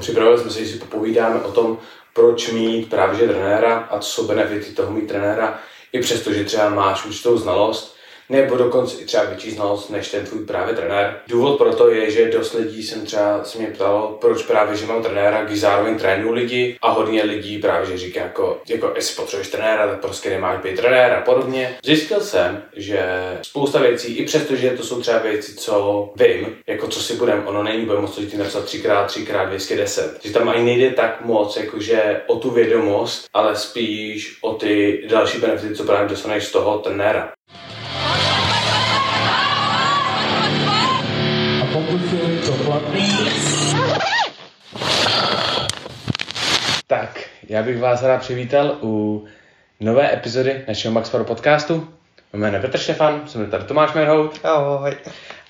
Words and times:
Připravili 0.00 0.38
jsme 0.38 0.50
se, 0.50 0.64
že 0.64 0.72
si 0.72 0.78
popovídáme 0.78 1.40
o 1.40 1.52
tom, 1.52 1.78
proč 2.12 2.50
mít 2.50 2.90
právě 2.90 3.28
trenéra 3.28 3.78
a 3.90 3.98
co 3.98 4.10
jsou 4.10 4.26
benefity 4.26 4.72
toho 4.72 4.92
mít 4.92 5.08
trenéra, 5.08 5.58
i 5.92 6.00
přesto, 6.00 6.32
že 6.32 6.44
třeba 6.44 6.70
máš 6.70 7.06
určitou 7.06 7.38
znalost, 7.38 7.95
nebo 8.28 8.56
dokonce 8.56 9.02
i 9.02 9.04
třeba 9.04 9.24
větší 9.24 9.50
znalost 9.50 9.90
než 9.90 10.10
ten 10.10 10.24
tvůj 10.24 10.44
právě 10.44 10.74
trenér. 10.74 11.20
Důvod 11.28 11.58
pro 11.58 11.74
to 11.74 11.90
je, 11.90 12.10
že 12.10 12.30
dost 12.30 12.54
lidí 12.54 12.82
jsem 12.82 13.06
třeba 13.06 13.44
se 13.44 13.58
mě 13.58 13.66
ptalo, 13.66 14.18
proč 14.20 14.42
právě, 14.42 14.76
že 14.76 14.86
mám 14.86 15.02
trenéra, 15.02 15.44
když 15.44 15.60
zároveň 15.60 15.98
trénuju 15.98 16.32
lidi 16.32 16.76
a 16.82 16.90
hodně 16.90 17.22
lidí 17.22 17.58
právě, 17.58 17.86
že 17.86 17.98
říká 17.98 18.20
jako, 18.20 18.60
jako 18.68 18.92
jestli 18.96 19.16
potřebuješ 19.16 19.48
trenéra, 19.48 19.86
tak 19.86 20.00
prostě 20.00 20.30
nemáš 20.30 20.62
být 20.62 20.76
trenér 20.76 21.12
a 21.12 21.20
podobně. 21.20 21.76
Zjistil 21.84 22.20
jsem, 22.20 22.62
že 22.76 23.08
spousta 23.42 23.78
věcí, 23.78 24.16
i 24.16 24.24
přesto, 24.24 24.56
že 24.56 24.70
to 24.70 24.82
jsou 24.82 25.00
třeba 25.00 25.18
věci, 25.18 25.54
co 25.54 26.08
vím, 26.16 26.56
jako 26.66 26.88
co 26.88 27.00
si 27.00 27.14
budem, 27.14 27.42
ono 27.46 27.62
není, 27.62 27.86
bude 27.86 27.98
moc 27.98 28.18
lidí 28.18 28.36
napsat 28.36 28.64
3x, 28.64 29.06
3x, 29.06 29.48
210. 29.48 30.18
Že 30.24 30.32
tam 30.32 30.48
ani 30.48 30.64
nejde 30.64 30.90
tak 30.90 31.20
moc, 31.24 31.56
jakože 31.56 32.20
o 32.26 32.36
tu 32.36 32.50
vědomost, 32.50 33.26
ale 33.34 33.56
spíš 33.56 34.38
o 34.40 34.54
ty 34.54 35.02
další 35.08 35.38
benefity, 35.38 35.74
co 35.74 35.84
právě 35.84 36.08
dostaneš 36.08 36.44
z 36.44 36.52
toho 36.52 36.78
trenéra. 36.78 37.32
Tak, 46.86 47.20
já 47.48 47.62
bych 47.62 47.80
vás 47.80 48.02
rád 48.02 48.20
přivítal 48.20 48.78
u 48.82 49.24
nové 49.80 50.12
epizody 50.12 50.64
našeho 50.68 50.94
Max 50.94 51.10
Pro 51.10 51.24
podcastu. 51.24 51.88
Jméno 52.32 52.56
je 52.56 52.62
Petr 52.62 52.78
Štefan, 52.78 53.22
jsem 53.26 53.50
tady 53.50 53.64
Tomáš 53.64 53.92
Merhout. 53.92 54.40
Ahoj. 54.44 54.96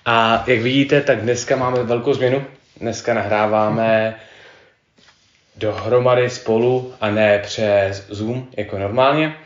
A 0.04 0.44
jak 0.46 0.60
vidíte, 0.60 1.00
tak 1.00 1.20
dneska 1.20 1.56
máme 1.56 1.82
velkou 1.82 2.14
změnu. 2.14 2.44
Dneska 2.80 3.14
nahráváme 3.14 4.16
dohromady 5.56 6.30
spolu 6.30 6.94
a 7.00 7.10
ne 7.10 7.38
přes 7.38 8.06
Zoom 8.08 8.48
jako 8.56 8.78
normálně. 8.78 9.36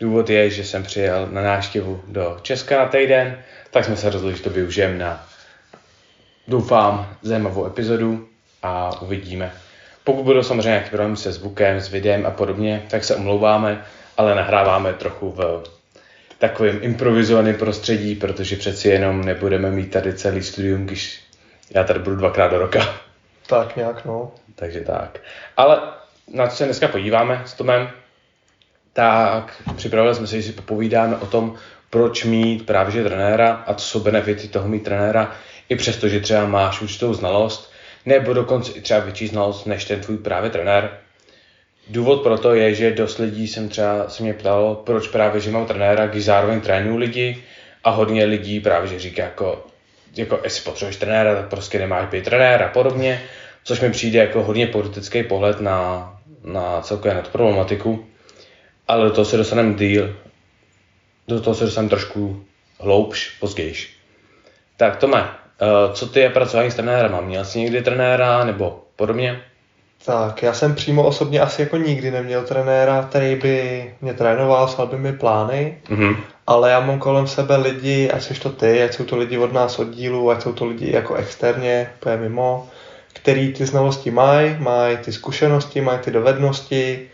Důvod 0.00 0.30
je, 0.30 0.50
že 0.50 0.64
jsem 0.64 0.82
přijel 0.82 1.28
na 1.30 1.42
návštěvu 1.42 2.02
do 2.08 2.38
Česka 2.42 2.78
na 2.78 2.86
týden, 2.86 3.38
tak 3.70 3.84
jsme 3.84 3.96
se 3.96 4.10
rozhodli, 4.10 4.36
že 4.36 4.42
to 4.42 4.50
využijeme 4.50 4.98
na 4.98 5.27
doufám 6.48 7.16
zajímavou 7.22 7.66
epizodu 7.66 8.28
a 8.62 9.00
uvidíme. 9.00 9.52
Pokud 10.04 10.22
budou 10.22 10.42
samozřejmě 10.42 10.68
nějaké 10.68 10.90
problémy 10.90 11.16
se 11.16 11.32
zvukem, 11.32 11.80
s 11.80 11.88
videem 11.88 12.26
a 12.26 12.30
podobně, 12.30 12.86
tak 12.90 13.04
se 13.04 13.16
omlouváme, 13.16 13.84
ale 14.16 14.34
nahráváme 14.34 14.92
trochu 14.92 15.32
v 15.32 15.62
takovém 16.38 16.78
improvizovaném 16.82 17.54
prostředí, 17.54 18.14
protože 18.14 18.56
přeci 18.56 18.88
jenom 18.88 19.24
nebudeme 19.24 19.70
mít 19.70 19.90
tady 19.90 20.14
celý 20.14 20.42
studium, 20.42 20.86
když 20.86 21.20
já 21.70 21.84
tady 21.84 21.98
budu 21.98 22.16
dvakrát 22.16 22.48
do 22.48 22.58
roka. 22.58 23.00
Tak 23.46 23.76
nějak, 23.76 24.04
no. 24.04 24.32
Takže 24.54 24.80
tak. 24.80 25.18
Ale 25.56 25.80
na 26.34 26.46
co 26.46 26.56
se 26.56 26.64
dneska 26.64 26.88
podíváme 26.88 27.42
s 27.46 27.52
Tomem, 27.52 27.90
tak 28.92 29.62
připravili 29.76 30.14
jsme 30.14 30.26
se, 30.26 30.36
že 30.36 30.42
si 30.42 30.52
popovídáme 30.52 31.16
o 31.16 31.26
tom, 31.26 31.56
proč 31.90 32.24
mít 32.24 32.66
právě 32.66 32.92
že 32.92 33.04
trenéra 33.04 33.64
a 33.66 33.74
co 33.74 33.86
jsou 33.86 34.00
benefity 34.00 34.48
toho 34.48 34.68
mít 34.68 34.84
trenéra, 34.84 35.32
i 35.68 35.76
přesto, 35.76 36.08
že 36.08 36.20
třeba 36.20 36.46
máš 36.46 36.80
určitou 36.80 37.14
znalost, 37.14 37.72
nebo 38.06 38.32
dokonce 38.32 38.72
i 38.72 38.80
třeba 38.80 39.00
větší 39.00 39.26
znalost 39.26 39.66
než 39.66 39.84
ten 39.84 40.00
tvůj 40.00 40.18
právě 40.18 40.50
trenér. 40.50 40.90
Důvod 41.88 42.22
pro 42.22 42.38
to 42.38 42.54
je, 42.54 42.74
že 42.74 42.90
dost 42.90 43.18
lidí 43.18 43.48
jsem 43.48 43.68
třeba 43.68 44.08
se 44.08 44.22
mě 44.22 44.34
ptalo, 44.34 44.82
proč 44.86 45.08
právě, 45.08 45.40
že 45.40 45.50
mám 45.50 45.66
trenéra, 45.66 46.06
když 46.06 46.24
zároveň 46.24 46.60
trénuju 46.60 46.96
lidi 46.96 47.44
a 47.84 47.90
hodně 47.90 48.24
lidí 48.24 48.60
právě, 48.60 48.88
že 48.88 48.98
říká 48.98 49.22
jako, 49.22 49.66
jako 50.16 50.40
jestli 50.44 50.62
potřebuješ 50.62 50.96
trenéra, 50.96 51.34
tak 51.34 51.48
prostě 51.48 51.78
nemáš 51.78 52.08
být 52.08 52.24
trenér 52.24 52.62
a 52.62 52.68
podobně, 52.68 53.22
což 53.64 53.80
mi 53.80 53.90
přijde 53.90 54.18
jako 54.18 54.42
hodně 54.42 54.66
politický 54.66 55.22
pohled 55.22 55.60
na, 55.60 56.10
na 56.44 56.80
celkově 56.80 57.14
na 57.14 57.22
tu 57.22 57.30
problematiku, 57.30 58.06
ale 58.88 59.04
do 59.04 59.10
toho 59.10 59.24
se 59.24 59.36
dostaneme 59.36 59.74
díl, 59.74 60.16
do 61.28 61.40
toho 61.40 61.54
se 61.54 61.64
dostaneme 61.64 61.90
trošku 61.90 62.44
hloubš, 62.80 63.36
později. 63.40 63.74
Tak 64.76 64.96
Tome, 64.96 65.28
Eh, 65.60 65.92
co 65.92 66.06
ty 66.06 66.20
je 66.20 66.30
pracování 66.30 66.70
s 66.70 66.74
trenérem? 66.74 67.24
Měl 67.24 67.44
jsi 67.44 67.58
někdy 67.60 67.82
trenéra 67.82 68.44
nebo 68.44 68.82
podobně? 68.96 69.40
Tak, 70.04 70.42
já 70.42 70.52
jsem 70.52 70.74
přímo 70.74 71.06
osobně 71.06 71.40
asi 71.40 71.62
jako 71.62 71.76
nikdy 71.76 72.10
neměl 72.10 72.42
trenéra, 72.42 73.06
který 73.10 73.36
by 73.36 73.94
mě 74.00 74.14
trénoval, 74.14 74.66
psal 74.66 74.86
by 74.86 74.98
mi 74.98 75.12
plány, 75.12 75.78
mm-hmm. 75.88 76.16
ale 76.46 76.70
já 76.70 76.80
mám 76.80 76.98
kolem 76.98 77.26
sebe 77.26 77.56
lidi, 77.56 78.10
ať 78.10 78.22
jsi 78.22 78.34
to 78.34 78.50
ty, 78.50 78.82
ať 78.82 78.94
jsou 78.94 79.04
to 79.04 79.16
lidi 79.16 79.38
od 79.38 79.52
nás 79.52 79.78
oddílu, 79.78 80.30
ať 80.30 80.42
jsou 80.42 80.52
to 80.52 80.66
lidi 80.66 80.92
jako 80.92 81.14
externě, 81.14 81.90
úplně 81.96 82.16
mimo, 82.16 82.68
který 83.12 83.52
ty 83.52 83.66
znalosti 83.66 84.10
mají, 84.10 84.56
mají 84.58 84.96
ty 84.96 85.12
zkušenosti, 85.12 85.80
mají 85.80 85.98
ty 85.98 86.10
dovednosti, 86.10 87.08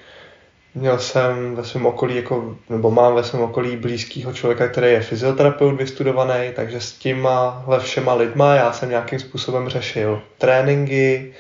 Měl 0.75 0.99
jsem 0.99 1.55
ve 1.55 1.65
svém 1.65 1.87
okolí, 1.87 2.17
jako, 2.17 2.57
nebo 2.71 2.91
mám 2.91 3.15
ve 3.15 3.25
svém 3.25 3.43
okolí 3.43 3.77
blízkého 3.77 4.33
člověka, 4.33 4.69
který 4.69 4.87
je 4.87 5.01
fyzioterapeut 5.01 5.79
vystudovaný, 5.79 6.51
takže 6.55 6.81
s 6.81 6.93
těma 6.93 7.65
všema 7.79 8.15
lidma 8.15 8.55
já 8.55 8.73
jsem 8.73 8.91
nějakým 8.91 9.19
způsobem 9.19 9.69
řešil 9.69 10.23
tréninky, 10.39 11.33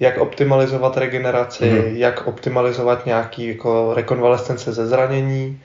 jak 0.00 0.18
optimalizovat 0.18 0.96
regeneraci, 0.96 1.64
mm-hmm. 1.64 1.96
jak 1.96 2.26
optimalizovat 2.26 3.06
nějaký 3.06 3.48
jako 3.48 3.94
rekonvalescence 3.94 4.72
ze 4.72 4.86
zranění. 4.86 5.60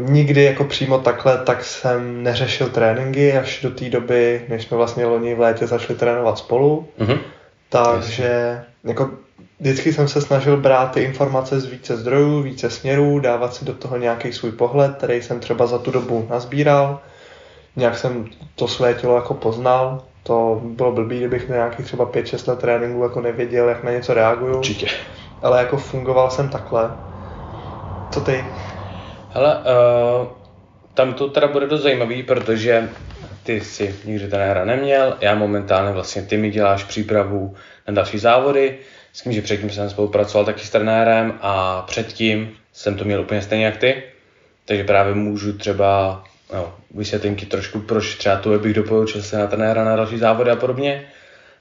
Nikdy 0.00 0.44
jako 0.44 0.64
přímo 0.64 0.98
takhle 0.98 1.38
tak 1.38 1.64
jsem 1.64 2.22
neřešil 2.22 2.68
tréninky 2.68 3.38
až 3.38 3.60
do 3.62 3.70
té 3.70 3.88
doby, 3.88 4.44
než 4.48 4.62
jsme 4.62 4.76
vlastně 4.76 5.06
loni 5.06 5.34
v 5.34 5.40
létě 5.40 5.66
začali 5.66 5.98
trénovat 5.98 6.38
spolu. 6.38 6.88
Mm-hmm. 6.98 7.18
Takže 7.68 8.62
jako 8.84 9.10
vždycky 9.60 9.92
jsem 9.92 10.08
se 10.08 10.20
snažil 10.20 10.56
brát 10.56 10.92
ty 10.92 11.02
informace 11.02 11.60
z 11.60 11.66
více 11.66 11.96
zdrojů, 11.96 12.42
více 12.42 12.70
směrů, 12.70 13.20
dávat 13.20 13.54
si 13.54 13.64
do 13.64 13.74
toho 13.74 13.96
nějaký 13.96 14.32
svůj 14.32 14.52
pohled, 14.52 14.96
který 14.96 15.22
jsem 15.22 15.40
třeba 15.40 15.66
za 15.66 15.78
tu 15.78 15.90
dobu 15.90 16.26
nazbíral. 16.30 17.00
Nějak 17.76 17.98
jsem 17.98 18.26
to 18.54 18.68
své 18.68 18.94
tělo 18.94 19.16
jako 19.16 19.34
poznal. 19.34 20.02
To 20.22 20.60
bylo 20.64 20.92
blbý, 20.92 21.18
kdybych 21.18 21.48
na 21.48 21.56
nějakých 21.56 21.86
třeba 21.86 22.06
5-6 22.06 22.48
let 22.48 22.58
tréninku 22.58 23.02
jako 23.02 23.20
nevěděl, 23.20 23.68
jak 23.68 23.84
na 23.84 23.90
něco 23.90 24.14
reaguju. 24.14 24.56
Určitě. 24.56 24.86
Ale 25.42 25.58
jako 25.58 25.76
fungoval 25.76 26.30
jsem 26.30 26.48
takhle. 26.48 26.90
Co 28.10 28.20
ty? 28.20 28.44
Hele, 29.30 29.56
uh, 29.56 30.26
tam 30.94 31.14
to 31.14 31.28
teda 31.28 31.48
bude 31.48 31.66
dost 31.66 31.82
zajímavý, 31.82 32.22
protože 32.22 32.88
ty 33.42 33.60
si 33.60 33.94
nikdy 34.04 34.28
trenéra 34.28 34.64
neměl, 34.64 35.16
já 35.20 35.34
momentálně 35.34 35.92
vlastně 35.92 36.22
ty 36.22 36.36
mi 36.36 36.50
děláš 36.50 36.84
přípravu 36.84 37.54
na 37.88 37.94
další 37.94 38.18
závody, 38.18 38.78
s 39.12 39.22
tím, 39.22 39.32
že 39.32 39.42
předtím 39.42 39.70
jsem 39.70 39.90
spolupracoval 39.90 40.44
taky 40.44 40.64
s 40.64 40.70
trenérem 40.70 41.38
a 41.40 41.82
předtím 41.82 42.56
jsem 42.72 42.96
to 42.96 43.04
měl 43.04 43.20
úplně 43.20 43.42
stejně 43.42 43.64
jak 43.64 43.76
ty, 43.76 44.02
takže 44.64 44.84
právě 44.84 45.14
můžu 45.14 45.52
třeba 45.52 46.24
no, 46.52 46.74
vysvětlím 46.94 47.36
ti 47.36 47.46
trošku, 47.46 47.80
proč 47.80 48.14
třeba 48.14 48.36
tu 48.36 48.58
bych 48.58 48.74
doporučil 48.74 49.22
se 49.22 49.38
na 49.38 49.46
trenéra 49.46 49.84
na 49.84 49.96
další 49.96 50.18
závody 50.18 50.50
a 50.50 50.56
podobně, 50.56 51.04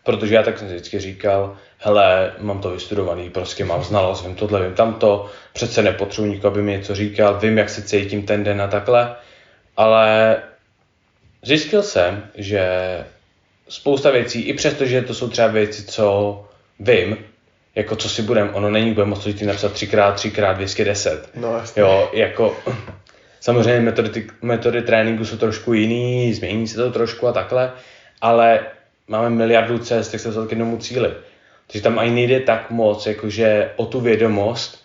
protože 0.03 0.35
já 0.35 0.43
tak 0.43 0.57
jsem 0.57 0.67
vždycky 0.67 0.99
říkal, 0.99 1.57
hele, 1.77 2.33
mám 2.39 2.61
to 2.61 2.71
vystudovaný, 2.71 3.29
prostě 3.29 3.65
mám 3.65 3.83
znalost, 3.83 4.25
vím 4.25 4.35
tohle, 4.35 4.63
vím 4.63 4.73
tamto, 4.73 5.29
přece 5.53 5.81
nepotřebuji 5.81 6.31
nikoho, 6.31 6.51
aby 6.51 6.61
mi 6.61 6.71
něco 6.71 6.95
říkal, 6.95 7.39
vím, 7.39 7.57
jak 7.57 7.69
se 7.69 7.81
cítím 7.81 8.25
ten 8.25 8.43
den 8.43 8.61
a 8.61 8.67
takhle, 8.67 9.15
ale 9.77 10.37
zjistil 11.41 11.83
jsem, 11.83 12.23
že 12.35 12.69
spousta 13.69 14.11
věcí, 14.11 14.41
i 14.41 14.53
přesto, 14.53 14.85
že 14.85 15.01
to 15.01 15.13
jsou 15.13 15.29
třeba 15.29 15.47
věci, 15.47 15.83
co 15.83 16.45
vím, 16.79 17.17
jako 17.75 17.95
co 17.95 18.09
si 18.09 18.21
budem, 18.21 18.49
ono 18.53 18.69
není, 18.69 18.93
bude 18.93 19.05
moc 19.05 19.25
lidí 19.25 19.45
napsat 19.45 19.73
3x, 19.73 20.13
3x, 20.13 20.55
210. 20.55 21.29
No, 21.35 21.57
jasně. 21.57 21.81
Jo, 21.81 22.09
jako, 22.13 22.57
samozřejmě 23.39 23.81
metody, 23.81 24.27
metody 24.41 24.81
tréninku 24.81 25.25
jsou 25.25 25.37
trošku 25.37 25.73
jiný, 25.73 26.33
změní 26.33 26.67
se 26.67 26.75
to 26.75 26.91
trošku 26.91 27.27
a 27.27 27.33
takhle, 27.33 27.71
ale 28.21 28.59
máme 29.07 29.29
miliardu 29.29 29.77
cest, 29.77 30.13
jak 30.13 30.21
se 30.21 30.27
dostat 30.27 30.47
k 30.47 30.51
jednomu 30.51 30.77
cíli. 30.77 31.11
Takže 31.67 31.83
tam 31.83 31.99
ani 31.99 32.11
nejde 32.11 32.39
tak 32.39 32.71
moc, 32.71 33.05
jakože 33.05 33.71
o 33.75 33.85
tu 33.85 33.99
vědomost, 33.99 34.83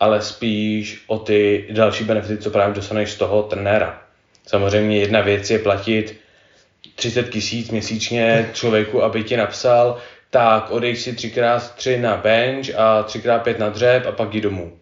ale 0.00 0.22
spíš 0.22 1.04
o 1.06 1.18
ty 1.18 1.66
další 1.70 2.04
benefity, 2.04 2.42
co 2.42 2.50
právě 2.50 2.74
dostaneš 2.74 3.10
z 3.10 3.16
toho 3.16 3.42
trenéra. 3.42 4.02
Samozřejmě 4.46 4.98
jedna 4.98 5.20
věc 5.20 5.50
je 5.50 5.58
platit 5.58 6.20
30 6.94 7.30
tisíc 7.30 7.70
měsíčně 7.70 8.50
člověku, 8.52 9.02
aby 9.02 9.24
ti 9.24 9.36
napsal, 9.36 9.98
tak 10.32 10.70
odej 10.70 10.96
si 10.96 11.12
3x3 11.12 12.00
na 12.00 12.16
bench 12.16 12.72
a 12.76 13.04
3x5 13.04 13.58
na 13.58 13.68
dřep 13.68 14.06
a 14.06 14.12
pak 14.12 14.28
jdi 14.32 14.40
domů. 14.40 14.72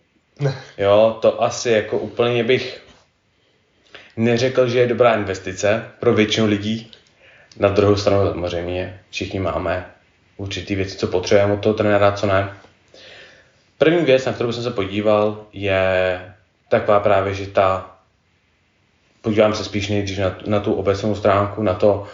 Jo, 0.78 1.18
to 1.22 1.42
asi 1.42 1.70
jako 1.70 1.98
úplně 1.98 2.44
bych 2.44 2.82
neřekl, 4.16 4.68
že 4.68 4.78
je 4.78 4.86
dobrá 4.86 5.14
investice 5.14 5.84
pro 6.00 6.14
většinu 6.14 6.46
lidí. 6.46 6.90
Na 7.58 7.68
druhou 7.68 7.96
stranu 7.96 8.30
samozřejmě 8.30 9.00
všichni 9.10 9.40
máme 9.40 9.86
určitý 10.36 10.74
věci, 10.74 10.96
co 10.96 11.06
potřebujeme 11.06 11.52
od 11.52 11.60
toho 11.60 11.74
trenéra, 11.74 12.12
co 12.12 12.26
ne. 12.26 12.52
První 13.78 14.04
věc, 14.04 14.24
na 14.26 14.32
kterou 14.32 14.52
jsem 14.52 14.62
se 14.62 14.70
podíval, 14.70 15.46
je 15.52 16.20
taková 16.68 17.00
právě, 17.00 17.34
že 17.34 17.46
ta 17.46 17.96
podívám 19.20 19.54
se 19.54 19.64
spíš 19.64 19.88
nejdřív 19.88 20.18
na, 20.18 20.36
na 20.46 20.60
tu 20.60 20.72
obecnou 20.72 21.14
stránku, 21.14 21.62
na 21.62 21.74
to, 21.74 22.06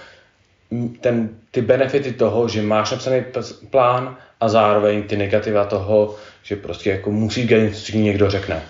ten, 1.01 1.29
ty 1.57 1.63
benefity 1.63 2.13
toho, 2.13 2.49
že 2.49 2.63
máš 2.63 2.91
napsaný 2.91 3.25
plán 3.71 4.17
a 4.41 4.49
zároveň 4.49 5.03
ty 5.03 5.17
negativa 5.17 5.65
toho, 5.65 6.15
že 6.43 6.57
prostě 6.57 6.91
jako 6.91 7.11
musí 7.11 7.47
dělat 7.47 7.63
něco, 7.63 7.81
co 7.81 7.97
někdo 7.97 8.31
řekne. 8.31 8.63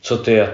Co 0.00 0.18
ty, 0.18 0.46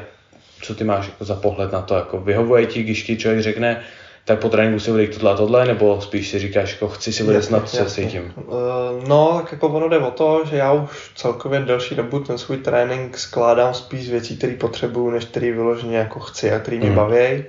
co 0.62 0.74
ty 0.74 0.84
máš 0.84 1.06
jako 1.06 1.24
za 1.24 1.34
pohled 1.34 1.72
na 1.72 1.82
to? 1.82 1.94
Jako 1.94 2.20
vyhovuje 2.20 2.66
ti, 2.66 2.82
když 2.82 3.02
ti 3.02 3.16
člověk 3.16 3.42
řekne, 3.42 3.84
tak 4.24 4.40
po 4.40 4.48
tréninku 4.48 4.80
si 4.80 4.90
udělej 4.90 5.08
tohle 5.08 5.32
a 5.32 5.36
tohle, 5.36 5.66
nebo 5.66 6.00
spíš 6.00 6.28
si 6.28 6.38
říkáš, 6.38 6.72
jako 6.72 6.88
chci 6.88 7.12
si 7.12 7.22
udělat 7.22 7.44
snad, 7.44 7.68
co 7.68 7.90
si 7.90 8.06
tím? 8.06 8.32
Uh, 8.36 9.08
no, 9.08 9.40
tak 9.42 9.52
jako 9.52 9.68
ono 9.68 9.88
jde 9.88 9.98
o 9.98 10.10
to, 10.10 10.42
že 10.50 10.56
já 10.56 10.72
už 10.72 11.10
celkově 11.14 11.60
delší 11.60 11.94
dobu 11.94 12.18
ten 12.18 12.38
svůj 12.38 12.56
trénink 12.56 13.18
skládám 13.18 13.74
spíš 13.74 14.06
z 14.06 14.10
věcí, 14.10 14.36
které 14.36 14.54
potřebuju, 14.54 15.10
než 15.10 15.24
který 15.24 15.50
vyloženě 15.50 15.96
jako 15.96 16.20
chci 16.20 16.52
a 16.52 16.58
který 16.58 16.78
mě 16.78 16.90
mm. 16.90 16.96
baví. 16.96 17.44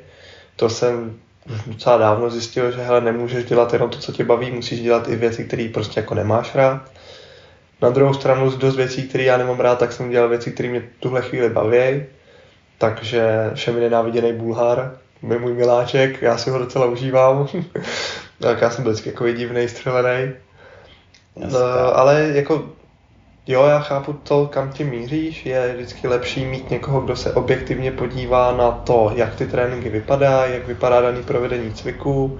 To 0.56 0.70
jsem 0.70 1.20
už 1.46 1.62
docela 1.68 1.98
dávno 1.98 2.30
zjistil, 2.30 2.72
že 2.72 2.82
hele, 2.82 3.02
nemůžeš 3.02 3.46
dělat 3.46 3.74
jenom 3.74 3.90
to, 3.90 3.98
co 3.98 4.12
tě 4.12 4.24
baví, 4.24 4.52
musíš 4.52 4.82
dělat 4.82 5.08
i 5.08 5.16
věci, 5.16 5.44
které 5.44 5.70
prostě 5.74 6.00
jako 6.00 6.16
nemáš 6.16 6.56
rád. 6.56 6.92
Na 7.82 7.90
druhou 7.90 8.14
stranu 8.14 8.50
z 8.50 8.58
dost 8.58 8.76
věcí, 8.76 9.04
které 9.04 9.24
já 9.24 9.38
nemám 9.38 9.60
rád, 9.60 9.80
tak 9.80 9.92
jsem 9.92 10.10
dělal 10.10 10.30
věci, 10.30 10.52
které 10.52 10.70
mě 10.70 10.84
tuhle 11.00 11.22
chvíli 11.22 11.50
baví. 11.50 12.04
Takže 12.78 13.52
všemi 13.54 13.80
nenáviděný 13.80 14.34
Bulhar, 14.34 14.98
je 15.30 15.40
můj 15.40 15.54
miláček, 15.54 16.22
já 16.22 16.38
si 16.38 16.50
ho 16.50 16.60
docela 16.60 16.86
užívám. 16.86 17.48
tak 18.40 18.62
já 18.62 18.70
jsem 18.70 18.84
byl 18.84 18.92
vždycky 18.92 19.10
jako 19.10 19.32
divný, 19.32 19.68
střelený. 19.68 20.34
No, 21.36 21.60
ale 21.98 22.32
jako 22.34 22.70
jo, 23.48 23.66
já 23.66 23.80
chápu 23.80 24.14
to, 24.14 24.48
kam 24.48 24.72
ti 24.72 24.84
míříš, 24.84 25.46
je 25.46 25.74
vždycky 25.74 26.08
lepší 26.08 26.46
mít 26.46 26.70
někoho, 26.70 27.02
kdo 27.02 27.16
se 27.16 27.34
objektivně 27.34 27.92
podívá 27.92 28.58
na 28.58 28.72
to, 28.72 29.12
jak 29.16 29.36
ty 29.36 29.48
tréninky 29.48 29.90
vypadají, 29.90 30.54
jak 30.54 30.68
vypadá 30.68 31.02
daný 31.02 31.24
provedení 31.24 31.74
cviku, 31.74 32.40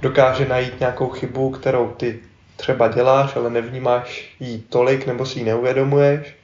dokáže 0.00 0.48
najít 0.48 0.80
nějakou 0.80 1.08
chybu, 1.08 1.50
kterou 1.50 1.88
ty 1.88 2.20
třeba 2.56 2.88
děláš, 2.88 3.36
ale 3.36 3.50
nevnímáš 3.50 4.34
jí 4.40 4.64
tolik 4.68 5.06
nebo 5.06 5.26
si 5.26 5.38
ji 5.38 5.44
neuvědomuješ. 5.44 6.34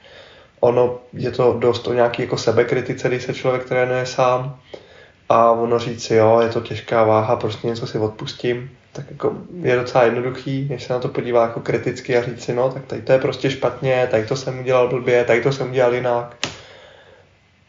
Ono 0.59 0.99
je 1.13 1.31
to 1.31 1.53
dost 1.59 1.87
o 1.87 1.93
nějaký 1.93 2.21
jako 2.21 2.37
sebekritice, 2.37 3.07
když 3.07 3.23
se 3.23 3.33
člověk 3.33 3.63
trénuje 3.63 4.05
sám. 4.05 4.59
A 5.29 5.51
ono 5.51 5.79
říct 5.79 6.03
si, 6.03 6.15
jo, 6.15 6.39
je 6.39 6.49
to 6.49 6.61
těžká 6.61 7.03
váha, 7.03 7.35
prostě 7.35 7.67
něco 7.67 7.87
si 7.87 7.97
odpustím, 7.97 8.71
tak 8.91 9.11
jako 9.11 9.33
je 9.61 9.75
docela 9.75 10.03
jednoduchý, 10.03 10.67
než 10.69 10.83
se 10.83 10.93
na 10.93 10.99
to 10.99 11.07
podívá 11.07 11.41
jako 11.43 11.59
kriticky 11.59 12.17
a 12.17 12.23
říct 12.23 12.43
si, 12.43 12.53
no, 12.53 12.69
tak 12.69 12.85
tady 12.85 13.01
to 13.01 13.11
je 13.11 13.19
prostě 13.19 13.51
špatně, 13.51 14.07
tady 14.11 14.25
to 14.25 14.35
jsem 14.35 14.59
udělal 14.59 14.87
blbě, 14.87 15.23
tady 15.23 15.41
to 15.41 15.51
jsem 15.51 15.69
udělal 15.69 15.93
jinak. 15.93 16.37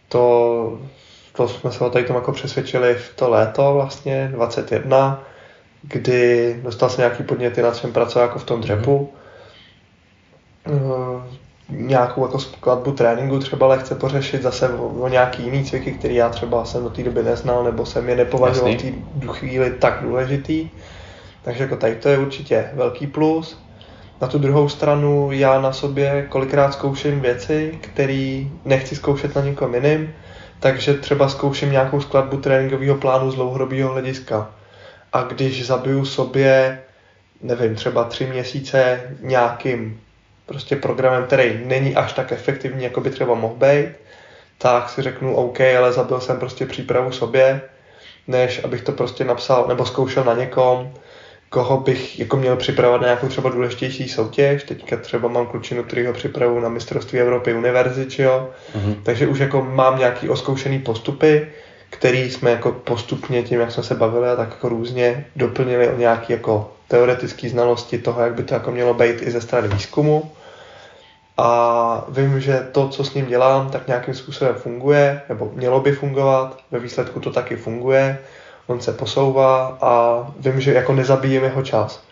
To, 0.09 0.79
to 1.33 1.49
jsme 1.49 1.73
se 1.73 1.85
o 1.85 1.91
tady 1.91 2.05
tom 2.05 2.17
jako 2.17 2.33
přesvědčili 2.33 2.95
v 2.95 3.17
to 3.17 3.31
léto 3.31 3.75
vlastně, 3.75 4.29
21, 4.33 5.25
kdy 5.83 6.61
dostal 6.63 6.89
jsem 6.89 6.99
nějaký 6.99 7.23
podněty, 7.23 7.63
na 7.63 7.71
čem 7.71 7.93
pracoval 7.93 8.29
jako 8.29 8.39
v 8.39 8.45
tom 8.45 8.61
dřepu. 8.61 9.13
Mm 10.67 11.43
nějakou 11.73 12.23
jako 12.23 12.39
skladbu 12.39 12.93
tréninku 12.93 13.39
třeba 13.39 13.67
lehce 13.67 13.95
pořešit 13.95 14.43
zase 14.43 14.69
o, 14.69 14.89
o 14.89 15.09
nějaký 15.09 15.43
jiný 15.43 15.65
cviky, 15.65 15.93
který 15.93 16.15
já 16.15 16.29
třeba 16.29 16.65
jsem 16.65 16.83
do 16.83 16.91
té 16.91 17.03
doby 17.03 17.23
neznal, 17.23 17.65
nebo 17.65 17.87
jsem 17.87 18.09
je 18.09 18.17
nepovažoval 18.17 18.73
v 18.73 18.77
té 18.77 18.93
chvíli 19.27 19.71
tak 19.71 20.03
důležitý. 20.03 20.71
Takže 21.43 21.63
jako 21.63 21.77
tady 21.77 21.97
to 21.97 22.09
je 22.09 22.19
určitě 22.19 22.71
velký 22.73 23.07
plus. 23.07 23.59
Na 24.21 24.29
tu 24.29 24.39
druhou 24.39 24.69
stranu 24.69 25.33
já 25.33 25.61
na 25.61 25.73
sobě 25.73 26.27
kolikrát 26.29 26.73
zkouším 26.73 27.21
věci, 27.21 27.79
které 27.81 28.45
nechci 28.65 28.97
zkoušet 28.97 29.35
na 29.35 29.43
někom 29.43 29.75
jiným, 29.75 30.15
takže 30.61 30.95
třeba 30.95 31.29
zkouším 31.29 31.73
nějakou 31.73 32.01
skladbu 32.01 32.37
tréninkového 32.37 32.97
plánu 32.97 33.31
z 33.31 33.35
dlouhodobého 33.35 33.91
hlediska. 33.91 34.51
A 35.13 35.23
když 35.23 35.67
zabiju 35.67 36.05
sobě, 36.05 36.79
nevím, 37.43 37.75
třeba 37.75 38.05
tři 38.05 38.27
měsíce 38.27 39.01
nějakým 39.21 40.01
prostě 40.47 40.77
programem, 40.77 41.25
který 41.27 41.61
není 41.65 41.95
až 41.95 42.13
tak 42.13 42.33
efektivní, 42.33 42.85
jako 42.85 43.01
by 43.01 43.11
třeba 43.11 43.35
mohl 43.35 43.55
být, 43.55 43.89
tak 44.59 44.89
si 44.89 45.03
řeknu 45.03 45.37
OK, 45.37 45.61
ale 45.61 45.93
zabil 45.93 46.21
jsem 46.21 46.39
prostě 46.39 46.67
přípravu 46.67 47.13
sobě, 47.13 47.61
než 48.27 48.65
abych 48.65 48.83
to 48.83 48.93
prostě 48.93 49.25
napsal 49.25 49.69
nebo 49.69 49.87
zkoušel 49.87 50.25
na 50.25 50.35
někom, 50.35 50.93
koho 51.53 51.81
bych 51.81 52.19
jako 52.19 52.37
měl 52.37 52.57
připravovat 52.57 53.01
na 53.01 53.07
nějakou 53.07 53.29
třeba 53.29 53.51
důležitější 53.51 54.09
soutěž. 54.09 54.65
Teďka 54.65 54.97
třeba 54.97 55.29
mám 55.29 55.47
klučinu, 55.47 55.83
který 55.83 56.07
ho 56.07 56.13
připravu 56.13 56.61
na 56.61 56.69
mistrovství 56.69 57.21
Evropy 57.21 57.55
univerzit, 57.55 58.19
jo. 58.19 58.49
Mm-hmm. 58.75 58.95
Takže 59.03 59.27
už 59.27 59.39
jako 59.39 59.63
mám 59.63 59.99
nějaký 59.99 60.29
oskoušený 60.29 60.79
postupy, 60.79 61.49
který 61.91 62.31
jsme 62.31 62.51
jako 62.51 62.73
postupně 62.73 63.43
tím, 63.43 63.61
jak 63.61 63.71
jsme 63.71 63.83
se 63.83 63.95
bavili 63.95 64.29
a 64.29 64.37
tak 64.37 64.49
jako 64.51 64.69
různě 64.69 65.27
doplnili 65.37 65.89
o 65.89 65.97
nějaké 65.97 66.33
jako 66.33 66.73
teoretické 66.89 67.49
znalosti 67.49 67.99
toho, 67.99 68.23
jak 68.23 68.35
by 68.35 68.43
to 68.43 68.55
jako 68.55 68.71
mělo 68.71 68.95
být 68.95 69.23
i 69.23 69.31
ze 69.31 69.41
strany 69.41 69.69
výzkumu 69.69 70.33
a 71.37 72.05
vím, 72.09 72.41
že 72.41 72.69
to, 72.73 72.89
co 72.89 73.05
s 73.05 73.15
ním 73.15 73.27
dělám, 73.27 73.71
tak 73.71 73.87
nějakým 73.87 74.15
způsobem 74.15 74.55
funguje, 74.55 75.21
nebo 75.29 75.51
mělo 75.55 75.81
by 75.81 75.93
fungovat, 75.93 76.59
ve 76.71 76.79
výsledku 76.79 77.21
to 77.21 77.31
taky 77.33 77.57
funguje, 77.57 78.19
on 78.73 78.81
se 78.81 78.93
posouvá 78.93 79.79
a 79.81 80.27
vím, 80.39 80.61
že 80.61 80.73
jako 80.73 80.93
nezabijím 80.93 81.45
jeho 81.45 81.63
čas. 81.63 82.03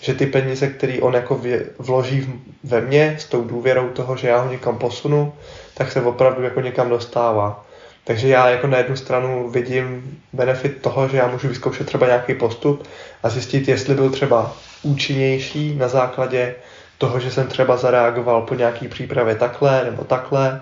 Že 0.00 0.14
ty 0.14 0.26
peníze, 0.26 0.66
které 0.66 0.98
on 1.00 1.14
jako 1.14 1.40
vloží 1.78 2.42
ve 2.64 2.80
mně 2.80 3.16
s 3.18 3.24
tou 3.24 3.44
důvěrou 3.44 3.88
toho, 3.88 4.16
že 4.16 4.28
já 4.28 4.40
ho 4.40 4.50
někam 4.50 4.78
posunu, 4.78 5.32
tak 5.74 5.92
se 5.92 6.02
opravdu 6.02 6.42
jako 6.42 6.60
někam 6.60 6.88
dostává. 6.88 7.64
Takže 8.04 8.28
já 8.28 8.48
jako 8.48 8.66
na 8.66 8.78
jednu 8.78 8.96
stranu 8.96 9.50
vidím 9.50 10.18
benefit 10.32 10.82
toho, 10.82 11.08
že 11.08 11.16
já 11.16 11.26
můžu 11.26 11.48
vyzkoušet 11.48 11.86
třeba 11.86 12.06
nějaký 12.06 12.34
postup 12.34 12.88
a 13.22 13.28
zjistit, 13.28 13.68
jestli 13.68 13.94
byl 13.94 14.10
třeba 14.10 14.56
účinnější 14.82 15.74
na 15.74 15.88
základě 15.88 16.54
toho, 16.98 17.20
že 17.20 17.30
jsem 17.30 17.46
třeba 17.46 17.76
zareagoval 17.76 18.42
po 18.42 18.54
nějaký 18.54 18.88
přípravě 18.88 19.34
takhle 19.34 19.84
nebo 19.84 20.04
takhle 20.04 20.60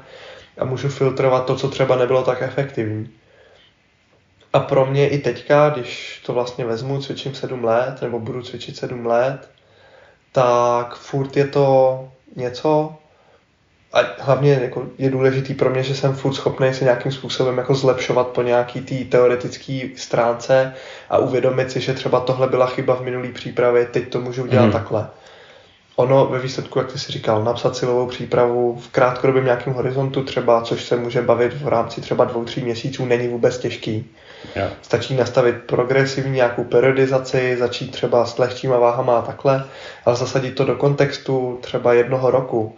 a 0.58 0.64
můžu 0.64 0.88
filtrovat 0.88 1.46
to, 1.46 1.56
co 1.56 1.68
třeba 1.68 1.96
nebylo 1.96 2.22
tak 2.22 2.42
efektivní. 2.42 3.10
A 4.52 4.60
pro 4.60 4.86
mě 4.86 5.08
i 5.08 5.18
teďka, 5.18 5.68
když 5.68 6.22
to 6.26 6.32
vlastně 6.32 6.64
vezmu, 6.64 7.00
cvičím 7.00 7.34
sedm 7.34 7.64
let, 7.64 8.02
nebo 8.02 8.20
budu 8.20 8.42
cvičit 8.42 8.76
sedm 8.76 9.06
let, 9.06 9.50
tak 10.32 10.94
furt 10.94 11.36
je 11.36 11.46
to 11.46 12.08
něco, 12.36 12.96
a 13.92 13.98
hlavně 14.18 14.52
jako 14.62 14.86
je 14.98 15.10
důležitý 15.10 15.54
pro 15.54 15.70
mě, 15.70 15.82
že 15.82 15.94
jsem 15.94 16.14
furt 16.14 16.32
schopný 16.32 16.74
se 16.74 16.84
nějakým 16.84 17.12
způsobem 17.12 17.58
jako 17.58 17.74
zlepšovat 17.74 18.28
po 18.28 18.42
nějaký 18.42 18.80
té 18.80 19.04
teoretické 19.04 19.88
stránce 19.96 20.74
a 21.10 21.18
uvědomit 21.18 21.70
si, 21.70 21.80
že 21.80 21.94
třeba 21.94 22.20
tohle 22.20 22.48
byla 22.48 22.66
chyba 22.66 22.94
v 22.94 23.02
minulý 23.02 23.32
přípravě, 23.32 23.86
teď 23.86 24.08
to 24.08 24.20
můžu 24.20 24.42
udělat 24.42 24.66
mm. 24.66 24.72
takhle 24.72 25.08
ono 25.98 26.26
ve 26.26 26.38
výsledku, 26.38 26.78
jak 26.78 26.92
ty 26.92 26.98
si 26.98 27.12
říkal, 27.12 27.44
napsat 27.44 27.76
silovou 27.76 28.06
přípravu 28.06 28.78
v 28.80 28.88
krátkodobém 28.88 29.44
nějakém 29.44 29.72
horizontu 29.72 30.24
třeba, 30.24 30.62
což 30.62 30.84
se 30.84 30.96
může 30.96 31.22
bavit 31.22 31.62
v 31.62 31.68
rámci 31.68 32.00
třeba 32.00 32.24
dvou, 32.24 32.44
tří 32.44 32.60
měsíců, 32.60 33.04
není 33.04 33.28
vůbec 33.28 33.58
těžký. 33.58 34.06
Yeah. 34.56 34.72
Stačí 34.82 35.14
nastavit 35.14 35.56
progresivní 35.66 36.32
nějakou 36.32 36.64
periodizaci, 36.64 37.56
začít 37.58 37.90
třeba 37.90 38.26
s 38.26 38.38
lehčíma 38.38 38.78
váhama 38.78 39.18
a 39.18 39.22
takhle, 39.22 39.64
ale 40.04 40.16
zasadit 40.16 40.50
to 40.50 40.64
do 40.64 40.76
kontextu 40.76 41.58
třeba 41.60 41.92
jednoho 41.92 42.30
roku, 42.30 42.76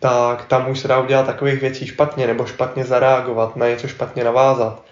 tak 0.00 0.44
tam 0.44 0.70
už 0.70 0.80
se 0.80 0.88
dá 0.88 1.00
udělat 1.00 1.26
takových 1.26 1.60
věcí 1.60 1.86
špatně 1.86 2.26
nebo 2.26 2.46
špatně 2.46 2.84
zareagovat, 2.84 3.56
na 3.56 3.68
něco 3.68 3.88
špatně 3.88 4.24
navázat. 4.24 4.82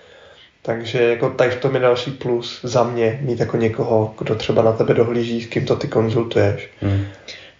Takže 0.62 1.02
jako 1.02 1.30
tady 1.30 1.50
v 1.50 1.60
tom 1.60 1.74
je 1.74 1.80
další 1.80 2.10
plus 2.10 2.60
za 2.62 2.84
mě, 2.84 3.18
mít 3.22 3.40
jako 3.40 3.56
někoho, 3.56 4.14
kdo 4.18 4.34
třeba 4.34 4.62
na 4.62 4.72
tebe 4.72 4.94
dohlíží, 4.94 5.42
s 5.42 5.46
kým 5.46 5.66
to 5.66 5.76
ty 5.76 5.88
konzultuješ. 5.88 6.70
Hmm. 6.80 7.06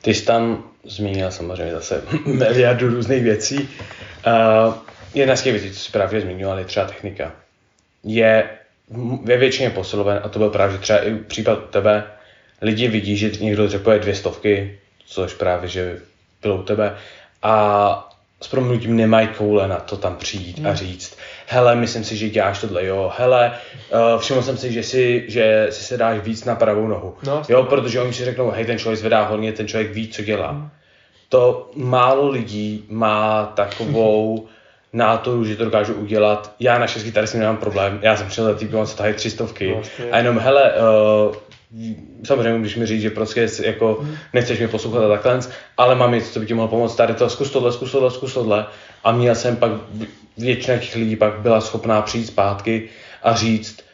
Ty 0.03 0.15
jsi 0.15 0.25
tam 0.25 0.65
zmínil 0.85 1.31
samozřejmě 1.31 1.73
zase 1.73 2.03
miliardu 2.27 2.89
různých 2.89 3.23
věcí. 3.23 3.69
Uh, 4.27 4.75
jedna 5.15 5.37
z 5.37 5.43
těch 5.43 5.53
věcí, 5.53 5.71
co 5.71 5.81
jsi 5.81 5.93
právě 5.93 6.21
zmínil, 6.21 6.59
je 6.59 6.65
třeba 6.65 6.87
technika. 6.87 7.33
Je 8.05 8.49
ve 9.23 9.37
většině 9.37 9.71
posiloven, 9.71 10.21
a 10.23 10.29
to 10.29 10.39
byl 10.39 10.51
právě 10.51 10.79
třeba 10.79 10.99
i 10.99 11.15
případ 11.15 11.71
tebe, 11.71 12.05
lidi 12.63 12.89
vidí, 12.89 13.17
že 13.17 13.31
někdo 13.31 13.67
dřepuje 13.67 13.99
dvě 13.99 14.15
stovky, 14.15 14.79
což 15.07 15.35
právě, 15.35 15.69
že 15.69 16.01
bylo 16.43 16.57
u 16.57 16.63
tebe, 16.63 16.97
a 17.43 18.09
s 18.41 18.49
proměnutím 18.49 18.97
nemají 18.97 19.29
koule 19.29 19.69
na 19.69 19.77
to 19.77 19.97
tam 19.97 20.17
přijít 20.17 20.59
hmm. 20.59 20.67
a 20.67 20.75
říct, 20.75 21.17
hele, 21.53 21.77
myslím 21.77 22.05
si, 22.05 22.17
že 22.17 22.29
děláš 22.29 22.61
tohle, 22.61 22.87
jo, 22.87 23.13
hele, 23.17 23.53
uh, 23.93 24.21
všiml 24.21 24.43
jsem 24.43 24.57
si, 24.57 24.73
že 24.73 24.83
si, 24.83 25.25
že 25.29 25.67
si 25.71 25.85
se 25.85 25.97
dáš 25.97 26.21
víc 26.21 26.45
na 26.45 26.55
pravou 26.55 26.89
nohu, 26.89 27.15
no, 27.27 27.43
jo, 27.49 27.65
protože 27.65 28.01
oni 28.01 28.13
si 28.13 28.25
řeknou, 28.25 28.51
hej, 28.51 28.65
ten 28.65 28.79
člověk 28.79 28.99
zvedá 28.99 29.27
hodně, 29.27 29.53
ten 29.53 29.69
člověk 29.69 29.93
ví, 29.93 30.09
co 30.09 30.23
dělá. 30.23 30.51
Hmm. 30.51 30.69
To 31.29 31.71
málo 31.77 32.29
lidí 32.29 32.85
má 32.89 33.53
takovou 33.57 34.47
nátoru, 34.93 35.45
že 35.45 35.57
to 35.57 35.65
dokážu 35.65 35.95
udělat. 35.95 36.55
Já 36.61 36.79
na 36.79 36.87
šestky 36.87 37.13
tady 37.13 37.27
s 37.27 37.35
nemám 37.35 37.57
problém, 37.57 37.99
já 38.03 38.17
jsem 38.17 38.27
přišel 38.27 38.45
za 38.45 38.55
týpem, 38.55 38.87
co 38.87 38.97
tady 38.97 39.15
třistovky 39.15 39.73
vlastně. 39.73 40.05
a 40.11 40.19
jenom, 40.19 40.39
hele, 40.39 40.73
uh, 41.29 41.35
samozřejmě 42.25 42.59
můžeš 42.59 42.77
mi 42.77 42.87
říct, 42.87 43.03
že 43.03 43.11
prostě 43.11 43.49
jako 43.65 43.99
hmm. 44.01 44.17
nechceš 44.33 44.59
mě 44.59 44.69
poslouchat 44.69 45.05
a 45.05 45.09
takhle, 45.09 45.41
ale 45.77 45.95
mám 45.95 46.13
něco, 46.13 46.33
co 46.33 46.41
by 46.41 46.47
ti 46.47 46.55
mohlo 46.55 46.69
pomoct, 46.69 46.97
tady 46.97 47.15
to, 47.15 47.31
zkus 47.31 47.51
tohle, 47.51 47.73
zkus 47.73 47.93
tohle, 47.93 48.11
zkus 48.11 48.35
tohle. 48.35 48.67
A 49.05 49.13
měl 49.13 49.35
jsem 49.35 49.57
pak, 49.57 49.73
většina 50.39 50.79
těch 50.79 50.95
lidí 50.95 51.17
pak 51.17 51.39
byla 51.39 51.61
schopná 51.61 52.03
přijít 52.03 52.27
zpátky 52.27 52.89
a 53.23 53.35
říct, 53.35 53.85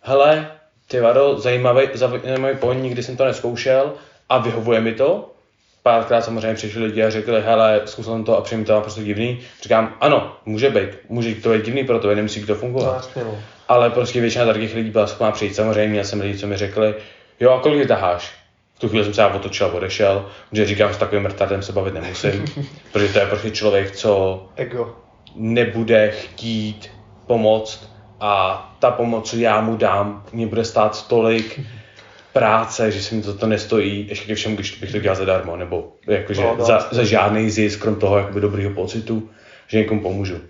hele, 0.00 0.50
ty 0.88 1.00
vado, 1.00 1.38
zajímavý, 1.38 1.88
zajímavý 1.94 2.56
point, 2.56 2.82
nikdy 2.82 3.02
jsem 3.02 3.16
to 3.16 3.24
neskoušel 3.24 3.92
a 4.28 4.38
vyhovuje 4.38 4.80
mi 4.80 4.92
to. 4.92 5.34
Párkrát 5.82 6.22
samozřejmě 6.22 6.54
přišli 6.54 6.84
lidi 6.84 7.02
a 7.02 7.10
řekli, 7.10 7.42
hele, 7.42 7.80
zkusil 7.84 8.12
jsem 8.12 8.24
to 8.24 8.38
a 8.38 8.40
přijím 8.40 8.64
to 8.64 8.76
a 8.76 8.80
prostě 8.80 9.02
divný. 9.02 9.40
Říkám, 9.62 9.96
ano, 10.00 10.36
může 10.46 10.70
být, 10.70 10.88
může 11.08 11.34
to 11.34 11.50
být 11.50 11.64
divný 11.64 11.84
pro 11.84 11.98
to, 11.98 12.14
nemusí 12.14 12.46
to 12.46 12.54
fungovat. 12.54 13.10
No. 13.16 13.38
Ale 13.68 13.90
prostě 13.90 14.20
většina 14.20 14.46
takových 14.46 14.74
lidí 14.74 14.90
byla 14.90 15.06
schopná 15.06 15.32
přijít. 15.32 15.54
Samozřejmě 15.54 15.88
měl 15.88 16.04
jsem 16.04 16.20
lidi, 16.20 16.38
co 16.38 16.46
mi 16.46 16.56
řekli, 16.56 16.94
jo, 17.40 17.50
a 17.50 17.60
kolik 17.60 17.88
taháš? 17.88 18.32
V 18.74 18.80
tu 18.80 18.88
chvíli 18.88 19.04
jsem 19.04 19.14
se 19.14 19.20
já 19.20 19.28
otočil 19.28 19.66
a 19.66 19.72
odešel, 19.72 20.26
protože 20.50 20.66
říkám, 20.66 20.94
s 20.94 20.96
takovým 20.96 21.26
retardem 21.26 21.62
se 21.62 21.72
bavit 21.72 21.94
nemusím, 21.94 22.44
protože 22.92 23.12
to 23.12 23.18
je 23.18 23.26
prostě 23.26 23.50
člověk, 23.50 23.96
co 23.96 24.42
Ego. 24.56 24.96
Nebude 25.38 26.10
chtít 26.10 26.90
pomoct 27.26 27.92
a 28.20 28.64
ta 28.78 28.90
pomoc, 28.90 29.30
co 29.30 29.36
já 29.36 29.60
mu 29.60 29.76
dám, 29.76 30.24
mě 30.32 30.46
bude 30.46 30.64
stát 30.64 31.08
tolik 31.08 31.60
práce, 32.32 32.90
že 32.90 33.02
si 33.02 33.14
mi 33.14 33.22
to, 33.22 33.34
to 33.34 33.46
nestojí, 33.46 34.06
ještě 34.08 34.26
ke 34.26 34.34
všem, 34.34 34.54
když 34.54 34.78
bych 34.80 34.92
to 34.92 34.98
dělal 34.98 35.16
zadarmo, 35.16 35.56
nebo 35.56 35.92
jakože 36.06 36.42
no, 36.42 36.56
no, 36.58 36.64
za, 36.64 36.88
za 36.90 37.04
žádný 37.04 37.50
zisk, 37.50 37.80
krom 37.82 37.96
toho 37.96 38.18
jakoby 38.18 38.40
dobrýho 38.40 38.70
pocitu, 38.70 39.30
že 39.66 39.78
někomu 39.78 40.00
pomůžu. 40.00 40.40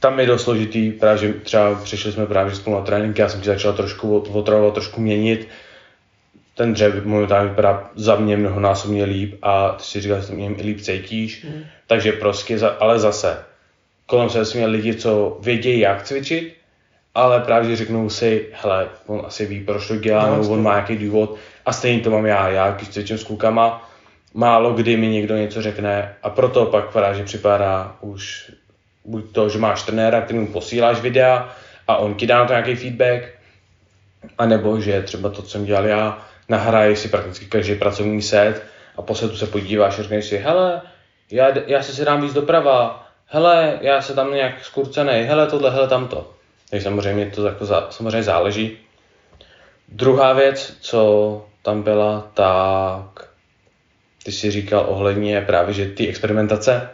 Tam 0.00 0.20
je 0.20 0.26
dost 0.26 0.42
složitý, 0.42 0.90
právě, 0.92 1.18
že 1.18 1.32
třeba 1.32 1.74
přišli 1.74 2.12
jsme 2.12 2.26
právě 2.26 2.54
spolu 2.54 2.76
na 2.76 2.82
trénink, 2.82 3.18
já 3.18 3.28
jsem 3.28 3.40
ti 3.40 3.46
začal 3.46 3.72
trošku 3.72 4.18
otravovat, 4.18 4.74
trošku 4.74 5.00
měnit, 5.00 5.48
ten 6.54 6.72
dřev 6.72 7.04
momentálně 7.04 7.48
vypadá 7.48 7.90
za 7.94 8.16
mě 8.16 8.36
mnohonásobně 8.36 9.04
líp 9.04 9.38
a 9.42 9.70
ty 9.72 9.84
si 9.84 10.00
říkal, 10.00 10.20
že 10.20 10.26
to 10.26 10.32
mě 10.32 10.48
líp 10.48 10.80
cítíš, 10.80 11.44
mm. 11.44 11.64
takže 11.86 12.12
prostě, 12.12 12.60
ale 12.60 12.98
zase, 12.98 13.44
kolem 14.12 14.30
se 14.30 14.44
jsme 14.44 14.66
lidi, 14.66 14.94
co 14.94 15.38
vědějí, 15.40 15.80
jak 15.80 16.02
cvičit, 16.02 16.54
ale 17.14 17.40
právě 17.40 17.76
řeknou 17.76 18.10
si, 18.10 18.46
hele, 18.52 18.88
on 19.06 19.22
asi 19.24 19.46
ví, 19.46 19.64
proč 19.64 19.88
to 19.88 19.96
dělá, 19.96 20.26
no, 20.26 20.36
nebo 20.36 20.48
on 20.48 20.62
má 20.62 20.72
nějaký 20.72 20.96
důvod. 20.96 21.36
A 21.66 21.72
stejně 21.72 22.02
to 22.02 22.10
mám 22.10 22.26
já, 22.26 22.48
já 22.48 22.70
když 22.70 22.88
cvičím 22.88 23.18
s 23.18 23.24
klukama, 23.24 23.90
málo 24.34 24.72
kdy 24.72 24.96
mi 24.96 25.08
někdo 25.08 25.36
něco 25.36 25.62
řekne 25.62 26.14
a 26.22 26.30
proto 26.30 26.66
pak 26.66 26.92
právě 26.92 27.24
připadá 27.24 27.96
už 28.00 28.50
buď 29.04 29.32
to, 29.32 29.48
že 29.48 29.58
máš 29.58 29.82
trenéra, 29.82 30.20
který 30.20 30.38
mu 30.38 30.46
posíláš 30.46 31.00
videa 31.00 31.54
a 31.88 31.96
on 31.96 32.14
ti 32.14 32.26
dá 32.26 32.38
na 32.38 32.44
to 32.44 32.52
nějaký 32.52 32.74
feedback, 32.74 33.22
anebo 34.38 34.80
že 34.80 35.02
třeba 35.02 35.30
to, 35.30 35.42
co 35.42 35.50
jsem 35.50 35.64
dělal 35.64 35.86
já, 35.86 36.26
nahraješ 36.48 36.98
si 36.98 37.08
prakticky 37.08 37.46
každý 37.46 37.74
pracovní 37.74 38.22
set 38.22 38.62
a 38.96 39.02
po 39.02 39.14
setu 39.14 39.36
se 39.36 39.46
podíváš 39.46 39.98
a 39.98 40.02
řekneš 40.02 40.24
si, 40.24 40.38
hele, 40.38 40.82
já, 41.30 41.58
já 41.66 41.82
si 41.82 41.92
si 41.92 42.04
dám 42.04 42.22
víc 42.22 42.32
doprava, 42.32 43.02
hele, 43.32 43.78
já 43.80 44.02
se 44.02 44.14
tam 44.14 44.34
nějak 44.34 44.64
skurcenej, 44.64 45.24
hele 45.24 45.46
tohle, 45.46 45.70
hele 45.70 45.88
tamto. 45.88 46.30
Takže 46.70 46.84
samozřejmě 46.84 47.26
to 47.26 47.46
jako 47.46 47.64
za, 47.64 47.86
samozřejmě 47.90 48.22
záleží. 48.22 48.78
Druhá 49.88 50.32
věc, 50.32 50.76
co 50.80 51.44
tam 51.62 51.82
byla, 51.82 52.30
tak 52.34 53.28
ty 54.24 54.32
si 54.32 54.50
říkal 54.50 54.84
ohledně 54.88 55.40
právě, 55.40 55.74
že 55.74 55.86
ty 55.86 56.08
experimentace, 56.08 56.88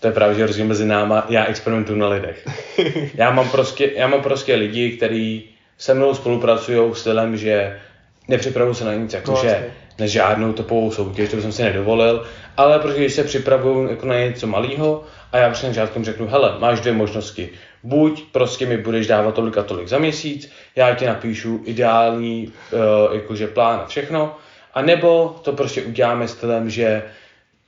to 0.00 0.06
je 0.06 0.12
právě, 0.12 0.36
že 0.36 0.46
rozdíl 0.46 0.64
mezi 0.64 0.86
náma, 0.86 1.26
já 1.28 1.44
experimentuju 1.44 1.98
na 1.98 2.08
lidech. 2.08 2.48
Já 3.14 3.30
mám 3.30 3.50
prostě, 3.50 3.90
já 3.94 4.06
mám 4.06 4.22
prostě 4.22 4.54
lidi, 4.54 4.96
kteří 4.96 5.50
se 5.78 5.94
mnou 5.94 6.14
spolupracují 6.14 6.94
stylem, 6.94 7.36
že 7.36 7.80
nepřipravuju 8.28 8.74
se 8.74 8.84
na 8.84 8.94
nic, 8.94 9.12
jakože 9.12 9.64
no, 9.66 9.74
na 9.98 10.06
žádnou 10.06 10.52
topovou 10.52 10.90
soutěž, 10.90 11.30
to 11.30 11.36
bych 11.36 11.54
si 11.54 11.62
nedovolil, 11.62 12.24
ale 12.56 12.78
protože 12.78 12.98
když 12.98 13.12
se 13.12 13.24
připravuju 13.24 13.88
jako 13.88 14.06
na 14.06 14.18
něco 14.18 14.46
malého 14.46 15.04
a 15.32 15.38
já 15.38 15.48
prostě 15.48 15.66
na 15.66 16.04
řeknu, 16.04 16.26
hele, 16.26 16.54
máš 16.58 16.80
dvě 16.80 16.92
možnosti. 16.92 17.50
Buď 17.82 18.24
prostě 18.32 18.66
mi 18.66 18.76
budeš 18.76 19.06
dávat 19.06 19.34
tolik 19.34 19.58
a 19.58 19.62
tolik 19.62 19.88
za 19.88 19.98
měsíc, 19.98 20.50
já 20.76 20.94
ti 20.94 21.06
napíšu 21.06 21.60
ideální 21.64 22.52
uh, 22.72 23.14
jakože 23.14 23.46
plán 23.46 23.80
a 23.80 23.86
všechno, 23.86 24.36
a 24.74 24.82
nebo 24.82 25.36
to 25.42 25.52
prostě 25.52 25.82
uděláme 25.82 26.28
stylem, 26.28 26.70
že 26.70 27.02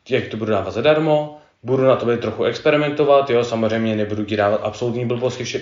jak 0.09 0.29
to 0.29 0.37
budu 0.37 0.51
dávat 0.51 0.71
zadarmo, 0.71 1.39
budu 1.63 1.85
na 1.85 1.97
tobě 1.97 2.17
trochu 2.17 2.45
experimentovat, 2.45 3.31
jo, 3.31 3.45
samozřejmě 3.45 3.97
nebudu 3.97 4.25
ti 4.25 4.37
dávat 4.37 4.61
absolutní 4.65 5.07
blbosti, 5.07 5.45
vše, 5.45 5.61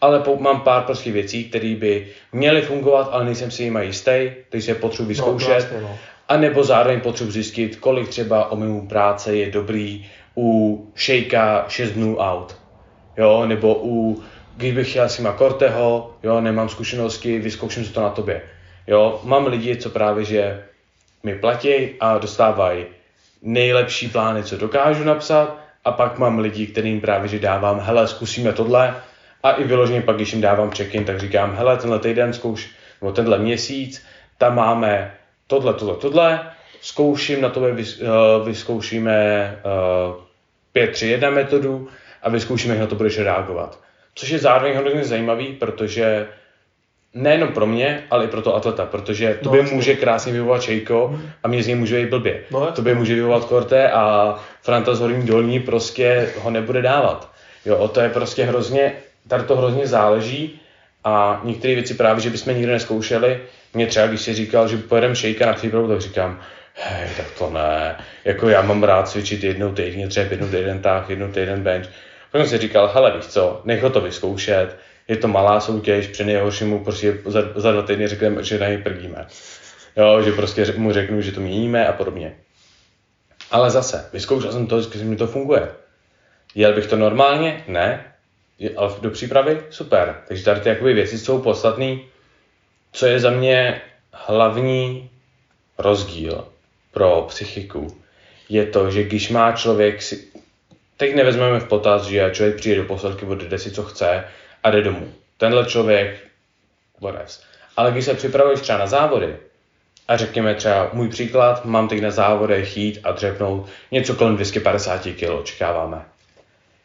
ale 0.00 0.20
po, 0.20 0.36
mám 0.36 0.60
pár 0.60 0.82
prostě 0.82 1.12
věcí, 1.12 1.44
které 1.44 1.74
by 1.74 2.06
měly 2.32 2.62
fungovat, 2.62 3.08
ale 3.12 3.24
nejsem 3.24 3.50
si 3.50 3.62
jima 3.62 3.82
jistý, 3.82 4.30
takže 4.48 4.70
je 4.70 4.74
potřebuji 4.74 5.08
vyzkoušet. 5.08 5.48
No, 5.48 5.54
vlastně, 5.54 5.80
no. 5.80 5.98
A 6.28 6.36
nebo 6.36 6.64
zároveň 6.64 7.00
potřebuji 7.00 7.30
zjistit, 7.30 7.76
kolik 7.76 8.08
třeba 8.08 8.52
o 8.52 8.80
práce 8.88 9.36
je 9.36 9.50
dobrý 9.50 10.06
u 10.36 10.78
shakea 10.96 11.64
6 11.68 11.90
dnů 11.90 12.16
out. 12.16 12.56
Jo, 13.16 13.46
nebo 13.46 13.80
u, 13.82 14.22
když 14.56 14.72
bych 14.72 14.90
chtěl 14.90 15.08
si 15.08 15.22
Corteho, 15.38 16.14
jo, 16.22 16.40
nemám 16.40 16.68
zkušenosti, 16.68 17.38
vyzkouším 17.38 17.84
si 17.84 17.92
to 17.92 18.02
na 18.02 18.10
tobě. 18.10 18.42
Jo, 18.86 19.20
mám 19.24 19.46
lidi, 19.46 19.76
co 19.76 19.90
právě, 19.90 20.24
že 20.24 20.64
mi 21.22 21.34
platí 21.34 21.90
a 22.00 22.18
dostávají 22.18 22.84
nejlepší 23.42 24.08
plány, 24.08 24.42
co 24.42 24.56
dokážu 24.56 25.04
napsat, 25.04 25.58
a 25.84 25.92
pak 25.92 26.18
mám 26.18 26.38
lidi, 26.38 26.66
kterým 26.66 27.00
právě, 27.00 27.28
že 27.28 27.38
dávám, 27.38 27.80
hele, 27.80 28.08
zkusíme 28.08 28.52
tohle, 28.52 28.94
a 29.44 29.50
i 29.52 29.64
vyloženě 29.64 30.02
pak, 30.02 30.16
když 30.16 30.32
jim 30.32 30.40
dávám 30.40 30.70
check-in, 30.70 31.04
tak 31.04 31.20
říkám, 31.20 31.56
hele, 31.56 31.76
tenhle 31.76 31.98
týden 31.98 32.32
zkouš, 32.32 32.70
nebo 33.00 33.12
tenhle 33.12 33.38
měsíc, 33.38 34.04
tam 34.38 34.56
máme 34.56 35.14
tohle, 35.46 35.74
tohle, 35.74 35.96
tohle, 35.96 36.40
zkouším, 36.80 37.40
na 37.40 37.48
tobě 37.48 37.70
uh, 37.70 37.78
vyzkoušíme 38.46 39.58
uh, 39.64 40.22
5, 40.72 40.90
3, 40.90 41.08
1 41.08 41.30
metodu 41.30 41.88
a 42.22 42.30
vyzkoušíme, 42.30 42.74
jak 42.74 42.80
na 42.80 42.86
to 42.86 42.94
budeš 42.94 43.18
reagovat. 43.18 43.78
Což 44.14 44.28
je 44.28 44.38
zároveň 44.38 44.76
hodně 44.76 45.04
zajímavý, 45.04 45.52
protože 45.52 46.28
nejenom 47.14 47.48
pro 47.48 47.66
mě, 47.66 48.04
ale 48.10 48.24
i 48.24 48.28
pro 48.28 48.42
to 48.42 48.54
atleta, 48.54 48.86
protože 48.86 49.38
to 49.42 49.50
by 49.50 49.62
no, 49.62 49.70
může 49.70 49.94
krásně 49.94 50.32
vyvovat 50.32 50.62
Čejko 50.62 51.20
a 51.42 51.48
mě 51.48 51.62
z 51.62 51.66
něj 51.66 51.76
může 51.76 52.00
být 52.00 52.10
blbě. 52.10 52.44
No, 52.50 52.72
by 52.80 52.94
může 52.94 53.14
vyvovat 53.14 53.44
Korte 53.44 53.90
a 53.90 54.34
Franta 54.62 54.94
z 54.94 55.00
Horní 55.00 55.26
Dolní 55.26 55.60
prostě 55.60 56.32
ho 56.38 56.50
nebude 56.50 56.82
dávat. 56.82 57.30
Jo, 57.66 57.88
to 57.88 58.00
je 58.00 58.08
prostě 58.08 58.44
hrozně, 58.44 58.92
tady 59.28 59.44
to 59.44 59.56
hrozně 59.56 59.86
záleží 59.86 60.60
a 61.04 61.40
některé 61.44 61.74
věci 61.74 61.94
právě, 61.94 62.22
že 62.22 62.30
bychom 62.30 62.54
nikdy 62.54 62.72
neskoušeli, 62.72 63.40
mě 63.74 63.86
třeba, 63.86 64.06
když 64.06 64.20
si 64.20 64.34
říkal, 64.34 64.68
že 64.68 64.76
pojedeme 64.76 65.16
šejka 65.16 65.46
na 65.46 65.52
přípravu, 65.52 65.88
tak 65.88 66.00
říkám, 66.00 66.40
hej, 66.74 67.08
tak 67.16 67.30
to 67.38 67.50
ne. 67.50 67.96
Jako 68.24 68.48
já 68.48 68.62
mám 68.62 68.82
rád 68.82 69.08
cvičit 69.08 69.44
jednou 69.44 69.72
týdně, 69.72 70.08
třeba 70.08 70.26
jednou 70.30 70.48
týden 70.48 70.82
tak, 70.82 71.10
jednou 71.10 71.28
týden 71.28 71.62
bench. 71.62 71.88
Pak 72.32 72.40
jsem 72.40 72.48
si 72.48 72.58
říkal, 72.58 72.90
hele, 72.94 73.16
víš 73.16 73.26
co, 73.26 73.60
nech 73.64 73.82
ho 73.82 73.90
to 73.90 74.00
vyzkoušet, 74.00 74.76
je 75.08 75.16
to 75.16 75.28
malá 75.28 75.60
soutěž, 75.60 76.06
při 76.06 76.24
nejhorším 76.24 76.68
mu 76.68 76.84
prostě 76.84 77.18
za, 77.24 77.42
za 77.56 77.72
dva 77.72 77.82
týdny 77.82 78.08
řekneme, 78.08 78.42
že 78.42 78.58
na 78.58 78.68
něj 78.68 78.78
prdíme. 78.78 79.26
Jo, 79.96 80.22
že 80.22 80.32
prostě 80.32 80.72
mu 80.76 80.92
řeknu, 80.92 81.20
že 81.20 81.32
to 81.32 81.40
měníme 81.40 81.86
a 81.86 81.92
podobně. 81.92 82.36
Ale 83.50 83.70
zase, 83.70 84.08
vyzkoušel 84.12 84.52
jsem 84.52 84.66
to, 84.66 84.80
že 84.80 85.04
mi 85.04 85.16
to 85.16 85.26
funguje. 85.26 85.68
Jel 86.54 86.72
bych 86.74 86.86
to 86.86 86.96
normálně? 86.96 87.64
Ne. 87.68 88.13
Ale 88.76 88.94
do 89.00 89.10
přípravy? 89.10 89.62
Super. 89.70 90.22
Takže 90.28 90.44
tady 90.44 90.60
ty 90.60 90.68
jakoby 90.68 90.94
věci 90.94 91.18
jsou 91.18 91.42
podstatné. 91.42 91.98
Co 92.92 93.06
je 93.06 93.20
za 93.20 93.30
mě 93.30 93.82
hlavní 94.12 95.10
rozdíl 95.78 96.48
pro 96.92 97.24
psychiku, 97.28 98.00
je 98.48 98.66
to, 98.66 98.90
že 98.90 99.04
když 99.04 99.30
má 99.30 99.52
člověk 99.52 100.02
si, 100.02 100.28
teď 100.96 101.14
nevezmeme 101.14 101.60
v 101.60 101.68
potaz, 101.68 102.04
že 102.04 102.30
člověk 102.32 102.56
přijde 102.56 102.76
do 102.76 102.84
posledky, 102.84 103.26
odjede 103.26 103.58
si, 103.58 103.70
co 103.70 103.82
chce 103.82 104.24
a 104.62 104.70
jde 104.70 104.82
domů. 104.82 105.12
Tenhle 105.38 105.64
člověk, 105.64 106.16
whatever. 107.00 107.26
Ale 107.76 107.92
když 107.92 108.04
se 108.04 108.14
připravuješ 108.14 108.60
třeba 108.60 108.78
na 108.78 108.86
závody, 108.86 109.36
a 110.08 110.16
řekněme 110.16 110.54
třeba 110.54 110.90
můj 110.92 111.08
příklad, 111.08 111.64
mám 111.64 111.88
teď 111.88 112.00
na 112.00 112.10
závodech 112.10 112.76
jít 112.76 113.00
a 113.04 113.12
dřepnout 113.12 113.68
něco 113.90 114.14
kolem 114.14 114.34
250 114.34 115.02
kg, 115.02 115.30
očekáváme. 115.30 116.04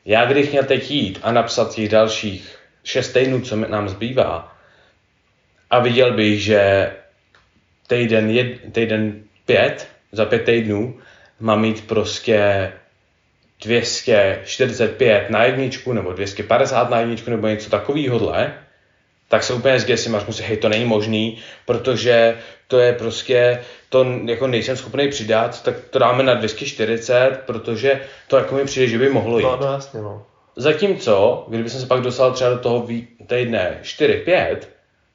Já 0.05 0.25
když 0.25 0.49
měl 0.49 0.63
teď 0.63 0.91
jít 0.91 1.19
a 1.23 1.31
napsat 1.31 1.75
těch 1.75 1.89
dalších 1.89 2.59
6 2.83 3.13
týdnů, 3.13 3.41
co 3.41 3.55
nám 3.55 3.89
zbývá, 3.89 4.55
a 5.69 5.79
viděl 5.79 6.13
bych, 6.13 6.43
že 6.43 6.91
týden, 7.87 8.29
jed, 8.29 8.73
týden 8.73 9.23
pět, 9.45 9.87
za 10.11 10.25
pět 10.25 10.43
týdnů, 10.45 10.99
mám 11.39 11.61
mít 11.61 11.87
prostě 11.87 12.71
245 13.61 15.29
na 15.29 15.43
jedničku 15.43 15.93
nebo 15.93 16.13
250 16.13 16.89
na 16.89 16.99
jedničku 16.99 17.29
nebo 17.29 17.47
něco 17.47 17.69
takového, 17.69 18.19
tak 19.29 19.43
se 19.43 19.53
úplně 19.53 19.79
zděsím 19.79 20.15
a 20.15 20.19
řeknu 20.19 20.33
si, 20.33 20.43
hej, 20.43 20.57
to 20.57 20.69
není 20.69 20.85
možný, 20.85 21.37
protože 21.65 22.37
to 22.67 22.79
je 22.79 22.93
prostě, 22.93 23.61
to 23.89 24.05
jako 24.25 24.47
nejsem 24.47 24.77
schopný 24.77 25.09
přidat, 25.09 25.63
tak 25.63 25.75
to 25.89 25.99
dáme 25.99 26.23
na 26.23 26.33
240, 26.33 27.39
protože 27.45 28.01
to 28.27 28.37
jako 28.37 28.55
mi 28.55 28.65
přijde, 28.65 28.87
že 28.87 28.97
by 28.97 29.09
mohlo 29.09 29.39
jít. 29.39 29.43
No, 29.43 29.57
no 29.61 29.73
jasně, 29.73 30.01
no. 30.01 30.25
Zatímco, 30.55 31.45
kdyby 31.47 31.69
jsem 31.69 31.81
se 31.81 31.87
pak 31.87 32.01
dostal 32.01 32.31
třeba 32.31 32.49
do 32.49 32.57
toho 32.57 32.87
týdne 33.27 33.79
4-5, 33.83 34.57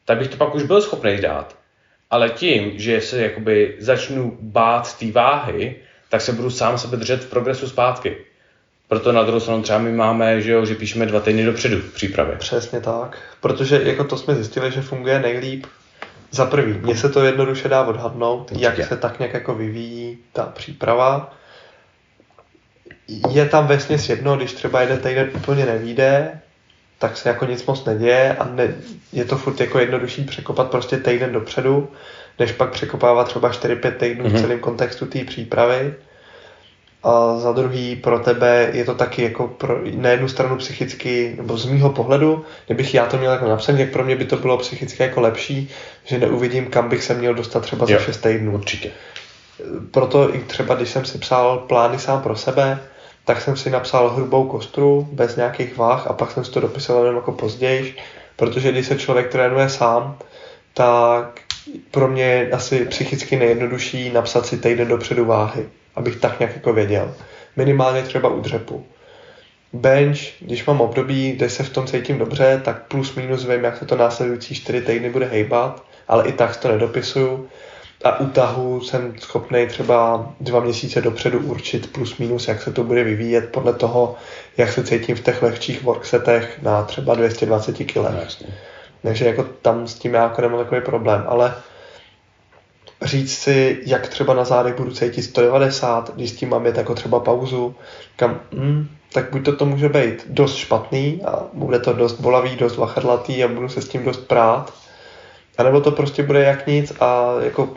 tak 0.05 0.19
bych 0.19 0.29
to 0.29 0.37
pak 0.37 0.55
už 0.55 0.63
byl 0.63 0.83
schopný 0.83 1.17
dát. 1.17 1.57
Ale 2.11 2.31
tím, 2.31 2.73
že 2.77 3.01
se 3.01 3.23
jakoby 3.23 3.77
začnu 3.79 4.39
bát 4.41 4.99
té 4.99 5.11
váhy, 5.11 5.77
tak 6.09 6.21
se 6.21 6.33
budu 6.33 6.51
sám 6.51 6.79
sebe 6.79 6.97
držet 6.97 7.25
v 7.25 7.31
progresu 7.31 7.69
zpátky. 7.69 8.17
Proto 8.89 9.13
na 9.13 9.23
druhou 9.23 9.41
stranu 9.41 9.63
třeba 9.63 9.79
my 9.79 9.93
máme, 9.93 10.41
že, 10.41 10.53
jo, 10.53 10.65
že 10.65 10.75
píšeme 10.75 11.07
dva 11.07 11.21
týdny 11.21 11.45
dopředu 11.45 11.81
v 11.81 11.95
přípravě. 11.95 12.37
Přesně 12.37 12.81
tak, 12.81 13.19
protože 13.41 13.81
jako 13.85 14.05
to 14.05 14.17
jsme 14.17 14.35
zjistili, 14.35 14.73
že 14.73 14.83
funguje 14.83 15.19
nejlíp 15.19 15.67
za 16.31 16.47
prvý, 16.47 16.73
mně 16.73 16.97
se 16.97 17.09
to 17.09 17.25
jednoduše 17.25 17.69
dá 17.69 17.85
odhadnout, 17.85 18.51
Určitě. 18.51 18.65
jak 18.65 18.89
se 18.89 18.97
tak 18.97 19.19
nějak 19.19 19.35
jako 19.35 19.55
vyvíjí 19.55 20.19
ta 20.33 20.43
příprava. 20.47 21.35
Je 23.31 23.47
tam 23.49 23.67
vesměs 23.67 24.09
jedno, 24.09 24.37
když 24.37 24.53
třeba 24.53 24.81
jeden 24.81 24.99
týden 24.99 25.31
úplně 25.35 25.67
nevíde, 25.67 26.41
tak 26.99 27.17
se 27.17 27.29
jako 27.29 27.45
nic 27.47 27.67
moc 27.67 27.85
neděje 27.85 28.37
a 28.37 28.45
ne, 28.45 28.75
je 29.13 29.25
to 29.25 29.37
furt 29.39 29.61
jako 29.61 29.79
jednodušší 29.79 30.25
překopat 30.25 30.71
prostě 30.71 30.97
týden 30.97 31.33
dopředu, 31.33 31.89
než 32.39 32.53
pak 32.53 32.71
překopávat 32.71 33.29
třeba 33.29 33.51
4-5 33.51 33.93
týdnů 33.93 34.25
mm-hmm. 34.25 34.29
v 34.29 34.33
mhm. 34.33 34.41
celém 34.41 34.59
kontextu 34.59 35.07
té 35.07 35.25
přípravy. 35.25 35.95
A 37.05 37.39
za 37.39 37.53
druhý 37.53 37.97
pro 37.97 38.19
tebe 38.19 38.71
je 38.73 38.85
to 38.85 38.95
taky 38.95 39.23
jako 39.23 39.49
pro, 39.49 39.79
na 39.97 40.11
jednu 40.11 40.29
stranu 40.29 40.57
psychicky, 40.57 41.35
nebo 41.37 41.57
z 41.57 41.67
mýho 41.67 41.91
pohledu, 41.91 42.45
kdybych 42.67 42.95
já 42.95 43.07
to 43.07 43.19
měl 43.19 43.33
jako 43.33 43.49
napsaný, 43.49 43.81
jak 43.81 43.91
pro 43.91 44.05
mě 44.05 44.17
by 44.17 44.25
to 44.25 44.37
bylo 44.37 44.59
psychicky 44.59 45.03
jako 45.03 45.21
lepší, 45.21 45.71
že 46.05 46.19
neuvidím, 46.19 46.67
kam 46.67 46.89
bych 46.89 47.05
se 47.05 47.15
měl 47.15 47.35
dostat 47.35 47.61
třeba 47.61 47.87
za 47.87 47.99
6 47.99 48.17
týdnů. 48.17 48.55
Určitě. 48.55 48.91
Proto 49.91 50.35
i 50.35 50.39
třeba, 50.39 50.75
když 50.75 50.89
jsem 50.89 51.05
si 51.05 51.19
psal 51.19 51.59
plány 51.59 51.99
sám 51.99 52.23
pro 52.23 52.37
sebe, 52.37 52.81
tak 53.25 53.41
jsem 53.41 53.57
si 53.57 53.71
napsal 53.71 54.11
hrubou 54.11 54.49
kostru, 54.49 55.09
bez 55.13 55.37
nějakých 55.37 55.77
váh 55.77 56.07
a 56.07 56.13
pak 56.13 56.31
jsem 56.31 56.45
si 56.45 56.51
to 56.51 56.61
dopisoval 56.61 57.05
jenom 57.05 57.17
jako 57.17 57.33
později, 57.33 57.95
protože 58.37 58.73
když 58.73 58.87
se 58.87 58.99
člověk 58.99 59.33
trénuje 59.33 59.69
sám, 59.69 60.17
tak 60.75 61.41
pro 61.91 62.09
mě 62.09 62.25
je 62.25 62.51
asi 62.51 62.85
psychicky 62.85 63.37
nejjednodušší 63.37 64.11
napsat 64.11 64.47
si 64.47 64.59
týden 64.59 64.89
dopředu 64.89 65.25
váhy, 65.25 65.69
abych 65.97 66.17
tak 66.17 66.41
nějak 66.41 66.55
jako 66.55 66.73
věděl. 66.73 67.15
Minimálně 67.57 68.03
třeba 68.03 68.29
u 68.29 68.41
dřepu. 68.41 68.87
Bench, 69.73 70.19
když 70.41 70.67
mám 70.67 70.81
období, 70.81 71.33
kde 71.33 71.49
se 71.49 71.63
v 71.63 71.71
tom 71.71 71.87
cítím 71.87 72.19
dobře, 72.19 72.61
tak 72.65 72.83
plus 72.83 73.15
minus 73.15 73.45
vím, 73.45 73.65
jak 73.65 73.77
se 73.77 73.87
to 73.87 73.97
následující 73.97 74.55
4 74.55 74.81
týdny 74.81 75.11
bude 75.11 75.27
hejbat, 75.27 75.85
ale 76.09 76.29
i 76.29 76.33
tak 76.33 76.57
to 76.57 76.69
nedopisuju 76.69 77.49
a 78.05 78.21
u 78.21 78.27
tahu 78.27 78.81
jsem 78.81 79.15
schopný 79.19 79.67
třeba 79.67 80.33
dva 80.41 80.61
měsíce 80.61 81.01
dopředu 81.01 81.39
určit 81.39 81.93
plus 81.93 82.19
minus, 82.19 82.49
jak 82.49 82.63
se 82.63 82.73
to 82.73 82.85
bude 82.85 83.05
vyvíjet 83.05 83.53
podle 83.53 83.73
toho, 83.73 84.17
jak 84.57 84.73
se 84.73 84.85
cítím 84.85 85.17
v 85.17 85.23
těch 85.23 85.43
lehčích 85.43 85.83
worksetech 85.83 86.63
na 86.63 86.83
třeba 86.83 87.15
220 87.15 87.73
kg. 87.73 87.97
No, 87.97 88.49
Takže 89.03 89.27
jako 89.27 89.43
tam 89.43 89.87
s 89.87 89.95
tím 89.95 90.15
já 90.15 90.23
jako 90.23 90.43
nemám 90.43 90.59
takový 90.65 90.81
problém, 90.81 91.25
ale 91.27 91.55
říct 93.05 93.39
si, 93.39 93.83
jak 93.87 94.09
třeba 94.09 94.35
na 94.35 94.45
zádech 94.45 94.75
budu 94.75 94.91
cítit 94.91 95.23
190, 95.23 96.15
když 96.15 96.31
s 96.31 96.37
tím 96.37 96.49
mám 96.49 96.67
jet 96.67 96.77
jako 96.77 96.95
třeba 96.95 97.21
pauzu, 97.21 97.75
kam, 98.17 98.41
hm, 98.53 98.89
tak 99.13 99.31
buď 99.31 99.45
to 99.45 99.57
to 99.57 99.67
může 99.67 99.89
být 99.89 100.25
dost 100.27 100.57
špatný 100.57 101.21
a 101.25 101.43
bude 101.53 101.79
to 101.79 101.93
dost 101.93 102.21
bolavý, 102.21 102.57
dost 102.57 102.77
vachrlatý 102.77 103.45
a 103.45 103.49
budu 103.49 103.69
se 103.69 103.83
s 103.83 103.89
tím 103.89 104.05
dost 104.05 104.29
prát, 104.29 104.73
a 105.59 105.63
nebo 105.63 105.81
to 105.81 105.91
prostě 105.91 106.23
bude 106.23 106.43
jak 106.43 106.67
nic 106.67 106.93
a 107.01 107.35
jako 107.41 107.77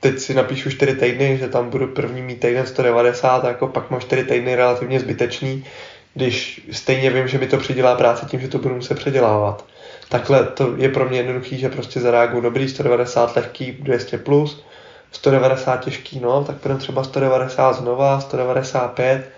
teď 0.00 0.18
si 0.18 0.34
napíšu 0.34 0.70
4 0.70 0.94
týdny, 0.94 1.38
že 1.38 1.48
tam 1.48 1.70
budu 1.70 1.86
první 1.86 2.22
mít 2.22 2.40
týden 2.40 2.66
190 2.66 3.44
a 3.44 3.48
jako 3.48 3.66
pak 3.66 3.90
mám 3.90 4.00
4 4.00 4.24
týdny 4.24 4.56
relativně 4.56 5.00
zbytečný, 5.00 5.64
když 6.14 6.60
stejně 6.72 7.10
vím, 7.10 7.28
že 7.28 7.38
mi 7.38 7.46
to 7.46 7.56
přidělá 7.56 7.94
práce 7.94 8.26
tím, 8.26 8.40
že 8.40 8.48
to 8.48 8.58
budu 8.58 8.74
muset 8.74 8.94
předělávat. 8.94 9.64
Takhle 10.08 10.44
to 10.44 10.74
je 10.76 10.88
pro 10.88 11.08
mě 11.08 11.18
jednoduchý, 11.18 11.58
že 11.58 11.68
prostě 11.68 12.00
zareaguju 12.00 12.42
dobrý 12.42 12.68
190 12.68 13.36
lehký 13.36 13.72
200 13.72 14.18
plus, 14.18 14.64
190 15.12 15.84
těžký, 15.84 16.20
no, 16.20 16.44
tak 16.44 16.56
půjdem 16.56 16.78
třeba 16.78 17.04
190 17.04 17.72
znova, 17.72 18.20
195, 18.20 19.30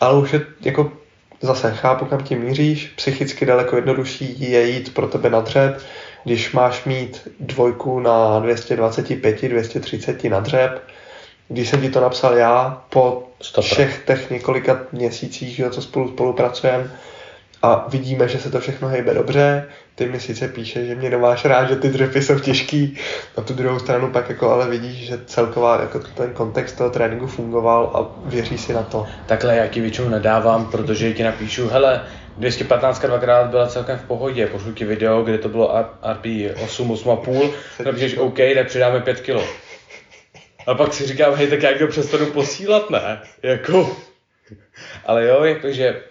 ale 0.00 0.18
už 0.18 0.32
je 0.32 0.46
jako 0.60 0.92
zase 1.40 1.72
chápu, 1.72 2.04
kam 2.04 2.24
tím 2.24 2.38
míříš, 2.38 2.92
psychicky 2.96 3.46
daleko 3.46 3.76
jednodušší 3.76 4.50
je 4.50 4.66
jít 4.66 4.94
pro 4.94 5.06
tebe 5.06 5.30
na 5.30 5.40
dřep, 5.40 5.78
když 6.24 6.52
máš 6.52 6.84
mít 6.84 7.28
dvojku 7.40 8.00
na 8.00 8.38
225, 8.38 9.48
230 9.48 10.24
na 10.24 10.40
dřep, 10.40 10.82
když 11.48 11.68
jsem 11.68 11.80
ti 11.80 11.90
to 11.90 12.00
napsal 12.00 12.36
já, 12.36 12.84
po 12.90 13.28
Stopra. 13.42 13.70
všech 13.70 14.02
těch 14.06 14.30
několika 14.30 14.80
měsících, 14.92 15.56
že, 15.56 15.70
co 15.70 15.82
spolu 15.82 16.08
spolupracujeme, 16.08 16.90
a 17.62 17.86
vidíme, 17.88 18.28
že 18.28 18.38
se 18.38 18.50
to 18.50 18.60
všechno 18.60 18.88
hejbe 18.88 19.14
dobře. 19.14 19.66
Ty 19.94 20.06
mi 20.06 20.20
sice 20.20 20.48
píše, 20.48 20.86
že 20.86 20.94
mě 20.94 21.10
nemáš 21.10 21.44
rád, 21.44 21.68
že 21.68 21.76
ty 21.76 21.88
dřepy 21.88 22.22
jsou 22.22 22.38
těžký. 22.38 22.96
Na 23.36 23.42
tu 23.42 23.54
druhou 23.54 23.78
stranu 23.78 24.10
pak 24.10 24.28
jako 24.28 24.50
ale 24.50 24.68
vidíš, 24.68 25.06
že 25.06 25.18
celková 25.26 25.80
jako 25.80 25.98
ten 25.98 26.32
kontext 26.32 26.78
toho 26.78 26.90
tréninku 26.90 27.26
fungoval 27.26 27.90
a 27.94 28.28
věří 28.28 28.58
si 28.58 28.72
na 28.72 28.82
to. 28.82 29.06
Takhle 29.26 29.56
já 29.56 29.66
ti 29.66 29.80
většinou 29.80 30.08
nedávám, 30.08 30.70
protože 30.70 31.12
ti 31.12 31.22
napíšu, 31.22 31.68
hele, 31.68 32.02
215 32.36 33.00
dvakrát 33.00 33.50
byla 33.50 33.66
celkem 33.66 33.98
v 33.98 34.04
pohodě, 34.04 34.46
pošlu 34.46 34.72
ti 34.72 34.84
video, 34.84 35.22
kde 35.22 35.38
to 35.38 35.48
bylo 35.48 35.74
RP 36.12 36.26
8, 36.64 36.94
8,5, 36.94 37.50
napíšeš 37.84 38.16
OK, 38.16 38.36
tak 38.54 38.66
přidáme 38.66 39.00
5 39.00 39.20
kg. 39.20 39.30
A 40.66 40.74
pak 40.74 40.94
si 40.94 41.06
říkám, 41.06 41.34
hej, 41.34 41.46
tak 41.46 41.62
jak 41.62 41.78
to 41.78 41.86
přestanu 41.86 42.26
posílat, 42.26 42.90
ne? 42.90 43.20
Jako, 43.42 43.96
ale 45.06 45.26
jo, 45.26 45.44
jakože 45.44 46.02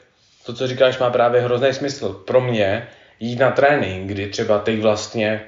to, 0.49 0.55
co 0.55 0.67
říkáš, 0.67 0.99
má 0.99 1.09
právě 1.09 1.41
hrozný 1.41 1.73
smysl. 1.73 2.13
Pro 2.13 2.41
mě 2.41 2.87
jít 3.19 3.39
na 3.39 3.51
trénink, 3.51 4.07
kdy 4.11 4.27
třeba 4.27 4.59
teď 4.59 4.81
vlastně, 4.81 5.41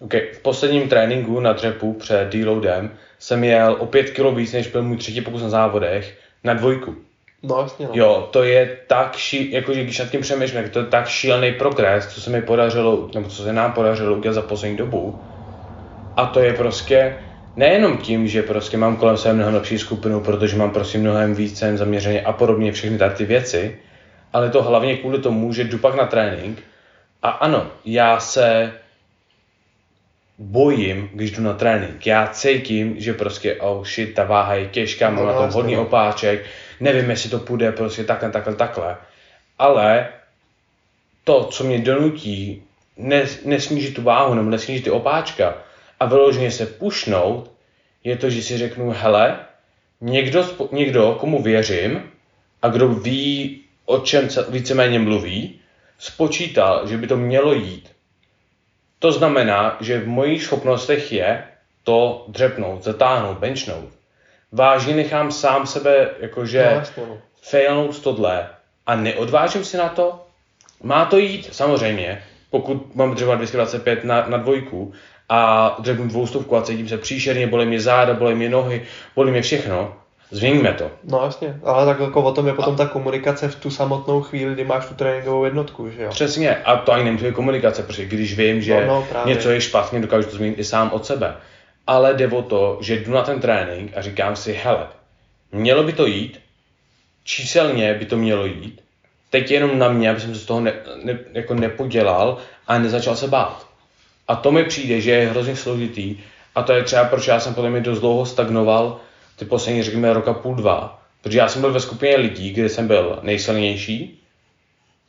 okay, 0.00 0.20
v 0.32 0.38
posledním 0.38 0.88
tréninku 0.88 1.40
na 1.40 1.52
dřepu 1.52 1.92
před 1.92 2.28
deloadem 2.28 2.90
jsem 3.18 3.44
jel 3.44 3.76
o 3.78 3.86
5 3.86 4.10
kg 4.10 4.36
víc, 4.36 4.52
než 4.52 4.68
byl 4.68 4.82
můj 4.82 4.96
třetí 4.96 5.20
pokus 5.20 5.42
na 5.42 5.48
závodech, 5.48 6.18
na 6.44 6.54
dvojku. 6.54 6.94
No, 7.42 7.60
jasně, 7.60 7.86
no. 7.86 7.92
Jo, 7.94 8.28
to 8.32 8.42
je 8.42 8.78
tak 8.86 9.16
ší, 9.16 9.52
jakože 9.52 9.82
když 9.82 9.98
nad 9.98 10.10
tím 10.10 10.20
přemýšlím, 10.20 10.68
to 10.70 10.78
je 10.78 10.84
tak 10.84 11.08
šílený 11.08 11.52
progres, 11.52 12.06
co 12.06 12.20
se 12.20 12.30
mi 12.30 12.42
podařilo, 12.42 13.10
nebo 13.14 13.28
co 13.28 13.42
se 13.42 13.52
nám 13.52 13.72
podařilo 13.72 14.16
udělat 14.16 14.34
za 14.34 14.42
poslední 14.42 14.76
dobu. 14.76 15.18
A 16.16 16.26
to 16.26 16.40
je 16.40 16.52
prostě 16.52 17.16
nejenom 17.56 17.98
tím, 17.98 18.28
že 18.28 18.42
prostě 18.42 18.76
mám 18.76 18.96
kolem 18.96 19.16
sebe 19.16 19.34
mnohem 19.34 19.54
lepší 19.54 19.78
skupinu, 19.78 20.20
protože 20.20 20.56
mám 20.56 20.70
prostě 20.70 20.98
mnohem 20.98 21.34
víc 21.34 21.64
zaměřeně 21.74 22.22
a 22.22 22.32
podobně 22.32 22.72
všechny 22.72 22.98
tady 22.98 23.14
ty 23.14 23.24
věci, 23.24 23.78
ale 24.32 24.50
to 24.50 24.62
hlavně 24.62 24.96
kvůli 24.96 25.18
tomu, 25.18 25.52
že 25.52 25.64
jdu 25.64 25.78
pak 25.78 25.94
na 25.94 26.06
trénink 26.06 26.62
a 27.22 27.30
ano, 27.30 27.70
já 27.84 28.20
se 28.20 28.72
bojím, 30.38 31.10
když 31.12 31.30
jdu 31.30 31.42
na 31.42 31.54
trénink. 31.54 32.06
Já 32.06 32.26
cítím, 32.26 33.00
že 33.00 33.12
prostě, 33.12 33.56
oh 33.56 33.84
shit, 33.84 34.14
ta 34.14 34.24
váha 34.24 34.54
je 34.54 34.66
těžká, 34.66 35.10
mám 35.10 35.26
no, 35.26 35.32
na 35.32 35.38
tom 35.38 35.50
hodný 35.50 35.74
no. 35.74 35.82
opáček, 35.82 36.44
nevím, 36.80 37.10
jestli 37.10 37.30
to 37.30 37.38
půjde 37.38 37.72
prostě 37.72 38.04
takhle, 38.04 38.30
takhle, 38.30 38.54
takhle. 38.54 38.96
Ale 39.58 40.08
to, 41.24 41.44
co 41.44 41.64
mě 41.64 41.78
donutí 41.78 42.62
nes, 42.96 43.44
nesnížit 43.44 43.94
tu 43.94 44.02
váhu 44.02 44.34
nebo 44.34 44.50
nesnížit 44.50 44.84
ty 44.84 44.90
opáčka 44.90 45.54
a 46.00 46.06
vyloženě 46.06 46.50
se 46.50 46.66
pušnout, 46.66 47.50
je 48.04 48.16
to, 48.16 48.30
že 48.30 48.42
si 48.42 48.58
řeknu, 48.58 48.94
hele, 48.96 49.38
někdo, 50.00 50.46
někdo 50.72 51.16
komu 51.20 51.42
věřím 51.42 52.02
a 52.62 52.68
kdo 52.68 52.88
ví, 52.88 53.64
o 53.88 53.98
čem 53.98 54.28
víceméně 54.48 54.98
mluví, 54.98 55.60
spočítal, 55.98 56.86
že 56.86 56.96
by 56.96 57.06
to 57.06 57.16
mělo 57.16 57.52
jít. 57.52 57.92
To 58.98 59.12
znamená, 59.12 59.76
že 59.80 60.00
v 60.00 60.08
mojich 60.08 60.42
schopnostech 60.42 61.12
je 61.12 61.44
to 61.84 62.24
dřepnout, 62.28 62.84
zatáhnout, 62.84 63.38
benchnout. 63.38 63.88
Vážně 64.52 64.96
nechám 64.96 65.32
sám 65.32 65.66
sebe 65.66 66.10
jakože 66.20 66.82
no, 66.96 67.18
failnout 67.42 68.00
tohle 68.00 68.48
a 68.86 68.96
neodvážím 68.96 69.64
si 69.64 69.76
na 69.76 69.88
to, 69.88 70.26
má 70.82 71.04
to 71.04 71.18
jít, 71.18 71.48
samozřejmě, 71.54 72.22
pokud 72.50 72.94
mám 72.94 73.14
třeba 73.14 73.34
225 73.34 74.04
na, 74.04 74.26
na 74.26 74.36
dvojku 74.36 74.92
a 75.28 75.76
dřebnu 75.78 76.08
dvoustovku 76.08 76.56
a 76.56 76.62
cítím 76.62 76.88
se 76.88 76.98
příšerně, 76.98 77.46
bolí 77.46 77.66
mě 77.66 77.80
záda, 77.80 78.14
bolí 78.14 78.34
mě 78.34 78.48
nohy, 78.48 78.82
bolí 79.16 79.30
mě 79.30 79.42
všechno, 79.42 79.96
Změníme 80.30 80.72
to. 80.72 80.90
No 81.04 81.20
jasně, 81.24 81.60
ale 81.64 81.86
tak 81.86 82.00
jako 82.00 82.22
o 82.22 82.32
tom 82.32 82.46
je 82.46 82.52
potom 82.52 82.74
a... 82.74 82.76
ta 82.76 82.86
komunikace 82.86 83.48
v 83.48 83.54
tu 83.54 83.70
samotnou 83.70 84.20
chvíli, 84.22 84.54
kdy 84.54 84.64
máš 84.64 84.86
tu 84.86 84.94
tréninkovou 84.94 85.44
jednotku, 85.44 85.90
že 85.90 86.02
jo? 86.02 86.10
Přesně, 86.10 86.56
a 86.56 86.76
to 86.76 86.92
ani 86.92 87.04
nemusí 87.04 87.32
komunikace, 87.32 87.82
protože 87.82 88.04
když 88.04 88.38
vím, 88.38 88.62
že 88.62 88.86
no, 88.86 89.06
no, 89.14 89.26
něco 89.26 89.50
je 89.50 89.60
špatně, 89.60 90.00
dokážu 90.00 90.28
to 90.28 90.36
změnit 90.36 90.58
i 90.58 90.64
sám 90.64 90.90
od 90.92 91.06
sebe 91.06 91.36
ale 91.88 92.14
jde 92.14 92.28
o 92.28 92.42
to, 92.42 92.78
že 92.80 92.96
jdu 92.96 93.12
na 93.12 93.22
ten 93.22 93.40
trénink 93.40 93.92
a 93.96 94.02
říkám 94.02 94.36
si, 94.36 94.52
hele, 94.52 94.86
mělo 95.52 95.82
by 95.82 95.92
to 95.92 96.06
jít, 96.06 96.40
číselně 97.24 97.94
by 97.94 98.04
to 98.04 98.16
mělo 98.16 98.46
jít, 98.46 98.80
teď 99.30 99.50
jenom 99.50 99.78
na 99.78 99.88
mě, 99.88 100.10
aby 100.10 100.20
jsem 100.20 100.34
se 100.34 100.40
z 100.40 100.46
toho 100.46 100.60
ne, 100.60 100.72
ne, 101.04 101.18
jako 101.32 101.54
nepodělal 101.54 102.38
a 102.66 102.78
nezačal 102.78 103.16
se 103.16 103.28
bát. 103.28 103.66
A 104.28 104.36
to 104.36 104.52
mi 104.52 104.64
přijde, 104.64 105.00
že 105.00 105.10
je 105.10 105.28
hrozně 105.28 105.56
složitý 105.56 106.16
a 106.54 106.62
to 106.62 106.72
je 106.72 106.82
třeba, 106.82 107.04
proč 107.04 107.26
já 107.26 107.40
jsem 107.40 107.54
podle 107.54 107.70
mě 107.70 107.80
dost 107.80 108.00
dlouho 108.00 108.26
stagnoval 108.26 109.00
ty 109.38 109.44
poslední, 109.44 109.82
řekněme, 109.82 110.12
roka 110.12 110.34
půl, 110.34 110.54
dva. 110.54 111.02
Protože 111.22 111.38
já 111.38 111.48
jsem 111.48 111.60
byl 111.60 111.72
ve 111.72 111.80
skupině 111.80 112.16
lidí, 112.16 112.50
kde 112.50 112.68
jsem 112.68 112.86
byl 112.86 113.18
nejsilnější, 113.22 114.22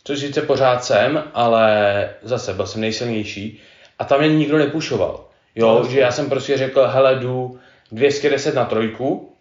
což 0.04 0.20
sice 0.20 0.42
pořád 0.42 0.84
jsem, 0.84 1.24
ale 1.34 2.10
zase 2.22 2.54
byl 2.54 2.68
jsem 2.68 2.82
nejsilnější 2.82 3.60
a 4.00 4.04
tam 4.04 4.20
mě 4.20 4.30
nikdo 4.30 4.58
nepušoval. 4.58 5.26
Jo, 5.56 5.86
že 5.90 6.00
já 6.00 6.12
jsem 6.12 6.30
prostě 6.30 6.58
řekl, 6.58 6.88
hele, 6.88 7.16
jdu 7.16 7.60
210 7.92 8.56
na 8.56 8.66
trojku, 8.66 9.36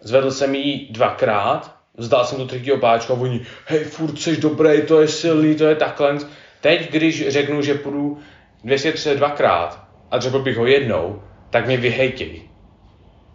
zvedl 0.00 0.30
jsem 0.30 0.54
ji 0.54 0.88
dvakrát, 0.90 1.76
vzdal 1.96 2.24
jsem 2.24 2.38
to 2.38 2.46
třetího 2.46 2.78
páčka 2.78 3.14
a 3.14 3.16
oni, 3.16 3.40
hej, 3.66 3.84
furt 3.84 4.18
jsi 4.18 4.36
dobrý, 4.36 4.82
to 4.82 5.00
je 5.00 5.08
silný, 5.08 5.54
to 5.54 5.64
je 5.64 5.74
takhle. 5.74 6.18
Teď, 6.60 6.90
když 6.90 7.28
řeknu, 7.28 7.62
že 7.62 7.74
půjdu 7.74 8.18
232 8.64 9.30
krát 9.30 9.84
a 10.10 10.20
řekl 10.20 10.38
bych 10.38 10.56
ho 10.56 10.66
jednou, 10.66 11.22
tak 11.50 11.66
mě 11.66 11.76
vyhejtěj. 11.76 12.42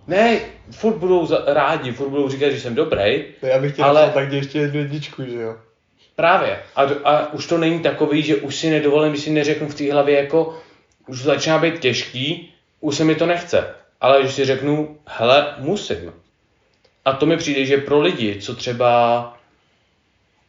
Ne, 0.08 0.40
furt 0.72 0.98
budou 0.98 1.28
rádi, 1.46 1.92
furt 1.92 2.10
budou 2.10 2.30
říkat, 2.30 2.50
že 2.50 2.60
jsem 2.60 2.76
dobrý. 2.76 3.24
No 3.44 3.50
já 3.50 3.60
bych 3.60 3.74
chtěl 3.74 3.86
ale... 3.86 4.12
tak 4.14 4.32
ještě 4.32 4.60
jednu 4.60 4.80
jedničku, 4.80 5.24
že 5.24 5.42
jo? 5.42 5.56
Právě. 6.16 6.60
A, 6.76 6.82
a 6.82 7.34
už 7.34 7.48
to 7.48 7.58
není 7.58 7.80
takový, 7.80 8.22
že 8.22 8.36
už 8.36 8.56
si 8.56 8.70
nedovolím, 8.70 9.16
že 9.16 9.22
si 9.22 9.30
neřeknu 9.30 9.68
v 9.68 9.76
té 9.76 9.92
hlavě 9.92 10.18
jako, 10.18 10.60
už 11.08 11.24
začíná 11.24 11.58
být 11.58 11.80
těžký, 11.80 12.54
už 12.80 12.96
se 12.96 13.04
mi 13.04 13.16
to 13.16 13.26
nechce. 13.26 13.76
Ale 14.02 14.22
když 14.22 14.34
si 14.34 14.46
řeknu, 14.46 14.98
hele, 15.06 15.56
musím. 15.58 16.14
A 17.06 17.14
to 17.14 17.26
mi 17.26 17.38
přijde, 17.38 17.66
že 17.66 17.78
pro 17.78 18.02
lidi, 18.02 18.42
co 18.42 18.56
třeba 18.56 19.34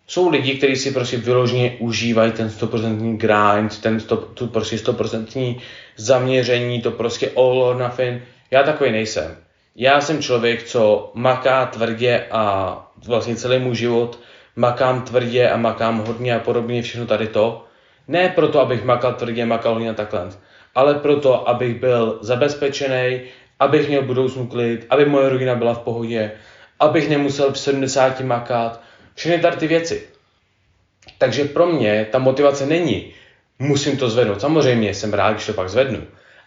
jsou 0.06 0.28
lidi, 0.28 0.54
kteří 0.54 0.76
si 0.76 0.90
prostě 0.90 1.16
vyloženě 1.16 1.76
užívají 1.78 2.32
ten 2.32 2.48
100% 2.48 3.16
grind, 3.16 3.82
ten 3.82 4.00
100, 4.00 4.16
tu 4.16 4.46
prostě 4.46 4.76
100% 4.76 5.60
zaměření, 5.96 6.82
to 6.82 6.90
prostě 6.90 7.30
all 7.36 7.62
or 7.62 7.76
nothing. 7.76 8.22
Já 8.50 8.62
takový 8.62 8.92
nejsem. 8.92 9.36
Já 9.76 10.00
jsem 10.00 10.22
člověk, 10.22 10.62
co 10.62 11.10
maká 11.14 11.66
tvrdě 11.66 12.26
a 12.30 12.76
vlastně 13.06 13.36
celý 13.36 13.58
můj 13.58 13.74
život 13.74 14.18
makám 14.56 15.02
tvrdě 15.02 15.50
a 15.50 15.56
makám 15.56 15.98
hodně 15.98 16.34
a 16.34 16.38
podobně 16.38 16.82
všechno 16.82 17.06
tady 17.06 17.26
to. 17.26 17.64
Ne 18.08 18.28
proto, 18.28 18.60
abych 18.60 18.84
makal 18.84 19.14
tvrdě, 19.14 19.46
makal 19.46 19.74
hodně 19.74 19.94
takhle, 19.94 20.30
ale 20.74 20.94
proto, 20.94 21.48
abych 21.48 21.80
byl 21.80 22.18
zabezpečený, 22.22 23.20
abych 23.60 23.88
měl 23.88 24.02
budoucnu 24.02 24.46
klid, 24.46 24.86
aby 24.90 25.04
moje 25.04 25.28
rodina 25.28 25.54
byla 25.54 25.74
v 25.74 25.78
pohodě, 25.78 26.32
abych 26.80 27.08
nemusel 27.08 27.52
v 27.52 27.58
70 27.58 28.20
makat, 28.20 28.80
všechny 29.14 29.38
tady 29.38 29.56
ty 29.56 29.66
věci. 29.66 30.02
Takže 31.18 31.44
pro 31.44 31.66
mě 31.66 32.06
ta 32.10 32.18
motivace 32.18 32.66
není, 32.66 33.12
musím 33.58 33.96
to 33.96 34.10
zvednout. 34.10 34.40
Samozřejmě 34.40 34.94
jsem 34.94 35.12
rád, 35.12 35.32
když 35.32 35.46
to 35.46 35.52
pak 35.52 35.68
zvednu, 35.68 36.02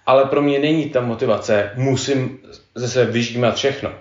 ale 0.06 0.26
pro 0.26 0.42
mě 0.42 0.60
není 0.60 0.90
ta 0.90 1.02
motivace, 1.02 1.72
musím 1.76 2.40
ze 2.76 2.90
sebe 2.90 3.12
vyžímat 3.12 3.56
všechno. 3.56 3.92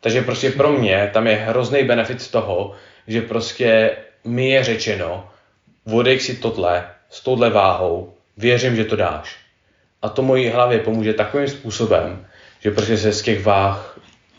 Takže 0.00 0.22
prostě 0.22 0.50
pro 0.50 0.72
mě 0.72 1.10
tam 1.12 1.26
je 1.26 1.34
hrozný 1.36 1.84
benefit 1.84 2.30
toho, 2.30 2.72
že 3.06 3.22
prostě 3.22 3.96
mi 4.24 4.48
je 4.48 4.64
řečeno, 4.64 5.28
vodej 5.86 6.20
si 6.20 6.36
tohle 6.36 6.84
s 7.10 7.20
touhle 7.20 7.50
váhou, 7.50 8.14
věřím, 8.36 8.76
že 8.76 8.84
to 8.84 8.96
dáš. 8.96 9.36
A 10.02 10.08
to 10.08 10.22
mojí 10.22 10.48
hlavě 10.48 10.78
pomůže 10.78 11.12
takovým 11.12 11.48
způsobem, 11.48 12.26
že 12.60 12.70
prostě 12.70 12.96
se 12.96 13.12
z 13.12 13.22
těch 13.22 13.44
váh 13.44 13.98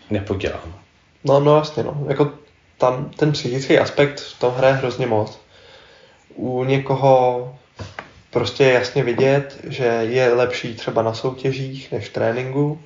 nepodělám. 0.09 0.79
No, 1.23 1.39
no 1.39 1.57
jasně, 1.57 1.83
no. 1.83 2.05
Jako 2.07 2.31
tam 2.77 3.09
ten 3.09 3.31
psychický 3.31 3.79
aspekt 3.79 4.19
v 4.19 4.39
tom 4.39 4.53
hraje 4.53 4.73
hrozně 4.73 5.07
moc. 5.07 5.39
U 6.35 6.63
někoho 6.63 7.57
prostě 8.35 8.63
je 8.63 8.73
jasně 8.73 9.03
vidět, 9.03 9.57
že 9.63 9.85
je 9.85 10.33
lepší 10.33 10.75
třeba 10.75 11.01
na 11.01 11.13
soutěžích 11.13 11.91
než 11.91 12.09
v 12.09 12.13
tréninku. 12.13 12.79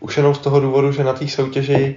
Už 0.00 0.16
jenom 0.16 0.34
z 0.34 0.38
toho 0.38 0.60
důvodu, 0.60 0.92
že 0.92 1.04
na 1.04 1.12
té 1.12 1.28
soutěži 1.28 1.96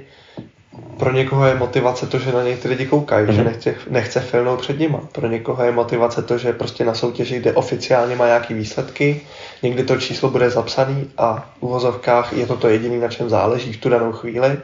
pro 0.97 1.12
někoho 1.12 1.45
je 1.45 1.55
motivace 1.55 2.07
to, 2.07 2.19
že 2.19 2.31
na 2.31 2.43
něj 2.43 2.55
ty 2.55 2.67
lidi 2.67 2.85
koukají, 2.85 3.27
mm-hmm. 3.27 3.31
že 3.31 3.41
mhm. 3.41 3.51
nechce, 3.51 3.75
nechce 3.89 4.19
filmout 4.19 4.62
před 4.62 4.79
nima. 4.79 4.99
Pro 5.12 5.27
někoho 5.27 5.63
je 5.63 5.71
motivace 5.71 6.21
to, 6.21 6.38
že 6.38 6.53
prostě 6.53 6.85
na 6.85 6.93
soutěži, 6.93 7.39
kde 7.39 7.53
oficiálně 7.53 8.15
má 8.15 8.25
nějaký 8.25 8.53
výsledky, 8.53 9.21
někdy 9.63 9.83
to 9.83 9.97
číslo 9.97 10.29
bude 10.29 10.49
zapsaný 10.49 11.09
a 11.17 11.49
v 11.59 11.63
uvozovkách 11.63 12.33
je 12.33 12.47
to 12.47 12.57
to 12.57 12.67
jediné, 12.67 12.97
na 12.97 13.07
čem 13.07 13.29
záleží 13.29 13.73
v 13.73 13.77
tu 13.77 13.89
danou 13.89 14.12
chvíli. 14.12 14.57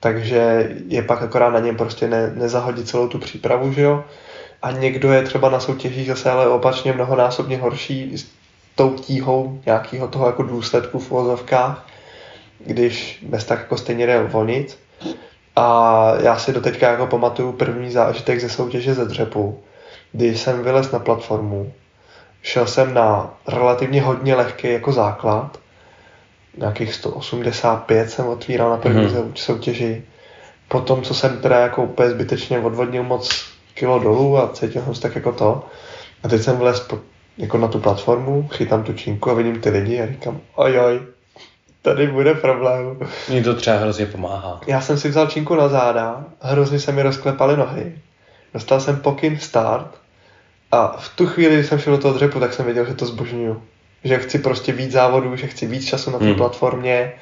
Takže 0.00 0.70
je 0.88 1.02
pak 1.02 1.22
akorát 1.22 1.50
na 1.50 1.60
něm 1.60 1.76
prostě 1.76 2.08
ne, 2.08 2.32
nezahodit 2.34 2.88
celou 2.88 3.08
tu 3.08 3.18
přípravu, 3.18 3.72
že 3.72 3.82
jo. 3.82 4.04
A 4.64 4.70
někdo 4.70 5.12
je 5.12 5.22
třeba 5.22 5.50
na 5.50 5.60
soutěžích 5.60 6.06
zase 6.06 6.30
ale 6.30 6.48
opačně 6.48 6.92
mnohonásobně 6.92 7.58
horší 7.58 8.18
s 8.18 8.26
tou 8.74 8.90
tíhou 8.90 9.60
nějakého 9.66 10.08
toho 10.08 10.26
jako 10.26 10.42
důsledku 10.42 10.98
v 10.98 11.10
uvozovkách, 11.10 11.86
když 12.58 13.24
bez 13.28 13.44
tak 13.44 13.58
jako 13.58 13.76
stejně 13.76 14.06
jde 14.06 14.28
o 14.32 14.44
nic 14.44 14.78
a 15.56 16.12
já 16.22 16.38
si 16.38 16.52
doteďka 16.52 16.90
jako 16.90 17.06
pamatuju 17.06 17.52
první 17.52 17.90
zážitek 17.90 18.40
ze 18.40 18.48
soutěže 18.48 18.94
ze 18.94 19.04
dřepu, 19.04 19.60
kdy 20.12 20.36
jsem 20.36 20.62
vylez 20.62 20.90
na 20.90 20.98
platformu, 20.98 21.72
šel 22.42 22.66
jsem 22.66 22.94
na 22.94 23.34
relativně 23.48 24.02
hodně 24.02 24.34
lehký 24.34 24.72
jako 24.72 24.92
základ, 24.92 25.58
nějakých 26.58 26.94
185 26.94 28.10
jsem 28.10 28.26
otvíral 28.26 28.70
na 28.70 28.76
první 28.76 29.06
mm-hmm. 29.06 29.32
soutěži. 29.34 30.02
Potom, 30.68 31.02
co 31.02 31.14
jsem 31.14 31.40
teda 31.40 31.58
jako 31.58 31.82
úplně 31.82 32.10
zbytečně 32.10 32.58
odvodnil 32.58 33.02
moc 33.02 33.53
kilo 33.74 33.98
dolů 33.98 34.38
a 34.38 34.48
cítil 34.48 34.82
jsem 34.82 34.94
se 34.94 35.00
tak 35.00 35.14
jako 35.14 35.32
to. 35.32 35.66
A 36.22 36.28
teď 36.28 36.42
jsem 36.42 36.56
vlez 36.56 36.80
po, 36.80 36.98
jako 37.38 37.58
na 37.58 37.68
tu 37.68 37.78
platformu, 37.78 38.48
chytám 38.52 38.82
tu 38.82 38.92
činku 38.92 39.30
a 39.30 39.34
vidím 39.34 39.60
ty 39.60 39.70
lidi 39.70 40.02
a 40.02 40.06
říkám, 40.06 40.40
ojoj, 40.54 41.00
tady 41.82 42.06
bude 42.06 42.34
problém. 42.34 42.98
Mně 43.28 43.42
to 43.42 43.54
třeba 43.54 43.76
hrozně 43.76 44.06
pomáhá. 44.06 44.60
Já 44.66 44.80
jsem 44.80 44.98
si 44.98 45.08
vzal 45.08 45.26
činku 45.26 45.54
na 45.54 45.68
záda, 45.68 46.24
hrozně 46.40 46.78
se 46.78 46.92
mi 46.92 47.02
rozklepaly 47.02 47.56
nohy. 47.56 47.98
Dostal 48.54 48.80
jsem 48.80 48.96
pokyn 48.96 49.38
start 49.38 49.98
a 50.72 50.96
v 50.96 51.16
tu 51.16 51.26
chvíli, 51.26 51.54
kdy 51.54 51.64
jsem 51.64 51.78
šel 51.78 51.96
do 51.96 52.02
toho 52.02 52.14
dřepu, 52.14 52.40
tak 52.40 52.54
jsem 52.54 52.64
věděl, 52.64 52.84
že 52.84 52.94
to 52.94 53.06
zbožňuju. 53.06 53.62
Že 54.04 54.18
chci 54.18 54.38
prostě 54.38 54.72
víc 54.72 54.92
závodů, 54.92 55.36
že 55.36 55.46
chci 55.46 55.66
víc 55.66 55.86
času 55.86 56.10
na 56.10 56.18
té 56.18 56.24
hmm. 56.24 56.34
platformě. 56.34 57.12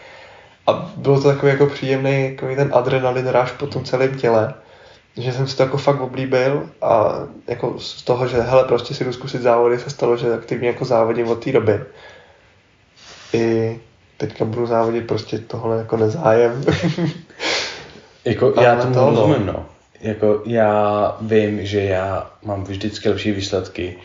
A 0.66 0.92
bylo 0.96 1.20
to 1.20 1.28
takový 1.28 1.52
jako 1.52 1.66
příjemný, 1.66 2.24
jako 2.24 2.54
ten 2.56 2.70
adrenalin 2.74 3.26
ráž 3.26 3.52
po 3.52 3.66
tom 3.66 3.84
celém 3.84 4.14
těle. 4.14 4.54
Že 5.16 5.32
jsem 5.32 5.46
si 5.46 5.56
to 5.56 5.62
jako 5.62 5.76
fakt 5.76 6.00
oblíbil 6.00 6.70
a 6.82 7.12
jako 7.46 7.78
z 7.78 8.02
toho, 8.02 8.28
že 8.28 8.40
hele, 8.40 8.64
prostě 8.64 8.94
si 8.94 9.04
jdu 9.04 9.12
zkusit 9.12 9.42
závody, 9.42 9.78
se 9.78 9.90
stalo, 9.90 10.16
že 10.16 10.34
aktivně 10.34 10.68
jako 10.68 10.84
závodím 10.84 11.28
od 11.28 11.44
té 11.44 11.52
doby. 11.52 11.80
I 13.32 13.80
teďka 14.16 14.44
budu 14.44 14.66
závodit 14.66 15.06
prostě 15.06 15.38
tohle 15.38 15.78
jako 15.78 15.96
nezájem. 15.96 16.64
jako 18.24 18.54
já 18.60 18.76
tomu 18.76 18.94
to, 18.94 19.10
rozumím, 19.10 19.46
no. 19.46 19.66
Jako 20.00 20.42
já 20.46 21.16
vím, 21.20 21.66
že 21.66 21.80
já 21.80 22.30
mám 22.42 22.64
vždycky 22.64 23.08
lepší 23.08 23.32
výsledky 23.32 23.96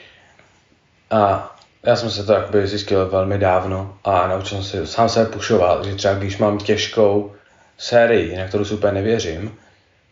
a 1.11 1.55
já 1.83 1.95
jsem 1.95 2.09
se 2.09 2.23
to 2.23 2.33
jakoby 2.33 2.67
zjistil 2.67 3.09
velmi 3.09 3.37
dávno 3.37 3.97
a 4.03 4.27
naučil 4.27 4.63
jsem 4.63 4.63
se 4.63 4.87
sám 4.87 5.09
se 5.09 5.25
pušovat, 5.25 5.85
že 5.85 5.95
třeba 5.95 6.13
když 6.13 6.37
mám 6.37 6.57
těžkou 6.57 7.31
sérii, 7.77 8.37
na 8.37 8.47
kterou 8.47 8.63
úplně 8.73 8.93
nevěřím, 8.93 9.57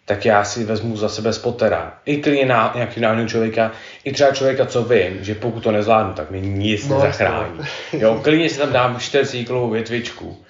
tak 0.06 0.26
já 0.26 0.44
si 0.44 0.64
vezmu 0.64 0.98
za 0.98 1.10
sebe 1.10 1.34
spotera. 1.34 1.98
I 2.06 2.18
klidně 2.18 2.46
na 2.46 2.72
nějaký 2.76 3.00
náhodného 3.00 3.30
člověka, 3.30 3.72
i 4.04 4.14
třeba 4.14 4.32
člověka, 4.32 4.66
co 4.66 4.84
vím, 4.84 5.24
že 5.24 5.36
pokud 5.36 5.64
to 5.64 5.72
nezvládnu, 5.72 6.14
tak 6.14 6.32
mi 6.32 6.42
nic 6.42 6.88
no, 6.88 6.96
nezachrání. 6.96 7.60
Jo, 7.94 8.20
klidně 8.24 8.50
si 8.50 8.58
tam 8.58 8.72
dám 8.72 9.00
40 9.00 9.44
kilovou 9.44 9.70
větvičku. 9.70 10.46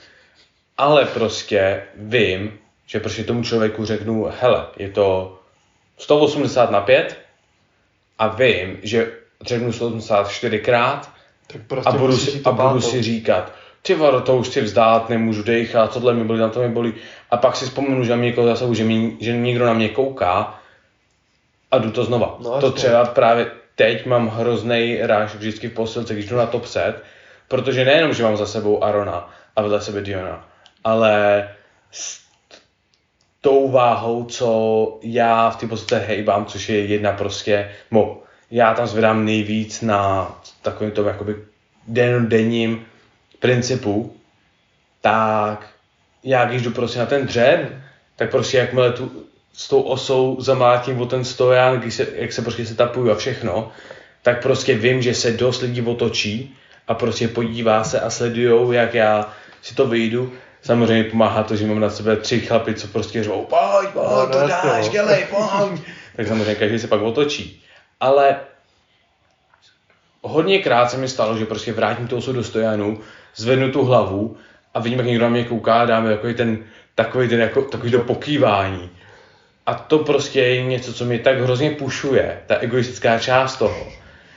Ale 0.77 1.05
prostě 1.05 1.83
vím, 1.95 2.59
že 2.85 2.99
prostě 2.99 3.23
tomu 3.23 3.43
člověku 3.43 3.85
řeknu, 3.85 4.27
hele, 4.41 4.65
je 4.77 4.89
to 4.89 5.39
180 5.97 6.71
na 6.71 6.81
5 6.81 7.19
a 8.19 8.27
vím, 8.27 8.79
že 8.83 9.11
řeknu 9.41 9.73
184 9.73 10.59
krát 10.59 11.15
tak 11.47 11.61
prostě 11.67 11.89
a 11.89 11.91
budu, 11.91 12.17
si, 12.17 12.41
a 12.45 12.51
budu 12.51 12.81
si 12.81 13.03
říkat, 13.03 13.53
ty 13.85 13.95
vado, 13.95 14.21
to 14.21 14.37
už 14.37 14.47
si 14.47 14.61
vzdát, 14.61 15.09
nemůžu 15.09 15.43
dechat, 15.43 15.93
tohle 15.93 16.13
mi 16.13 16.23
bolí, 16.23 16.39
tam 16.39 16.51
to 16.51 16.61
mi 16.61 16.69
bolí. 16.69 16.93
A 17.31 17.37
pak 17.37 17.55
si 17.55 17.65
vzpomenu, 17.65 18.03
že 18.03 18.15
mě 18.15 18.25
někoho 18.25 18.47
zasahu, 18.47 18.73
že, 18.73 18.83
mi, 18.83 19.17
že 19.19 19.37
někdo 19.37 19.65
na 19.65 19.73
mě 19.73 19.89
kouká 19.89 20.59
a 21.71 21.77
jdu 21.77 21.91
to 21.91 22.03
znova. 22.03 22.37
No, 22.39 22.61
to 22.61 22.71
třeba 22.71 23.05
právě 23.05 23.51
teď 23.75 24.05
mám 24.05 24.27
hrozný 24.27 24.97
ráž 25.01 25.35
vždycky 25.35 25.67
v 25.67 25.73
posilce, 25.73 26.13
když 26.13 26.25
jdu 26.25 26.35
na 26.35 26.45
top 26.45 26.65
set, 26.65 27.03
protože 27.47 27.85
nejenom, 27.85 28.13
že 28.13 28.23
mám 28.23 28.37
za 28.37 28.45
sebou 28.45 28.83
Arona 28.83 29.29
a 29.55 29.61
vedle 29.61 29.81
sebe 29.81 30.01
Diona, 30.01 30.47
ale 30.83 31.49
s 31.91 32.19
tou 33.41 33.71
váhou, 33.71 34.25
co 34.25 34.99
já 35.01 35.49
v 35.49 35.55
té 35.55 35.67
posilce 35.67 35.99
hejbám, 35.99 36.45
což 36.45 36.69
je 36.69 36.85
jedna 36.85 37.11
prostě, 37.11 37.71
mo, 37.91 38.21
já 38.51 38.73
tam 38.73 38.87
zvedám 38.87 39.25
nejvíc 39.25 39.81
na 39.81 40.31
takovým 40.61 40.91
tom 40.91 41.07
jakoby 41.07 41.35
denním 41.87 42.85
principu, 43.39 44.15
tak 45.01 45.67
já 46.23 46.45
když 46.45 46.61
jdu 46.61 46.71
prostě 46.71 46.99
na 46.99 47.05
ten 47.05 47.27
dřen, 47.27 47.83
tak 48.15 48.31
prostě 48.31 48.57
jakmile 48.57 48.91
tu 48.91 49.25
s 49.53 49.67
tou 49.67 49.81
osou 49.81 50.37
zamátím 50.39 51.01
o 51.01 51.05
ten 51.05 51.23
stojan, 51.23 51.79
když 51.79 51.93
se, 51.93 52.07
jak 52.15 52.33
se 52.33 52.41
prostě 52.41 52.65
se 52.65 52.75
tapuju 52.75 53.11
a 53.11 53.15
všechno, 53.15 53.71
tak 54.21 54.41
prostě 54.41 54.75
vím, 54.75 55.01
že 55.01 55.13
se 55.13 55.31
dost 55.31 55.61
lidí 55.61 55.81
otočí 55.81 56.55
a 56.87 56.93
prostě 56.93 57.27
podívá 57.27 57.83
se 57.83 57.99
a 57.99 58.09
sledujou, 58.09 58.71
jak 58.71 58.93
já 58.93 59.33
si 59.61 59.75
to 59.75 59.87
vyjdu. 59.87 60.33
Samozřejmě 60.61 61.03
pomáhá 61.03 61.43
to, 61.43 61.55
že 61.55 61.67
mám 61.67 61.79
na 61.79 61.89
sebe 61.89 62.15
tři 62.15 62.39
chlapy, 62.39 62.73
co 62.73 62.87
prostě 62.87 63.23
řvou, 63.23 63.45
pojď, 63.45 63.89
pojď, 63.89 64.05
no, 64.05 64.27
to 64.27 64.47
dáš, 64.47 64.89
dělej, 64.89 65.25
pojď. 65.29 65.81
tak 66.15 66.27
samozřejmě 66.27 66.55
každý 66.55 66.79
se 66.79 66.87
pak 66.87 67.01
otočí. 67.01 67.63
Ale 67.99 68.35
hodněkrát 70.21 70.91
se 70.91 70.97
mi 70.97 71.07
stalo, 71.07 71.37
že 71.37 71.45
prostě 71.45 71.73
vrátím 71.73 72.07
tu 72.07 72.17
osu 72.17 72.33
do 72.33 72.43
stojanu, 72.43 72.99
zvednu 73.35 73.71
tu 73.71 73.83
hlavu 73.83 74.37
a 74.73 74.79
vidím, 74.79 74.99
jak 74.99 75.07
někdo 75.07 75.23
na 75.23 75.29
mě 75.29 75.43
kouká, 75.43 75.85
dáme 75.85 76.09
takový 76.09 76.33
ten, 76.33 76.57
takový 76.95 77.29
ten, 77.29 77.41
jako, 77.41 77.61
takový 77.61 77.91
to 77.91 77.99
pokývání. 77.99 78.89
A 79.65 79.73
to 79.73 79.99
prostě 79.99 80.41
je 80.41 80.63
něco, 80.63 80.93
co 80.93 81.05
mě 81.05 81.19
tak 81.19 81.39
hrozně 81.39 81.71
pušuje, 81.71 82.41
ta 82.47 82.55
egoistická 82.55 83.19
část 83.19 83.57
toho, 83.57 83.87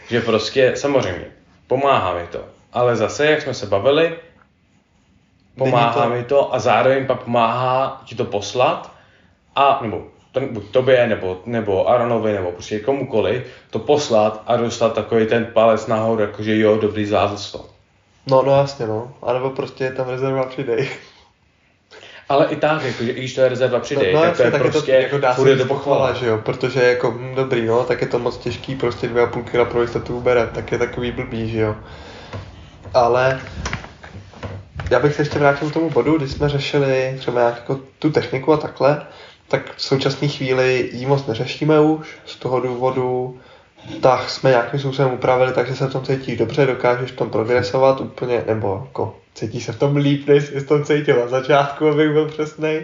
že 0.09 0.21
prostě 0.21 0.73
samozřejmě 0.77 1.25
pomáhá 1.67 2.15
mi 2.15 2.27
to. 2.27 2.45
ale 2.73 2.97
zase, 2.97 3.27
jak 3.27 3.43
jsme 3.43 3.55
se 3.55 3.67
bavili, 3.67 4.17
pomáhá 5.59 6.03
to... 6.03 6.11
mi 6.11 6.25
to 6.25 6.55
a 6.55 6.59
zároveň 6.59 7.07
pak 7.07 7.23
pomáhá 7.23 8.03
ti 8.05 8.15
to 8.15 8.25
poslat 8.25 8.95
a, 9.57 9.79
nebo 9.83 10.07
to, 10.33 10.41
buď 10.41 10.71
tobě, 10.71 11.07
nebo, 11.07 11.41
nebo 11.47 11.89
Aronovi, 11.89 12.33
nebo 12.33 12.53
prostě 12.53 12.81
komukoli, 12.81 13.45
to 13.71 13.79
poslat 13.79 14.43
a 14.47 14.57
dostat 14.57 14.95
takový 14.95 15.27
ten 15.27 15.47
palec 15.53 15.87
nahoru, 15.87 16.21
jakože 16.21 16.59
jo, 16.59 16.79
dobrý 16.81 17.07
zvládl 17.07 17.37
to. 17.53 17.78
No, 18.31 18.43
no 18.43 18.59
jasně, 18.59 18.87
no. 18.87 19.15
A 19.23 19.33
nebo 19.33 19.51
prostě 19.51 19.85
je 19.85 19.93
tam 19.93 20.09
rezerva 20.09 20.45
přidej. 20.45 20.89
Ale 22.29 22.47
i 22.47 22.57
tak, 22.57 22.83
jakože 22.83 23.13
i 23.13 23.19
když 23.19 23.35
to 23.35 23.41
je 23.41 23.49
rezerva 23.49 23.81
přidej, 23.81 24.13
no, 24.15 24.21
no, 24.21 24.27
tak 24.27 24.37
to 24.37 24.43
je 24.43 24.51
tak 24.51 24.63
prostě, 24.63 24.93
je 24.93 24.99
to, 24.99 25.03
jako 25.05 25.19
dá 25.19 25.35
se 25.35 25.57
to 25.57 25.65
pochvala, 25.65 26.13
že 26.13 26.27
jo, 26.27 26.39
protože 26.39 26.83
jako, 26.83 27.11
hm, 27.11 27.35
dobrý, 27.35 27.67
no, 27.67 27.85
tak 27.85 28.01
je 28.01 28.07
to 28.07 28.19
moc 28.19 28.39
těžký, 28.39 28.75
prostě 28.75 29.09
dvě 29.09 29.23
a 29.23 29.27
půl 29.27 29.43
kila 29.43 29.65
pro 29.65 29.83
jistotu 29.83 30.17
ubere, 30.17 30.47
tak 30.47 30.73
je 30.73 30.79
takový 30.79 31.13
blbý, 31.13 31.51
že 31.51 31.61
jo. 31.61 31.77
Ale 32.95 33.41
já 34.91 35.01
bych 35.01 35.15
se 35.15 35.23
ještě 35.23 35.39
vrátil 35.39 35.71
k 35.71 35.73
tomu 35.73 35.91
bodu, 35.91 36.17
kdy 36.17 36.29
jsme 36.29 36.49
řešili 36.49 37.17
třeba 37.19 37.41
nějak 37.41 37.57
jako 37.57 37.81
tu 37.99 38.11
techniku 38.11 38.53
a 38.53 38.57
takhle, 38.57 39.07
tak 39.49 39.75
v 39.77 39.83
současné 39.83 40.29
chvíli 40.29 40.91
ji 40.93 41.07
moc 41.07 41.27
neřešíme 41.27 41.81
už, 41.81 42.17
z 42.27 42.37
toho 42.37 42.61
důvodu, 42.61 43.41
tak 44.01 44.31
jsme 44.31 44.51
nějakým 44.51 44.81
způsobem 44.81 45.13
upravili, 45.13 45.53
takže 45.53 45.77
se 45.77 45.87
v 45.87 45.93
tom 45.93 46.05
cítíš 46.05 46.39
dobře, 46.39 46.67
dokážeš 46.67 47.13
v 47.13 47.17
tom 47.17 47.31
progresovat 47.31 48.01
úplně, 48.01 48.45
nebo 48.47 48.83
jako 48.87 49.17
cítíš 49.35 49.65
se 49.65 49.73
v 49.73 49.79
tom 49.79 49.97
líp, 49.97 50.29
než 50.29 50.45
jsi 50.45 50.61
v 50.61 50.69
tom 50.69 50.85
cítil 50.85 51.17
na 51.21 51.29
začátku, 51.29 51.89
abych 51.89 52.13
byl 52.13 52.29
přesný. 52.29 52.81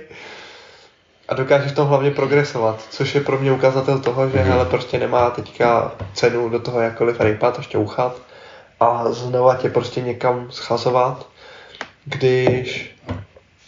A 1.29 1.35
dokážeš 1.35 1.73
v 1.73 1.75
tom 1.75 1.89
hlavně 1.89 2.11
progresovat, 2.11 2.87
což 2.91 3.15
je 3.15 3.21
pro 3.21 3.39
mě 3.39 3.53
ukazatel 3.53 3.99
toho, 3.99 4.29
že 4.31 4.39
mm. 4.39 4.45
hele, 4.45 4.65
prostě 4.65 4.99
nemá 4.99 5.31
teďka 5.31 5.93
cenu 6.15 6.49
do 6.49 6.59
toho 6.59 6.81
jakkoliv 6.81 7.21
rejpat 7.21 7.59
a 7.59 7.63
šťouchat 7.63 8.23
a 8.81 9.13
znova 9.13 9.57
tě 9.57 9.71
prostě 9.71 10.01
někam 10.01 10.47
schazovat, 10.51 11.27
když 12.05 12.97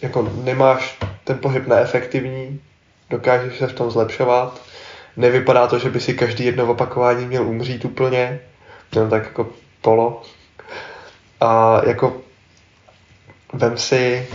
jako 0.03 0.31
nemáš 0.43 0.99
ten 1.25 1.39
pohyb 1.39 1.67
neefektivní, 1.67 2.61
dokážeš 3.11 3.59
se 3.59 3.67
v 3.67 3.73
tom 3.73 3.91
zlepšovat. 3.91 4.61
Nevypadá 5.17 5.67
to, 5.67 5.79
že 5.79 5.91
by 5.91 6.01
si 6.01 6.15
každý 6.15 6.45
jedno 6.45 6.67
opakování 6.67 7.27
měl 7.27 7.49
umřít 7.49 7.85
úplně, 7.85 8.41
jenom 8.95 9.11
tak 9.11 9.25
jako 9.25 9.49
polo. 9.81 10.23
A 11.41 11.81
jako 11.87 12.17
vem 13.53 13.79
si, 13.79 14.29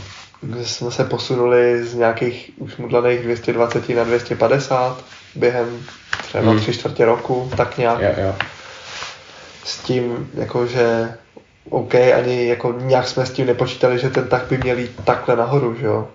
že 0.58 0.66
jsme 0.66 0.92
se 0.92 1.04
posunuli 1.04 1.86
z 1.86 1.94
nějakých 1.94 2.52
už 2.58 2.78
mudlaných 2.78 3.22
220 3.22 3.90
na 3.90 4.04
250 4.04 5.04
během 5.36 5.86
třeba 6.24 6.52
hmm. 6.52 6.60
tři 6.60 6.74
čtvrtě 6.74 7.06
roku, 7.06 7.52
tak 7.58 7.78
nějak. 7.78 8.02
Jo, 8.02 8.14
jo. 8.18 8.36
S 9.64 9.78
tím, 9.78 10.30
jako 10.34 10.68
že 10.68 11.14
OK, 11.70 11.96
ani 11.96 12.48
jako 12.48 12.76
nějak 12.78 13.08
jsme 13.08 13.26
s 13.26 13.32
tím 13.32 13.48
nepočítali, 13.48 14.00
že 14.00 14.10
ten 14.10 14.28
tak 14.28 14.46
by 14.50 14.58
měl 14.58 14.78
jít 14.78 15.00
takhle 15.04 15.36
nahoru, 15.36 15.76
že 15.76 15.86
jo 15.86 16.08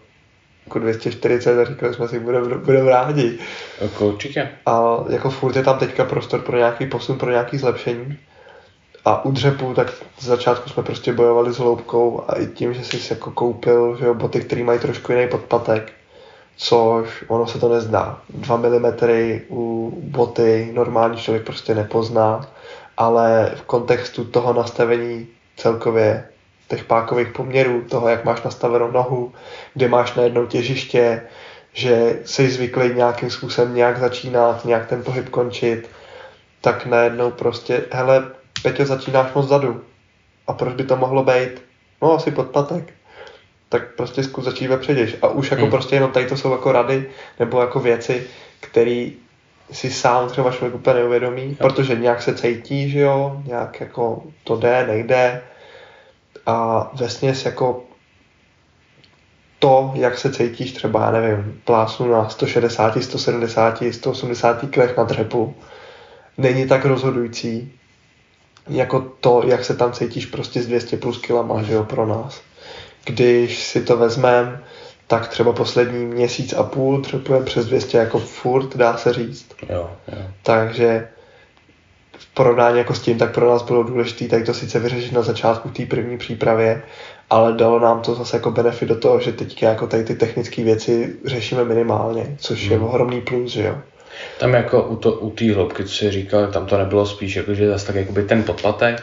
jako 0.66 0.78
240 0.78 1.58
a 1.58 1.64
říkali 1.64 1.94
jsme 1.94 2.08
si, 2.08 2.18
budeme 2.18 2.56
budem 2.58 2.86
rádi. 2.88 3.38
Jako 3.80 4.08
určitě. 4.08 4.48
A 4.66 5.04
jako 5.08 5.30
furt 5.30 5.56
je 5.56 5.62
tam 5.62 5.78
teďka 5.78 6.04
prostor 6.04 6.40
pro 6.40 6.56
nějaký 6.56 6.86
posun, 6.86 7.18
pro 7.18 7.30
nějaký 7.30 7.58
zlepšení. 7.58 8.18
A 9.04 9.24
u 9.24 9.30
dřepu, 9.30 9.74
tak 9.74 9.92
z 10.18 10.24
začátku 10.24 10.70
jsme 10.70 10.82
prostě 10.82 11.12
bojovali 11.12 11.52
s 11.52 11.58
hloubkou 11.58 12.24
a 12.28 12.38
i 12.38 12.46
tím, 12.46 12.74
že 12.74 12.84
jsi 12.84 13.12
jako 13.12 13.30
koupil 13.30 13.96
že 13.96 14.06
jo, 14.06 14.14
boty, 14.14 14.40
které 14.40 14.64
mají 14.64 14.78
trošku 14.78 15.12
jiný 15.12 15.28
podpatek, 15.28 15.92
což 16.56 17.24
ono 17.28 17.46
se 17.46 17.58
to 17.58 17.68
nezdá. 17.68 18.20
2 18.28 18.56
mm 18.56 18.92
u 19.50 19.92
boty 20.02 20.70
normální 20.74 21.16
člověk 21.16 21.44
prostě 21.44 21.74
nepozná, 21.74 22.46
ale 22.96 23.52
v 23.56 23.62
kontextu 23.62 24.24
toho 24.24 24.52
nastavení 24.52 25.26
celkově 25.56 26.24
těch 26.68 26.84
pákových 26.84 27.28
poměrů, 27.28 27.84
toho, 27.90 28.08
jak 28.08 28.24
máš 28.24 28.42
nastavenou 28.42 28.90
nohu, 28.90 29.32
kde 29.74 29.88
máš 29.88 30.14
najednou 30.14 30.46
těžiště, 30.46 31.22
že 31.72 32.18
jsi 32.24 32.50
zvyklý 32.50 32.94
nějakým 32.94 33.30
způsobem 33.30 33.74
nějak 33.74 33.98
začínat, 33.98 34.64
nějak 34.64 34.86
ten 34.86 35.02
pohyb 35.02 35.28
končit, 35.28 35.90
tak 36.60 36.86
najednou 36.86 37.30
prostě, 37.30 37.84
hele, 37.90 38.30
Peťo, 38.62 38.84
začínáš 38.84 39.32
moc 39.34 39.48
zadu. 39.48 39.84
A 40.46 40.52
proč 40.52 40.74
by 40.74 40.84
to 40.84 40.96
mohlo 40.96 41.24
být? 41.24 41.62
No, 42.02 42.12
asi 42.12 42.30
podpatek. 42.30 42.94
Tak 43.68 43.94
prostě 43.96 44.22
zkus 44.22 44.44
začít 44.44 44.66
vepředěž. 44.66 45.16
A 45.22 45.28
už 45.28 45.50
jako 45.50 45.62
hmm. 45.62 45.70
prostě 45.70 45.96
jenom 45.96 46.10
tady 46.10 46.26
to 46.26 46.36
jsou 46.36 46.52
jako 46.52 46.72
rady, 46.72 47.10
nebo 47.38 47.60
jako 47.60 47.80
věci, 47.80 48.26
které 48.60 49.10
si 49.72 49.90
sám 49.90 50.28
třeba 50.28 50.52
člověk 50.52 50.74
úplně 50.74 50.94
neuvědomí, 50.94 51.48
jo. 51.48 51.56
protože 51.58 51.94
nějak 51.94 52.22
se 52.22 52.34
cítí, 52.34 52.90
že 52.90 53.00
jo, 53.00 53.42
nějak 53.44 53.80
jako 53.80 54.22
to 54.44 54.56
jde, 54.56 54.86
nejde, 54.86 55.42
a 56.46 56.90
vesměs 56.94 57.44
jako 57.44 57.84
to, 59.58 59.92
jak 59.94 60.18
se 60.18 60.32
cítíš 60.32 60.72
třeba, 60.72 61.00
já 61.00 61.10
nevím, 61.10 61.60
plásnu 61.64 62.08
na 62.12 62.28
160, 62.28 63.02
170, 63.02 63.82
180 63.90 64.70
kilech 64.70 64.96
na 64.96 65.04
dřepu, 65.04 65.54
není 66.38 66.68
tak 66.68 66.84
rozhodující, 66.84 67.72
jako 68.68 69.00
to, 69.20 69.42
jak 69.46 69.64
se 69.64 69.76
tam 69.76 69.92
cítíš 69.92 70.26
prostě 70.26 70.62
s 70.62 70.66
200 70.66 70.96
plus 70.96 71.18
kilama, 71.18 71.62
že 71.62 71.74
jo, 71.74 71.84
pro 71.84 72.06
nás. 72.06 72.40
Když 73.04 73.64
si 73.64 73.82
to 73.82 73.96
vezmeme, 73.96 74.62
tak 75.06 75.28
třeba 75.28 75.52
poslední 75.52 76.04
měsíc 76.04 76.52
a 76.52 76.62
půl 76.62 77.02
třepujeme 77.02 77.46
přes 77.46 77.66
200 77.66 77.98
jako 77.98 78.18
furt, 78.18 78.76
dá 78.76 78.96
se 78.96 79.12
říct. 79.12 79.46
Jo, 79.68 79.90
jo. 80.08 80.22
Takže 80.42 81.08
porovnání 82.36 82.78
jako 82.78 82.94
s 82.94 83.00
tím, 83.00 83.18
tak 83.18 83.34
pro 83.34 83.50
nás 83.50 83.62
bylo 83.62 83.82
důležité 83.82 84.28
tady 84.28 84.44
to 84.44 84.54
sice 84.54 84.78
vyřešit 84.78 85.12
na 85.12 85.22
začátku 85.22 85.68
té 85.68 85.86
první 85.86 86.18
přípravě, 86.18 86.82
ale 87.30 87.52
dalo 87.52 87.80
nám 87.80 88.00
to 88.00 88.14
zase 88.14 88.36
jako 88.36 88.50
benefit 88.50 88.88
do 88.88 88.96
toho, 88.96 89.20
že 89.20 89.32
teďka 89.32 89.68
jako 89.68 89.86
tady 89.86 90.04
ty 90.04 90.14
technické 90.14 90.64
věci 90.64 91.16
řešíme 91.24 91.64
minimálně, 91.64 92.36
což 92.38 92.62
hmm. 92.62 92.72
je 92.72 92.78
ohromný 92.78 93.20
plus, 93.20 93.52
že 93.52 93.62
jo. 93.62 93.78
Tam 94.38 94.54
jako 94.54 94.82
u, 94.82 94.96
to, 94.96 95.12
u 95.12 95.30
té 95.30 95.54
hloubky, 95.54 95.84
co 95.84 95.94
jsi 95.94 96.10
říkal, 96.10 96.46
tam 96.46 96.66
to 96.66 96.78
nebylo 96.78 97.06
spíš 97.06 97.36
jako, 97.36 97.54
že 97.54 97.68
zase 97.68 97.86
tak 97.86 97.96
jakoby 97.96 98.22
ten 98.22 98.42
podplatek, 98.42 99.02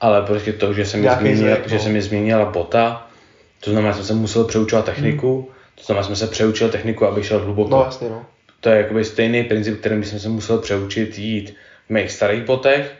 ale 0.00 0.22
prostě 0.22 0.52
to, 0.52 0.72
že 0.72 0.86
se 0.86 0.96
mi, 0.96 1.08
změnil, 1.18 1.56
že 1.66 1.78
se 1.78 1.88
mi 1.88 2.02
změnila 2.02 2.44
bota, 2.44 3.06
to 3.60 3.70
znamená, 3.70 3.92
že 3.92 3.96
jsem 3.96 4.04
se 4.04 4.14
musel 4.14 4.44
přeučovat 4.44 4.84
techniku, 4.84 5.36
hmm. 5.36 5.54
to 5.74 5.82
znamená, 5.82 6.02
že 6.02 6.06
jsem 6.06 6.16
se 6.16 6.26
přeučil 6.26 6.68
techniku, 6.68 7.06
aby 7.06 7.22
šel 7.22 7.38
hluboko. 7.38 7.70
No 7.70 7.84
jasně, 7.84 8.08
no. 8.08 8.26
To 8.60 8.68
je 8.68 8.76
jakoby 8.76 9.04
stejný 9.04 9.44
princip, 9.44 9.80
kterým 9.80 10.04
jsem 10.04 10.18
se 10.18 10.28
musel 10.28 10.58
přeučit 10.58 11.18
jít 11.18 11.54
mých 11.88 12.12
starých 12.12 12.44
botech, 12.44 12.92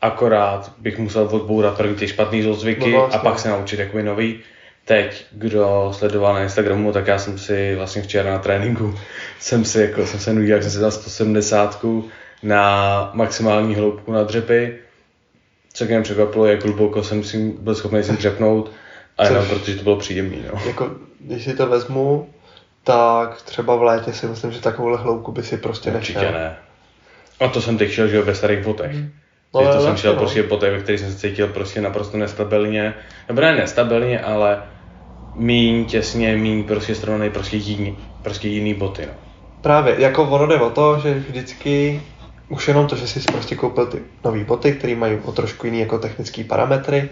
akorát 0.00 0.72
bych 0.78 0.98
musel 0.98 1.28
odbourat 1.32 1.76
první 1.76 1.94
ty 1.94 2.08
špatný 2.08 2.42
zlozvyky 2.42 2.92
no, 2.92 2.98
vlastně. 2.98 3.20
a 3.20 3.22
pak 3.22 3.38
se 3.38 3.48
naučit 3.48 3.78
jakoby 3.80 4.02
nový. 4.02 4.40
Teď, 4.84 5.26
kdo 5.32 5.92
sledoval 5.96 6.34
na 6.34 6.42
Instagramu, 6.42 6.92
tak 6.92 7.06
já 7.06 7.18
jsem 7.18 7.38
si 7.38 7.74
vlastně 7.74 8.02
včera 8.02 8.30
na 8.30 8.38
tréninku, 8.38 8.94
jsem 9.38 9.64
si 9.64 9.80
jako, 9.80 10.06
jsem 10.06 10.20
se 10.20 10.32
nudil, 10.32 10.54
jak 10.54 10.62
jsem 10.62 10.72
si 10.72 10.78
dal 10.78 10.90
170 10.90 11.84
na 12.42 13.10
maximální 13.14 13.74
hloubku 13.74 14.12
na 14.12 14.22
dřepy. 14.22 14.78
Co 15.72 15.84
mě 15.84 16.00
překvapilo, 16.00 16.46
jak 16.46 16.64
hluboko 16.64 17.02
jsem 17.02 17.24
si 17.24 17.54
byl 17.58 17.74
schopný 17.74 18.02
si 18.02 18.12
dřepnout 18.12 18.70
a 19.18 19.24
jenom 19.24 19.46
protože 19.46 19.76
to 19.76 19.82
bylo 19.82 19.96
příjemný. 19.96 20.44
No. 20.52 20.60
Jako, 20.66 20.90
když 21.20 21.44
si 21.44 21.56
to 21.56 21.66
vezmu, 21.66 22.28
tak 22.84 23.42
třeba 23.42 23.76
v 23.76 23.82
létě 23.82 24.12
si 24.12 24.26
myslím, 24.26 24.52
že 24.52 24.60
takovouhle 24.60 24.98
hloubku 24.98 25.32
by 25.32 25.42
si 25.42 25.56
prostě 25.56 25.90
nešel. 25.90 26.16
Určitě 26.16 26.32
ne. 26.32 26.56
A 27.44 27.48
to 27.48 27.60
jsem 27.60 27.78
teď 27.78 27.90
šel, 27.90 28.08
že 28.08 28.16
jo, 28.16 28.22
ve 28.22 28.34
starých 28.34 28.64
botech. 28.64 28.92
Mm. 28.92 29.10
No, 29.54 29.72
to 29.72 29.80
jsem 29.80 29.96
šel 29.96 30.12
no. 30.12 30.18
prostě 30.18 30.42
botech, 30.42 30.72
ve 30.72 30.80
kterých 30.80 31.00
jsem 31.00 31.12
se 31.12 31.18
cítil 31.18 31.48
prostě 31.48 31.80
naprosto 31.80 32.16
nestabilně. 32.16 32.94
Nebo 33.28 33.40
ne 33.40 33.56
nestabilně, 33.56 34.20
ale 34.20 34.62
míň 35.34 35.84
těsně, 35.84 36.36
míň 36.36 36.64
prostě 36.64 36.94
srovnaný 36.94 37.30
prostě 37.30 37.56
jiný, 37.56 37.98
prostě 38.22 38.48
jiný 38.48 38.74
boty. 38.74 39.06
No. 39.06 39.12
Právě, 39.60 39.94
jako 39.98 40.22
ono 40.22 40.46
jde 40.46 40.60
o 40.60 40.70
to, 40.70 40.98
že 41.02 41.14
vždycky 41.14 42.02
už 42.48 42.68
jenom 42.68 42.86
to, 42.86 42.96
že 42.96 43.06
jsi 43.06 43.20
prostě 43.32 43.54
koupil 43.54 43.86
ty 43.86 43.98
nové 44.24 44.44
boty, 44.44 44.72
které 44.72 44.94
mají 44.96 45.18
o 45.24 45.32
trošku 45.32 45.66
jiný 45.66 45.80
jako 45.80 45.98
technické 45.98 46.44
parametry, 46.44 47.08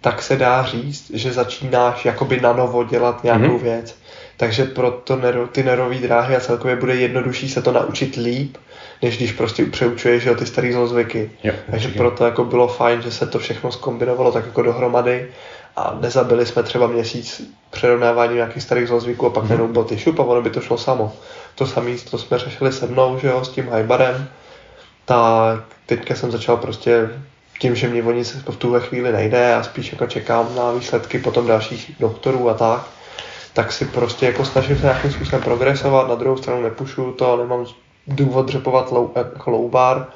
tak 0.00 0.22
se 0.22 0.36
dá 0.36 0.64
říct, 0.64 1.10
že 1.14 1.32
začínáš 1.32 2.04
jakoby 2.04 2.40
na 2.40 2.52
novo 2.52 2.84
dělat 2.84 3.24
nějakou 3.24 3.44
mm-hmm. 3.44 3.62
věc. 3.62 3.98
Takže 4.36 4.64
pro 4.64 4.90
to 4.90 5.16
nero, 5.16 5.46
ty 5.46 5.62
nerové 5.62 5.98
dráhy 5.98 6.36
a 6.36 6.40
celkově 6.40 6.76
bude 6.76 6.94
jednodušší 6.94 7.48
se 7.48 7.62
to 7.62 7.72
naučit 7.72 8.16
líp, 8.16 8.56
než 9.02 9.16
když 9.16 9.32
prostě 9.32 9.64
přeučuješ 9.64 10.28
ty 10.38 10.46
starý 10.46 10.72
zlozvyky. 10.72 11.30
Jo, 11.44 11.52
Takže 11.70 11.88
určitě. 11.88 11.98
proto 11.98 12.24
jako 12.24 12.44
bylo 12.44 12.68
fajn, 12.68 13.02
že 13.02 13.10
se 13.10 13.26
to 13.26 13.38
všechno 13.38 13.72
skombinovalo 13.72 14.32
tak 14.32 14.46
jako 14.46 14.62
dohromady 14.62 15.28
a 15.76 15.98
nezabili 16.00 16.46
jsme 16.46 16.62
třeba 16.62 16.86
měsíc 16.86 17.42
přerovnávání 17.70 18.34
nějakých 18.34 18.62
starých 18.62 18.88
zlozvyků 18.88 19.26
a 19.26 19.30
pak 19.30 19.44
mm. 19.44 19.50
jenom 19.50 19.72
boty 19.72 19.98
šup 19.98 20.20
a 20.20 20.22
ono 20.22 20.42
by 20.42 20.50
to 20.50 20.60
šlo 20.60 20.78
samo. 20.78 21.12
To 21.54 21.66
samé, 21.66 21.90
to 22.10 22.18
jsme 22.18 22.38
řešili 22.38 22.72
se 22.72 22.86
mnou, 22.86 23.18
že 23.18 23.28
jo, 23.28 23.44
s 23.44 23.48
tím 23.48 23.70
hybarem, 23.74 24.28
tak 25.04 25.64
teďka 25.86 26.14
jsem 26.14 26.30
začal 26.30 26.56
prostě 26.56 27.10
tím, 27.58 27.74
že 27.74 27.88
mě 27.88 28.02
o 28.02 28.12
nic 28.12 28.36
v 28.48 28.56
tuhle 28.56 28.80
chvíli 28.80 29.12
nejde 29.12 29.54
a 29.54 29.62
spíš 29.62 29.92
jako 29.92 30.06
čekám 30.06 30.54
na 30.56 30.72
výsledky 30.72 31.18
potom 31.18 31.46
dalších 31.46 31.92
doktorů 32.00 32.50
a 32.50 32.54
tak, 32.54 32.86
tak 33.52 33.72
si 33.72 33.84
prostě 33.84 34.26
jako 34.26 34.44
snažím 34.44 34.76
se 34.76 34.82
nějakým 34.82 35.12
způsobem 35.12 35.42
progresovat, 35.42 36.08
na 36.08 36.14
druhou 36.14 36.36
stranu 36.36 36.62
nepušu 36.62 37.12
to, 37.12 37.36
nemám 37.36 37.66
důvod 38.06 38.46
dřepovat 38.46 38.92
lou, 38.92 39.12
jako 39.16 39.50
low 39.50 39.70
bar, 39.70 40.06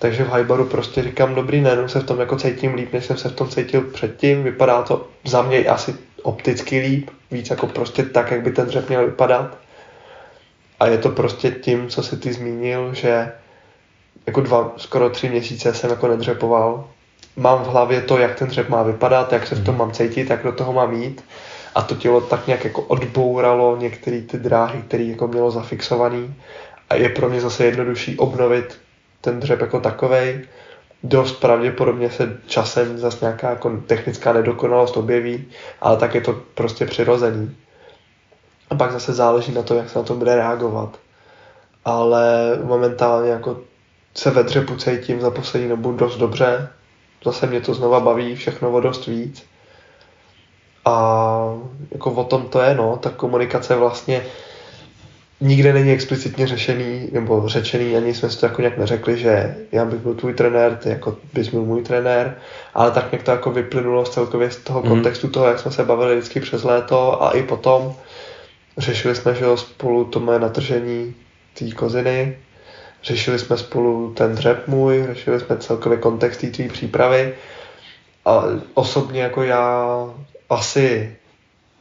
Takže 0.00 0.24
v 0.24 0.34
highbaru 0.34 0.64
prostě 0.64 1.02
říkám, 1.02 1.34
dobrý, 1.34 1.60
najednou 1.60 1.88
se 1.88 2.00
v 2.00 2.04
tom 2.04 2.20
jako 2.20 2.36
cítím 2.36 2.74
líp, 2.74 2.92
než 2.92 3.04
jsem 3.04 3.16
se 3.16 3.28
v 3.28 3.34
tom 3.34 3.48
cítil 3.48 3.80
předtím. 3.80 4.42
Vypadá 4.42 4.82
to 4.82 5.06
za 5.24 5.42
mě 5.42 5.64
asi 5.64 5.94
opticky 6.22 6.80
líp, 6.80 7.10
víc 7.30 7.50
jako 7.50 7.66
prostě 7.66 8.02
tak, 8.02 8.30
jak 8.30 8.42
by 8.42 8.50
ten 8.50 8.66
dřep 8.66 8.88
měl 8.88 9.06
vypadat. 9.06 9.58
A 10.80 10.86
je 10.86 10.98
to 10.98 11.08
prostě 11.08 11.50
tím, 11.50 11.88
co 11.88 12.02
si 12.02 12.16
ty 12.16 12.32
zmínil, 12.32 12.94
že 12.94 13.32
jako 14.26 14.40
dva, 14.40 14.72
skoro 14.76 15.10
tři 15.10 15.28
měsíce 15.28 15.74
jsem 15.74 15.90
jako 15.90 16.08
nedřepoval. 16.08 16.88
Mám 17.36 17.64
v 17.64 17.66
hlavě 17.66 18.00
to, 18.00 18.18
jak 18.18 18.38
ten 18.38 18.48
dřep 18.48 18.68
má 18.68 18.82
vypadat, 18.82 19.32
jak 19.32 19.46
se 19.46 19.54
v 19.54 19.64
tom 19.64 19.78
mám 19.78 19.92
cítit, 19.92 20.30
jak 20.30 20.42
do 20.42 20.52
toho 20.52 20.72
mám 20.72 20.94
jít. 20.94 21.24
A 21.74 21.82
to 21.82 21.94
tělo 21.94 22.20
tak 22.20 22.46
nějak 22.46 22.64
jako 22.64 22.82
odbouralo 22.82 23.76
některé 23.76 24.20
ty 24.20 24.38
dráhy, 24.38 24.82
které 24.82 25.04
jako 25.04 25.28
mělo 25.28 25.50
zafixovaný. 25.50 26.34
A 26.90 26.94
je 26.94 27.08
pro 27.08 27.28
mě 27.28 27.40
zase 27.40 27.64
jednodušší 27.64 28.18
obnovit 28.18 28.78
ten 29.20 29.40
dřep 29.40 29.60
jako 29.60 29.80
takovej. 29.80 30.44
Dost 31.02 31.32
pravděpodobně 31.32 32.10
se 32.10 32.38
časem 32.46 32.98
zase 32.98 33.18
nějaká 33.20 33.50
jako 33.50 33.82
technická 33.86 34.32
nedokonalost 34.32 34.96
objeví, 34.96 35.46
ale 35.80 35.96
tak 35.96 36.14
je 36.14 36.20
to 36.20 36.32
prostě 36.54 36.86
přirozený. 36.86 37.56
A 38.70 38.74
pak 38.74 38.92
zase 38.92 39.12
záleží 39.12 39.52
na 39.52 39.62
to, 39.62 39.74
jak 39.74 39.90
se 39.90 39.98
na 39.98 40.04
to 40.04 40.14
bude 40.14 40.36
reagovat. 40.36 40.98
Ale 41.84 42.58
momentálně 42.62 43.30
jako 43.30 43.60
se 44.14 44.30
ve 44.30 44.42
dřepu 44.42 44.76
cítím 44.76 45.20
za 45.20 45.30
poslední 45.30 45.68
dobu 45.68 45.92
dost 45.92 46.16
dobře. 46.16 46.68
Zase 47.24 47.46
mě 47.46 47.60
to 47.60 47.74
znova 47.74 48.00
baví, 48.00 48.36
všechno 48.36 48.70
o 48.70 48.80
dost 48.80 49.06
víc. 49.06 49.46
A 50.84 51.54
jako 51.90 52.12
o 52.12 52.24
tom 52.24 52.48
to 52.48 52.60
je, 52.60 52.74
no, 52.74 52.96
ta 52.96 53.10
komunikace 53.10 53.76
vlastně 53.76 54.26
nikde 55.40 55.72
není 55.72 55.90
explicitně 55.90 56.46
řešený, 56.46 57.08
nebo 57.12 57.48
řečený, 57.48 57.96
ani 57.96 58.14
jsme 58.14 58.30
si 58.30 58.40
to 58.40 58.46
jako 58.46 58.62
nějak 58.62 58.78
neřekli, 58.78 59.18
že 59.18 59.56
já 59.72 59.84
bych 59.84 60.00
byl 60.00 60.14
tvůj 60.14 60.34
trenér, 60.34 60.76
ty 60.76 60.88
jako 60.88 61.16
bys 61.32 61.48
byl 61.48 61.62
můj 61.62 61.82
trenér, 61.82 62.36
ale 62.74 62.90
tak 62.90 63.12
nějak 63.12 63.24
to 63.24 63.30
jako 63.30 63.50
vyplynulo 63.50 64.06
z 64.06 64.10
celkově 64.10 64.50
z 64.50 64.56
toho 64.56 64.82
mm. 64.82 64.88
kontextu 64.88 65.28
toho, 65.28 65.46
jak 65.46 65.58
jsme 65.58 65.70
se 65.70 65.84
bavili 65.84 66.16
vždycky 66.16 66.40
přes 66.40 66.64
léto 66.64 67.22
a 67.22 67.30
i 67.30 67.42
potom. 67.42 67.94
Řešili 68.78 69.14
jsme, 69.14 69.34
že 69.34 69.44
spolu 69.56 70.04
to 70.04 70.20
moje 70.20 70.38
natržení 70.38 71.14
té 71.58 71.70
koziny, 71.70 72.38
řešili 73.02 73.38
jsme 73.38 73.56
spolu 73.56 74.14
ten 74.14 74.34
dřep 74.34 74.68
můj, 74.68 75.06
řešili 75.12 75.40
jsme 75.40 75.56
celkově 75.56 75.98
kontext 75.98 76.44
té 76.56 76.68
přípravy 76.68 77.34
a 78.24 78.44
osobně 78.74 79.22
jako 79.22 79.42
já 79.42 79.96
asi 80.50 81.16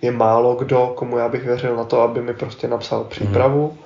je 0.01 0.11
málo 0.11 0.55
kdo, 0.55 0.93
komu 0.95 1.17
já 1.17 1.29
bych 1.29 1.43
věřil 1.43 1.75
na 1.75 1.83
to, 1.83 2.01
aby 2.01 2.21
mi 2.21 2.33
prostě 2.33 2.67
napsal 2.67 3.03
přípravu, 3.03 3.71
mm. 3.71 3.77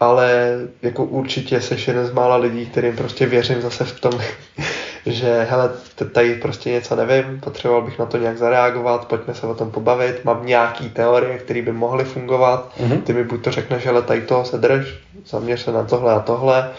ale 0.00 0.52
jako 0.82 1.04
určitě 1.04 1.60
seš 1.60 1.88
jeden 1.88 2.06
z 2.06 2.12
mála 2.12 2.36
lidí, 2.36 2.66
kterým 2.66 2.96
prostě 2.96 3.26
věřím 3.26 3.62
zase 3.62 3.84
v 3.84 4.00
tom, 4.00 4.12
že 5.06 5.46
hele, 5.50 5.70
tady 6.12 6.34
prostě 6.34 6.70
něco 6.70 6.96
nevím, 6.96 7.40
potřeboval 7.40 7.82
bych 7.82 7.98
na 7.98 8.06
to 8.06 8.16
nějak 8.16 8.38
zareagovat, 8.38 9.08
pojďme 9.08 9.34
se 9.34 9.46
o 9.46 9.54
tom 9.54 9.70
pobavit, 9.70 10.24
mám 10.24 10.46
nějaký 10.46 10.90
teorie, 10.90 11.38
které 11.38 11.62
by 11.62 11.72
mohly 11.72 12.04
fungovat, 12.04 12.72
mm. 12.80 13.02
ty 13.02 13.12
mi 13.12 13.24
buď 13.24 13.44
to 13.44 13.50
řekneš, 13.50 13.86
hele, 13.86 14.02
tady 14.02 14.20
toho 14.20 14.44
se 14.44 14.58
drž, 14.58 14.98
zaměř 15.26 15.60
se 15.60 15.72
na 15.72 15.84
tohle 15.84 16.14
a 16.14 16.20
tohle, 16.20 16.70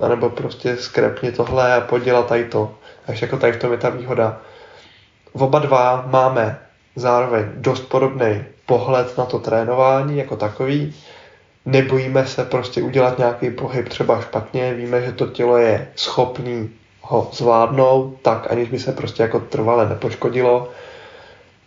anebo 0.00 0.30
prostě 0.30 0.76
skrepni 0.76 1.32
tohle 1.32 1.74
a 1.74 1.80
podělat 1.80 2.26
tady 2.26 2.44
to. 2.44 2.74
Takže 3.06 3.26
jako 3.26 3.36
tady 3.36 3.52
v 3.52 3.58
tom 3.58 3.72
je 3.72 3.78
ta 3.78 3.88
výhoda. 3.90 4.40
Oba 5.32 5.58
dva 5.58 6.04
máme 6.06 6.63
zároveň 6.96 7.44
dost 7.54 7.80
podobný 7.80 8.44
pohled 8.66 9.18
na 9.18 9.24
to 9.24 9.38
trénování 9.38 10.18
jako 10.18 10.36
takový. 10.36 10.94
Nebojíme 11.66 12.26
se 12.26 12.44
prostě 12.44 12.82
udělat 12.82 13.18
nějaký 13.18 13.50
pohyb 13.50 13.88
třeba 13.88 14.20
špatně, 14.20 14.74
víme, 14.74 15.02
že 15.02 15.12
to 15.12 15.26
tělo 15.26 15.56
je 15.56 15.88
schopný 15.96 16.70
ho 17.00 17.30
zvládnout, 17.32 18.16
tak 18.22 18.52
aniž 18.52 18.68
by 18.68 18.78
se 18.78 18.92
prostě 18.92 19.22
jako 19.22 19.40
trvale 19.40 19.88
nepoškodilo. 19.88 20.68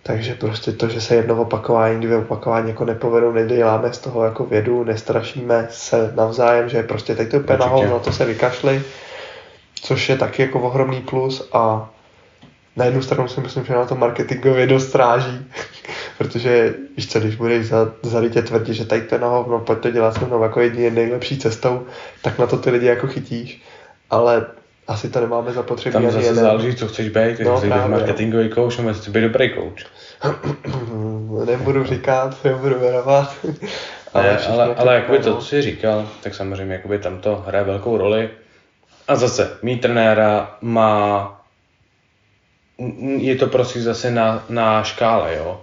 Takže 0.03 0.35
prostě 0.35 0.71
to, 0.71 0.89
že 0.89 1.01
se 1.01 1.15
jedno 1.15 1.41
opakování, 1.41 2.01
dvě 2.01 2.17
opakování 2.17 2.69
jako 2.69 2.85
nepovedou, 2.85 3.31
neděláme 3.31 3.93
z 3.93 3.97
toho 3.97 4.25
jako 4.25 4.45
vědu, 4.45 4.83
nestrašíme 4.83 5.67
se 5.71 6.13
navzájem, 6.15 6.69
že 6.69 6.83
prostě 6.83 7.15
teď 7.15 7.31
to 7.31 7.37
úplně 7.37 7.57
na 7.57 7.99
to 7.99 8.11
se 8.11 8.25
vykašli, 8.25 8.81
což 9.75 10.09
je 10.09 10.17
taky 10.17 10.41
jako 10.41 10.59
ohromný 10.59 11.01
plus 11.01 11.49
a 11.53 11.89
na 12.77 12.85
jednu 12.85 13.01
stranu 13.01 13.27
si 13.27 13.41
myslím, 13.41 13.65
že 13.65 13.73
na 13.73 13.85
to 13.85 13.95
marketingově 13.95 14.67
dost 14.67 14.89
stráží, 14.89 15.45
protože 16.17 16.73
víš 16.97 17.11
co, 17.11 17.19
když 17.19 17.35
budeš 17.35 17.67
za, 17.67 17.91
zarytě 18.03 18.41
tvrdit, 18.41 18.73
že 18.73 18.85
tady 18.85 19.01
to 19.01 19.17
na 19.17 19.27
hovno, 19.27 19.59
pojď 19.59 19.79
to 19.79 19.91
dělat 19.91 20.13
se 20.13 20.25
mnou 20.25 20.43
jako 20.43 20.61
jedině 20.61 20.91
nejlepší 20.91 21.37
cestou, 21.37 21.85
tak 22.21 22.39
na 22.39 22.47
to 22.47 22.57
ty 22.57 22.69
lidi 22.69 22.85
jako 22.85 23.07
chytíš, 23.07 23.61
ale 24.09 24.45
asi 24.87 25.09
to 25.09 25.19
nemáme 25.19 25.53
zapotřebí. 25.53 25.93
Tam 25.93 26.05
zase 26.05 26.25
jeden. 26.25 26.35
záleží, 26.35 26.75
co 26.75 26.87
chceš 26.87 27.09
být, 27.09 27.39
no, 27.39 27.57
chceš 27.57 27.69
být 27.69 27.87
marketingový 27.87 28.49
coach, 28.49 28.77
nebo 28.77 28.93
chceš 28.93 29.09
být 29.09 29.21
dobrý 29.21 29.53
coach. 29.53 29.85
nebudu 31.45 31.83
říkat, 31.83 32.43
nebudu 32.43 32.79
věnovat. 32.79 33.35
ale, 34.13 34.37
ale, 34.37 34.75
ale 34.75 34.95
jakoby 34.95 35.19
to, 35.19 35.35
co 35.35 35.45
jsi 35.45 35.61
říkal, 35.61 36.09
tak 36.23 36.35
samozřejmě 36.35 36.73
jakoby 36.73 36.99
tam 36.99 37.17
to 37.17 37.43
hraje 37.47 37.63
velkou 37.63 37.97
roli. 37.97 38.29
A 39.07 39.15
zase, 39.15 39.57
mý 39.61 39.77
trenéra 39.77 40.57
má 40.61 41.36
je 43.17 43.35
to 43.35 43.47
prostě 43.47 43.81
zase 43.81 44.11
na, 44.11 44.45
na 44.49 44.83
škále, 44.83 45.35
jo. 45.35 45.61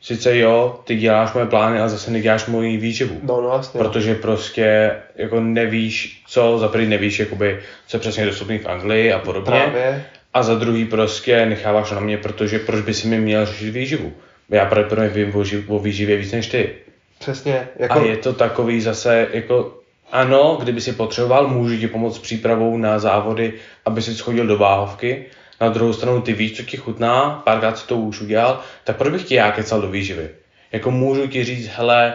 Sice 0.00 0.38
jo, 0.38 0.80
ty 0.84 0.96
děláš 0.96 1.32
moje 1.32 1.46
plány, 1.46 1.78
ale 1.78 1.88
zase 1.88 2.10
neděláš 2.10 2.46
moji 2.46 2.76
výživu. 2.76 3.20
No, 3.22 3.40
no, 3.40 3.48
vlastně. 3.48 3.78
Protože 3.78 4.14
prostě 4.14 4.92
jako 5.16 5.40
nevíš, 5.40 6.22
co, 6.26 6.58
za 6.58 6.68
prvý 6.68 6.86
nevíš, 6.86 7.18
jakoby, 7.18 7.60
co 7.86 7.98
přesně 7.98 8.22
je 8.22 8.26
dostupný 8.26 8.58
v 8.58 8.66
Anglii 8.66 9.12
a 9.12 9.18
podobně. 9.18 9.60
Právě. 9.60 10.04
A 10.34 10.42
za 10.42 10.54
druhý 10.54 10.84
prostě 10.84 11.46
necháváš 11.46 11.90
na 11.90 12.00
mě, 12.00 12.18
protože 12.18 12.58
proč 12.58 12.84
by 12.84 12.94
si 12.94 13.08
mi 13.08 13.18
měl 13.20 13.46
řešit 13.46 13.70
výživu? 13.70 14.12
Já 14.48 14.66
pravděpodobně 14.66 15.10
vím 15.10 15.36
o, 15.36 15.44
živ, 15.44 15.70
o 15.70 15.78
výživě 15.78 16.16
víc 16.16 16.32
než 16.32 16.46
ty. 16.46 16.74
Přesně. 17.18 17.68
Jako... 17.76 18.00
A 18.00 18.02
je 18.02 18.16
to 18.16 18.32
takový 18.32 18.80
zase, 18.80 19.28
jako 19.32 19.74
ano, 20.12 20.58
kdyby 20.62 20.80
si 20.80 20.92
potřeboval, 20.92 21.48
můžu 21.48 21.76
ti 21.76 21.88
pomoct 21.88 22.16
s 22.16 22.18
přípravou 22.18 22.76
na 22.76 22.98
závody, 22.98 23.52
aby 23.84 24.02
si 24.02 24.14
schodil 24.14 24.46
do 24.46 24.58
váhovky, 24.58 25.24
na 25.60 25.68
druhou 25.68 25.92
stranu 25.92 26.20
ty 26.20 26.32
víš, 26.32 26.56
co 26.56 26.62
ti 26.62 26.76
chutná, 26.76 27.42
párkrát 27.44 27.78
si 27.78 27.86
to 27.86 27.96
už 27.96 28.20
udělal, 28.20 28.60
tak 28.84 28.96
proč 28.96 29.12
bych 29.12 29.24
ti 29.24 29.34
já 29.34 29.52
kecal 29.52 29.80
do 29.80 29.90
výživy? 29.90 30.30
Jako 30.72 30.90
můžu 30.90 31.26
ti 31.26 31.44
říct, 31.44 31.68
hele, 31.68 32.14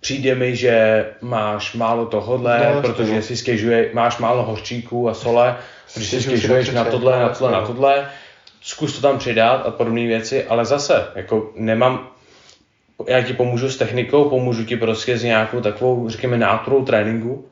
přijde 0.00 0.34
mi, 0.34 0.56
že 0.56 1.06
máš 1.20 1.74
málo 1.74 2.06
tohodle, 2.06 2.72
no, 2.74 2.82
protože 2.82 3.14
no. 3.14 3.22
si 3.22 3.36
stěžuje, 3.36 3.90
máš 3.92 4.18
málo 4.18 4.42
hořčíků 4.42 5.08
a 5.08 5.14
sole, 5.14 5.56
protože 5.94 6.06
si 6.06 6.22
stěžuješ 6.22 6.70
na 6.70 6.84
tohle, 6.84 7.20
na 7.20 7.28
tohle, 7.28 7.52
na 7.52 7.66
tohle, 7.66 8.08
zkus 8.60 8.96
to 8.96 9.00
tam 9.00 9.18
přidat 9.18 9.66
a 9.66 9.70
podobné 9.70 10.06
věci, 10.06 10.44
ale 10.44 10.64
zase, 10.64 11.06
jako 11.14 11.52
nemám, 11.56 12.08
já 13.06 13.22
ti 13.22 13.32
pomůžu 13.32 13.70
s 13.70 13.76
technikou, 13.76 14.28
pomůžu 14.28 14.64
ti 14.64 14.76
prostě 14.76 15.18
s 15.18 15.22
nějakou 15.22 15.60
takovou, 15.60 16.08
řekněme, 16.08 16.38
náturou 16.38 16.84
tréninku, 16.84 17.48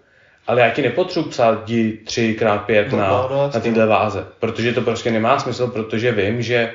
ale 0.46 0.60
já 0.60 0.70
ti 0.70 0.82
nepotřebuji 0.82 1.28
psát 1.30 1.64
di 1.64 1.98
3x5 2.04 2.86
no, 2.92 2.98
na, 2.98 3.08
no, 3.08 3.28
no, 3.30 3.50
na 3.54 3.60
téhle 3.60 3.86
váze, 3.86 4.26
protože 4.40 4.72
to 4.72 4.80
prostě 4.80 5.10
nemá 5.10 5.38
smysl, 5.38 5.66
protože 5.66 6.12
vím, 6.12 6.42
že 6.42 6.72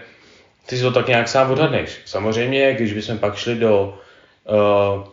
ty 0.65 0.77
si 0.77 0.83
to 0.83 0.91
tak 0.91 1.07
nějak 1.07 1.27
sám 1.27 1.51
odhadneš. 1.51 1.99
Samozřejmě, 2.05 2.73
když 2.73 2.93
bychom 2.93 3.17
pak 3.17 3.35
šli 3.35 3.55
do 3.55 3.97
uh, 4.49 5.03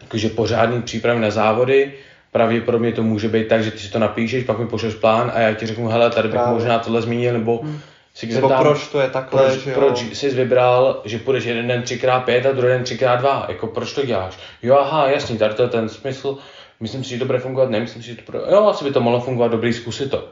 jakože 0.00 0.28
pořádný 0.28 0.82
přípravy 0.82 1.20
na 1.20 1.30
závody, 1.30 1.92
pravděpodobně 2.32 2.92
to 2.92 3.02
může 3.02 3.28
být 3.28 3.48
tak, 3.48 3.64
že 3.64 3.70
ty 3.70 3.78
si 3.78 3.90
to 3.90 3.98
napíšeš, 3.98 4.44
pak 4.44 4.58
mi 4.58 4.66
pošleš 4.66 4.94
plán 4.94 5.32
a 5.34 5.40
já 5.40 5.54
ti 5.54 5.66
řeknu, 5.66 5.88
hele, 5.88 6.10
tady 6.10 6.28
bych 6.28 6.34
Právě. 6.34 6.54
možná 6.54 6.78
tohle 6.78 7.02
zmínil, 7.02 7.32
nebo 7.32 7.60
hmm. 7.62 7.80
si 8.14 8.26
nebo 8.26 8.48
tam, 8.48 8.62
proč 8.62 8.88
to 8.88 9.00
je 9.00 9.10
takhle, 9.10 9.42
proč, 9.42 9.60
že 9.60 9.70
jo? 9.70 9.76
proč 9.76 10.02
jsi 10.12 10.30
vybral, 10.30 11.00
že 11.04 11.18
půjdeš 11.18 11.44
jeden 11.44 11.68
den 11.68 11.82
3x5 11.82 12.48
a 12.48 12.52
druhý 12.52 12.72
den 12.72 12.82
3x2, 12.82 13.44
jako 13.48 13.66
proč 13.66 13.92
to 13.92 14.06
děláš? 14.06 14.38
Jo, 14.62 14.76
aha, 14.76 15.08
jasný, 15.10 15.38
tady 15.38 15.54
to 15.54 15.62
je 15.62 15.68
ten 15.68 15.88
smysl, 15.88 16.38
Myslím 16.84 17.04
si, 17.04 17.10
že 17.10 17.18
to 17.18 17.24
bude 17.24 17.38
fungovat, 17.38 17.70
nemyslím 17.70 18.02
si, 18.02 18.08
že 18.08 18.16
to 18.16 18.32
bude... 18.32 18.44
Jo, 18.50 18.66
asi 18.66 18.84
by 18.84 18.90
to 18.90 19.00
mohlo 19.00 19.20
fungovat, 19.20 19.48
dobrý, 19.48 19.72
zkusit 19.72 20.10
to. 20.10 20.28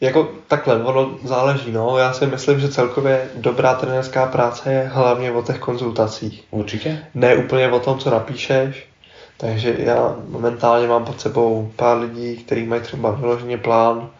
Jako 0.00 0.28
takhle, 0.48 0.84
ono 0.84 1.18
záleží, 1.24 1.72
no. 1.72 1.98
Já 1.98 2.12
si 2.12 2.26
myslím, 2.26 2.60
že 2.60 2.68
celkově 2.68 3.28
dobrá 3.34 3.74
trenérská 3.74 4.26
práce 4.26 4.72
je 4.72 4.90
hlavně 4.92 5.32
o 5.32 5.42
těch 5.42 5.58
konzultacích. 5.58 6.44
Určitě. 6.50 7.06
Ne 7.14 7.36
úplně 7.36 7.70
o 7.70 7.80
tom, 7.80 7.98
co 7.98 8.10
napíšeš. 8.10 8.86
Takže 9.36 9.76
já 9.78 10.16
momentálně 10.28 10.88
mám 10.88 11.04
pod 11.04 11.20
sebou 11.20 11.72
pár 11.76 11.98
lidí, 11.98 12.36
kteří 12.36 12.66
mají 12.66 12.82
třeba 12.82 13.10
vyloženě 13.10 13.58
plán 13.58 14.10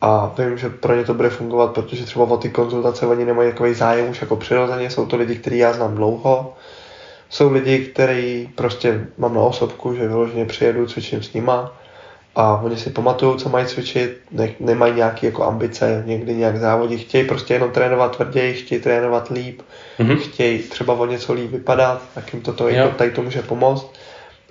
a 0.00 0.32
vím, 0.38 0.58
že 0.58 0.68
pro 0.68 0.94
ně 0.94 1.04
to 1.04 1.14
bude 1.14 1.30
fungovat, 1.30 1.72
protože 1.72 2.04
třeba 2.04 2.24
o 2.24 2.36
ty 2.36 2.50
konzultace 2.50 3.06
oni 3.06 3.24
nemají 3.24 3.50
takový 3.50 3.74
zájem 3.74 4.10
už 4.10 4.20
jako 4.20 4.36
přirozeně. 4.36 4.90
Jsou 4.90 5.06
to 5.06 5.16
lidi, 5.16 5.36
který 5.36 5.58
já 5.58 5.72
znám 5.72 5.94
dlouho 5.94 6.54
jsou 7.28 7.52
lidi, 7.52 7.78
který 7.78 8.48
prostě 8.54 9.06
mám 9.18 9.34
na 9.34 9.40
osobku, 9.40 9.94
že 9.94 10.08
vyloženě 10.08 10.44
přijedu, 10.44 10.86
cvičím 10.86 11.22
s 11.22 11.32
nima 11.32 11.72
a 12.34 12.56
oni 12.62 12.76
si 12.76 12.90
pamatují, 12.90 13.38
co 13.38 13.48
mají 13.48 13.66
cvičit, 13.66 14.20
ne, 14.30 14.48
nemají 14.60 14.94
nějaké 14.94 15.26
jako 15.26 15.44
ambice, 15.44 16.02
někdy 16.06 16.34
nějak 16.34 16.56
závodí, 16.56 16.98
chtějí 16.98 17.24
prostě 17.24 17.54
jenom 17.54 17.70
trénovat 17.70 18.16
tvrději, 18.16 18.54
chtějí 18.54 18.80
trénovat 18.80 19.30
líp, 19.30 19.62
mm-hmm. 19.98 20.18
chtějí 20.18 20.58
třeba 20.58 20.94
o 20.94 21.06
něco 21.06 21.32
líp 21.32 21.50
vypadat, 21.50 22.02
tak 22.14 22.32
jim 22.32 22.42
toto 22.42 22.68
tady 22.96 23.10
to 23.10 23.22
může 23.22 23.42
pomoct 23.42 23.86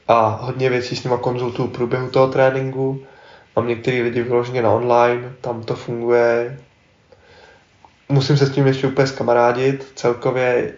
a 0.08 0.40
hodně 0.42 0.70
věcí 0.70 0.96
s 0.96 1.04
nima 1.04 1.18
konzultuju 1.18 1.68
v 1.68 1.72
průběhu 1.72 2.10
toho 2.10 2.28
tréninku, 2.28 3.04
mám 3.56 3.68
některý 3.68 4.02
lidi 4.02 4.24
vyloženě 4.24 4.62
na 4.62 4.72
online, 4.72 5.34
tam 5.42 5.64
to 5.64 5.76
funguje. 5.76 6.60
Musím 8.10 8.38
se 8.38 8.46
s 8.46 8.52
tím 8.52 8.68
ještě 8.68 8.88
úplně 8.88 9.08
skamarádit. 9.08 9.92
Celkově 9.96 10.74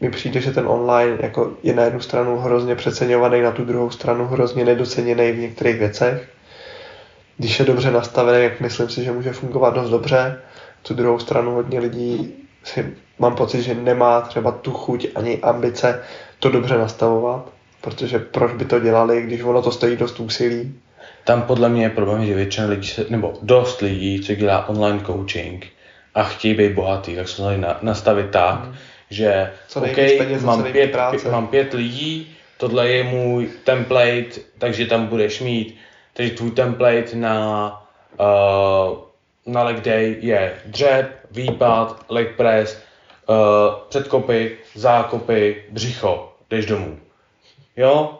mi 0.00 0.10
přijde, 0.10 0.40
že 0.40 0.50
ten 0.50 0.66
online 0.66 1.18
jako 1.20 1.52
je 1.62 1.74
na 1.74 1.82
jednu 1.82 2.00
stranu 2.00 2.38
hrozně 2.38 2.74
přeceňovaný, 2.74 3.40
na 3.40 3.50
tu 3.50 3.64
druhou 3.64 3.90
stranu 3.90 4.26
hrozně 4.26 4.64
nedoceněný 4.64 5.32
v 5.32 5.38
některých 5.38 5.78
věcech. 5.78 6.28
Když 7.38 7.58
je 7.58 7.64
dobře 7.64 7.90
nastavený, 7.90 8.44
jak 8.44 8.60
myslím 8.60 8.88
si, 8.88 9.04
že 9.04 9.12
může 9.12 9.32
fungovat 9.32 9.74
dost 9.74 9.90
dobře. 9.90 10.40
Tu 10.82 10.94
druhou 10.94 11.18
stranu 11.18 11.54
hodně 11.54 11.80
lidí 11.80 12.34
si 12.64 12.94
mám 13.18 13.34
pocit, 13.34 13.62
že 13.62 13.74
nemá 13.74 14.20
třeba 14.20 14.50
tu 14.52 14.72
chuť 14.72 15.06
ani 15.14 15.40
ambice 15.40 16.02
to 16.38 16.50
dobře 16.50 16.78
nastavovat, 16.78 17.50
protože 17.80 18.18
proč 18.18 18.52
by 18.52 18.64
to 18.64 18.80
dělali, 18.80 19.22
když 19.22 19.42
ono 19.42 19.62
to 19.62 19.72
stojí 19.72 19.96
dost 19.96 20.20
úsilí. 20.20 20.74
Tam 21.24 21.42
podle 21.42 21.68
mě 21.68 21.82
je 21.82 21.90
problém, 21.90 22.26
že 22.26 22.34
většina 22.34 22.66
lidí, 22.66 22.88
se, 22.88 23.06
nebo 23.08 23.34
dost 23.42 23.80
lidí, 23.80 24.20
co 24.20 24.34
dělá 24.34 24.68
online 24.68 25.00
coaching 25.06 25.66
a 26.14 26.22
chtějí 26.22 26.54
být 26.54 26.72
bohatý, 26.72 27.16
tak 27.16 27.28
se 27.28 27.58
na, 27.58 27.78
nastavit 27.82 28.30
tak, 28.30 28.64
hmm. 28.64 28.74
Že 29.12 29.52
co 29.68 29.80
OK, 29.80 29.94
peněz, 29.94 30.42
mám, 30.42 30.62
pět, 30.62 30.96
pět, 31.10 31.24
mám 31.30 31.46
pět 31.46 31.74
lidí, 31.74 32.36
tohle 32.56 32.88
je 32.88 33.04
můj 33.04 33.50
template, 33.64 34.40
takže 34.58 34.86
tam 34.86 35.06
budeš 35.06 35.40
mít, 35.40 35.78
takže 36.12 36.32
tvůj 36.32 36.50
template 36.50 37.16
na, 37.16 37.36
uh, 38.20 38.98
na 39.46 39.62
leg 39.62 39.80
day 39.80 40.16
je 40.20 40.54
dřep, 40.66 41.06
výpad, 41.30 42.04
leg 42.08 42.36
press, 42.36 42.82
uh, 43.28 43.36
předkopy, 43.88 44.58
zákopy, 44.74 45.64
břicho, 45.70 46.32
jdeš 46.50 46.66
domů. 46.66 46.98
Jo, 47.76 48.18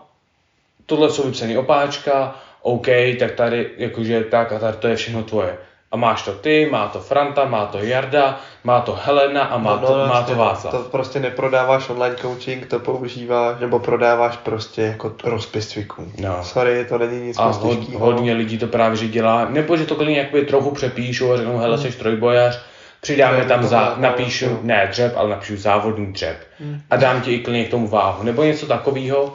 tohle 0.86 1.11
jsou 1.11 1.22
vypsané 1.22 1.59
opáčka, 1.59 2.40
OK, 2.62 2.86
tak 3.18 3.32
tady 3.32 3.70
jakože 3.76 4.24
tak 4.24 4.53
a 4.53 4.59
tady 4.59 4.76
to 4.76 4.88
je 4.88 4.97
všechno 4.97 5.22
tvoje. 5.22 5.59
A 5.93 5.97
máš 5.97 6.22
to 6.22 6.32
ty, 6.32 6.68
má 6.70 6.88
to 6.88 7.01
Franta, 7.01 7.45
má 7.45 7.66
to 7.66 7.78
Jarda, 7.78 8.40
má 8.64 8.80
to 8.80 8.99
Helena 9.05 9.43
a 9.43 9.59
má, 9.59 9.76
no, 9.76 9.86
to, 9.86 9.99
no, 9.99 10.07
má 10.07 10.22
to 10.22 10.34
Václav. 10.34 10.74
To 10.74 10.80
prostě 10.82 11.20
neprodáváš 11.20 11.88
online 11.88 12.16
coaching, 12.16 12.66
to 12.66 12.78
používáš, 12.78 13.61
nebo 13.61 13.78
prodáváš 13.78 14.36
prostě 14.36 14.82
jako 14.82 15.12
rozpis 15.24 15.68
cviků. 15.68 16.12
No. 16.18 16.38
Sorry, 16.43 16.84
to 16.84 16.99
není 16.99 17.26
nic 17.26 17.38
A 17.38 17.49
hod, 17.49 17.88
hodně 17.95 18.32
lidí 18.32 18.59
to 18.59 18.66
právě 18.66 18.97
že 18.97 19.09
dělá, 19.09 19.47
nebo 19.49 19.76
že 19.76 19.86
to 19.86 19.95
klidně 19.95 20.18
jakoby 20.18 20.45
trochu 20.45 20.70
přepíšu 20.70 21.32
a 21.32 21.36
řeknu, 21.36 21.59
hele, 21.59 21.76
hmm. 21.76 21.93
jsi 21.93 21.99
trojbojař, 21.99 22.62
přidáme 23.01 23.45
tam, 23.45 23.64
za, 23.64 23.95
napíšu, 23.97 24.49
no. 24.49 24.59
ne 24.62 24.86
dřep, 24.90 25.12
ale 25.16 25.30
napíšu 25.30 25.57
závodní 25.57 26.12
dřep. 26.12 26.36
Hmm. 26.61 26.80
A 26.90 26.97
dám 26.97 27.20
ti 27.20 27.32
i 27.32 27.38
klidně 27.38 27.64
k 27.64 27.70
tomu 27.70 27.88
váhu, 27.88 28.22
nebo 28.22 28.43
něco 28.43 28.66
takového. 28.66 29.32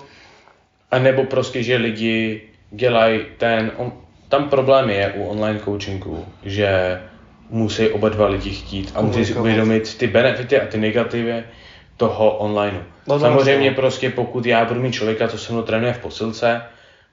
A 0.91 0.99
nebo 0.99 1.23
prostě, 1.23 1.63
že 1.63 1.75
lidi 1.75 2.41
dělají 2.71 3.21
ten, 3.37 3.71
on, 3.77 3.91
tam 4.29 4.49
problém 4.49 4.89
je 4.89 5.13
u 5.15 5.27
online 5.27 5.59
coachingu, 5.59 6.25
že 6.43 6.99
musí 7.49 7.89
oba 7.89 8.09
dva 8.09 8.27
lidi 8.27 8.49
chtít 8.49 8.91
a 8.95 9.01
musí 9.01 9.25
si 9.25 9.33
uvědomit 9.33 9.97
ty 9.97 10.07
benefity 10.07 10.61
a 10.61 10.65
ty 10.65 10.77
negativy 10.77 11.43
toho 11.97 12.37
online. 12.37 12.83
No, 13.07 13.19
Samozřejmě 13.19 13.69
no. 13.69 13.75
prostě 13.75 14.09
pokud 14.09 14.45
já 14.45 14.65
budu 14.65 14.81
mít 14.81 14.91
člověka, 14.91 15.27
co 15.27 15.37
se 15.37 15.53
mnou 15.53 15.61
trénuje 15.61 15.93
v 15.93 15.99
posilce, 15.99 16.61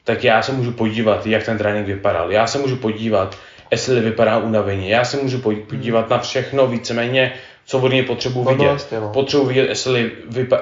tak 0.04 0.24
já 0.24 0.42
se 0.42 0.52
můžu 0.52 0.72
podívat, 0.72 1.26
jak 1.26 1.44
ten 1.44 1.58
trénink 1.58 1.86
vypadal. 1.86 2.32
Já 2.32 2.46
se 2.46 2.58
můžu 2.58 2.76
podívat, 2.76 3.38
jestli 3.70 4.00
vypadá 4.00 4.38
unaveně. 4.38 4.88
Já 4.88 5.04
se 5.04 5.16
můžu 5.16 5.38
podívat 5.38 6.10
na 6.10 6.18
všechno 6.18 6.66
víceméně, 6.66 7.32
co 7.66 7.78
od 7.78 7.92
něj 7.92 8.02
potřebuji 8.02 8.44
no, 8.44 8.50
vidět. 8.50 8.68
Vlastně, 8.68 9.00
no. 9.00 9.08
Potřebuji 9.08 9.46
vidět, 9.46 9.68
jestli, 9.68 10.12
vypa, 10.28 10.60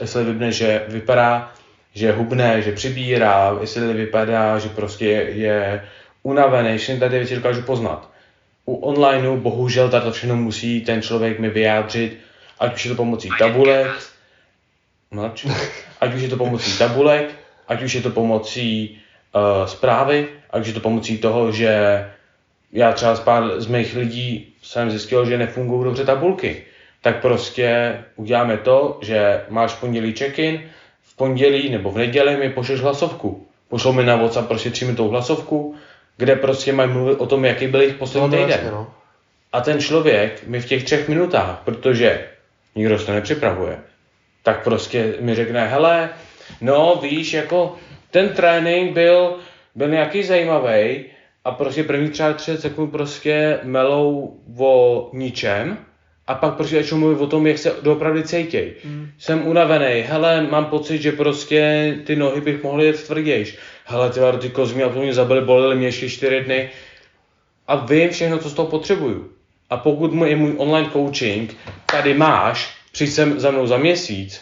jestli 0.00 0.24
vybne, 0.24 0.52
že 0.52 0.82
vypadá 0.88 1.52
že 1.98 2.06
je 2.06 2.12
hubné, 2.12 2.62
že 2.62 2.72
přibírá, 2.72 3.58
jestli 3.60 3.94
vypadá, 3.94 4.58
že 4.58 4.68
prostě 4.68 5.06
je, 5.34 5.82
unavený, 6.22 6.78
všechny 6.78 7.00
tady 7.00 7.18
věci 7.18 7.34
dokážu 7.34 7.62
poznat. 7.62 8.10
U 8.64 8.74
onlineu 8.74 9.36
bohužel 9.36 9.88
tato 9.88 10.12
všechno 10.12 10.36
musí 10.36 10.80
ten 10.80 11.02
člověk 11.02 11.38
mi 11.38 11.50
vyjádřit, 11.50 12.18
ať 12.58 12.74
už 12.74 12.84
je 12.84 12.90
to 12.90 12.96
pomocí 12.96 13.28
tabulek, 13.38 13.86
mlč, 15.10 15.46
ať 16.00 16.14
už 16.14 16.22
je 16.22 16.28
to 16.28 16.36
pomocí 16.36 16.78
tabulek, 16.78 17.34
ať 17.68 17.82
už 17.82 17.94
je 17.94 18.02
to 18.02 18.10
pomocí 18.10 18.98
uh, 19.34 19.66
zprávy, 19.66 20.28
ať 20.50 20.60
už 20.60 20.68
je 20.68 20.74
to 20.74 20.80
pomocí 20.80 21.18
toho, 21.18 21.52
že 21.52 22.04
já 22.72 22.92
třeba 22.92 23.14
z 23.14 23.20
pár 23.20 23.60
z 23.60 23.66
mých 23.66 23.96
lidí 23.96 24.54
jsem 24.62 24.90
zjistil, 24.90 25.26
že 25.26 25.38
nefungují 25.38 25.84
dobře 25.84 26.04
tabulky. 26.04 26.62
Tak 27.02 27.20
prostě 27.20 27.98
uděláme 28.16 28.56
to, 28.56 28.98
že 29.02 29.42
máš 29.48 29.74
pondělí 29.74 30.12
check-in, 30.12 30.70
pondělí 31.18 31.70
nebo 31.70 31.90
v 31.90 31.98
neděli 31.98 32.36
mi 32.36 32.50
pošleš 32.50 32.80
hlasovku. 32.80 33.46
Pošlou 33.68 33.92
mi 33.92 34.04
na 34.04 34.16
WhatsApp 34.16 34.48
prostě 34.48 34.70
tři 34.70 34.94
tou 34.94 35.08
hlasovku, 35.08 35.74
kde 36.16 36.36
prostě 36.36 36.72
mají 36.72 36.90
mluvit 36.90 37.18
o 37.18 37.26
tom, 37.26 37.44
jaký 37.44 37.66
byl 37.66 37.80
jejich 37.80 37.96
poslední 37.96 38.30
no, 38.30 38.36
týden. 38.36 38.60
No. 38.70 38.92
A 39.52 39.60
ten 39.60 39.80
člověk 39.80 40.46
mi 40.46 40.60
v 40.60 40.66
těch 40.66 40.84
třech 40.84 41.08
minutách, 41.08 41.60
protože 41.64 42.26
nikdo 42.74 42.98
se 42.98 43.06
to 43.06 43.12
nepřipravuje, 43.12 43.78
tak 44.42 44.64
prostě 44.64 45.14
mi 45.20 45.34
řekne, 45.34 45.66
hele, 45.66 46.10
no 46.60 46.98
víš, 47.02 47.32
jako 47.32 47.76
ten 48.10 48.28
trénink 48.28 48.92
byl, 48.92 49.36
byl 49.74 49.88
nějaký 49.88 50.22
zajímavý 50.22 51.04
a 51.44 51.50
prostě 51.50 51.84
první 51.84 52.10
třeba 52.10 52.32
30 52.32 52.60
sekund 52.60 52.90
prostě 52.90 53.60
melou 53.62 54.36
o 54.58 55.10
ničem 55.12 55.78
a 56.28 56.34
pak 56.34 56.54
prostě 56.54 56.76
začnu 56.76 56.98
mluvit 56.98 57.20
o 57.20 57.26
tom, 57.26 57.46
jak 57.46 57.58
se 57.58 57.74
doopravdy 57.82 58.22
cítěj. 58.22 58.74
Mm. 58.84 59.10
Jsem 59.18 59.46
unavený, 59.46 60.00
hele, 60.00 60.46
mám 60.50 60.64
pocit, 60.64 61.02
že 61.02 61.12
prostě 61.12 61.94
ty 62.06 62.16
nohy 62.16 62.40
bych 62.40 62.62
mohl 62.62 62.82
jet 62.82 63.02
tvrdějš. 63.02 63.58
Hele, 63.84 64.10
ty 64.10 64.20
ty 64.38 64.50
kozmy 64.50 64.82
a 64.82 64.88
to 64.88 65.00
mě 65.00 65.14
zabili, 65.14 65.40
bolely 65.40 65.76
mě 65.76 65.86
ještě 65.86 66.08
čtyři 66.08 66.40
dny. 66.40 66.70
A 67.68 67.76
vím 67.76 68.10
všechno, 68.10 68.38
co 68.38 68.50
z 68.50 68.54
toho 68.54 68.68
potřebuju. 68.68 69.32
A 69.70 69.76
pokud 69.76 70.12
je 70.24 70.36
můj 70.36 70.54
online 70.56 70.90
coaching, 70.92 71.56
tady 71.86 72.14
máš, 72.14 72.76
přijď 72.92 73.10
sem 73.10 73.40
za 73.40 73.50
mnou 73.50 73.66
za 73.66 73.76
měsíc, 73.76 74.40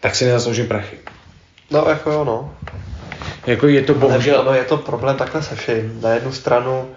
tak 0.00 0.14
si 0.14 0.24
nezasloužím 0.24 0.68
prachy. 0.68 0.98
No, 1.70 1.84
jako 1.88 2.10
jo, 2.10 2.24
no. 2.24 2.56
Jako 3.46 3.68
je 3.68 3.82
to 3.82 3.94
bohužel... 3.94 4.34
Ale, 4.34 4.48
ano, 4.48 4.58
je 4.58 4.64
to 4.64 4.76
problém 4.76 5.16
takhle 5.16 5.42
se 5.42 5.56
vším. 5.56 6.00
Na 6.00 6.10
jednu 6.10 6.32
stranu 6.32 6.96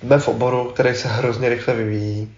jsme 0.00 0.18
v 0.18 0.28
oboru, 0.28 0.64
který 0.64 0.94
se 0.94 1.08
hrozně 1.08 1.48
rychle 1.48 1.74
vyvíjí. 1.74 2.34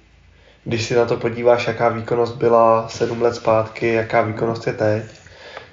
Když 0.65 0.85
si 0.85 0.95
na 0.95 1.05
to 1.05 1.17
podíváš, 1.17 1.67
jaká 1.67 1.89
výkonnost 1.89 2.37
byla 2.37 2.89
sedm 2.89 3.23
let 3.23 3.35
zpátky, 3.35 3.93
jaká 3.93 4.23
výkonnost 4.23 4.67
je 4.67 4.73
teď, 4.73 5.05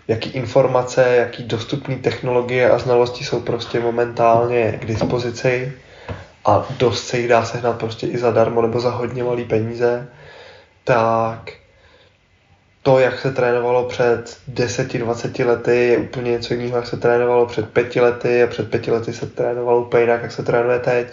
jaký 0.08 0.30
informace, 0.30 1.16
jaký 1.16 1.44
dostupné 1.44 1.96
technologie 1.96 2.72
a 2.72 2.78
znalosti 2.78 3.24
jsou 3.24 3.42
prostě 3.42 3.80
momentálně 3.80 4.72
k 4.72 4.86
dispozici 4.86 5.74
a 6.46 6.66
dost 6.80 7.08
se 7.08 7.18
jich 7.18 7.28
dá 7.28 7.46
sehnat 7.46 7.80
prostě 7.80 8.08
i 8.08 8.18
zadarmo 8.18 8.62
nebo 8.62 8.80
za 8.80 8.90
hodně 8.90 9.24
malý 9.24 9.46
peníze, 9.46 10.08
tak 10.84 11.52
to, 12.84 13.00
jak 13.00 13.20
se 13.20 13.32
trénovalo 13.32 13.84
před 13.84 14.38
10-20 14.54 15.48
lety, 15.48 15.76
je 15.76 15.98
úplně 15.98 16.32
něco 16.32 16.54
jiného, 16.54 16.78
jak 16.78 16.88
se 16.88 16.98
trénovalo 16.98 17.46
před 17.46 17.70
pěti 17.70 18.02
lety 18.02 18.44
a 18.44 18.48
před 18.48 18.70
pěti 18.70 18.92
lety 18.92 19.14
se 19.14 19.26
trénovalo 19.26 19.82
úplně 19.82 20.04
jinak, 20.04 20.22
jak 20.22 20.32
se 20.32 20.44
trénuje 20.44 20.80
teď 20.80 21.08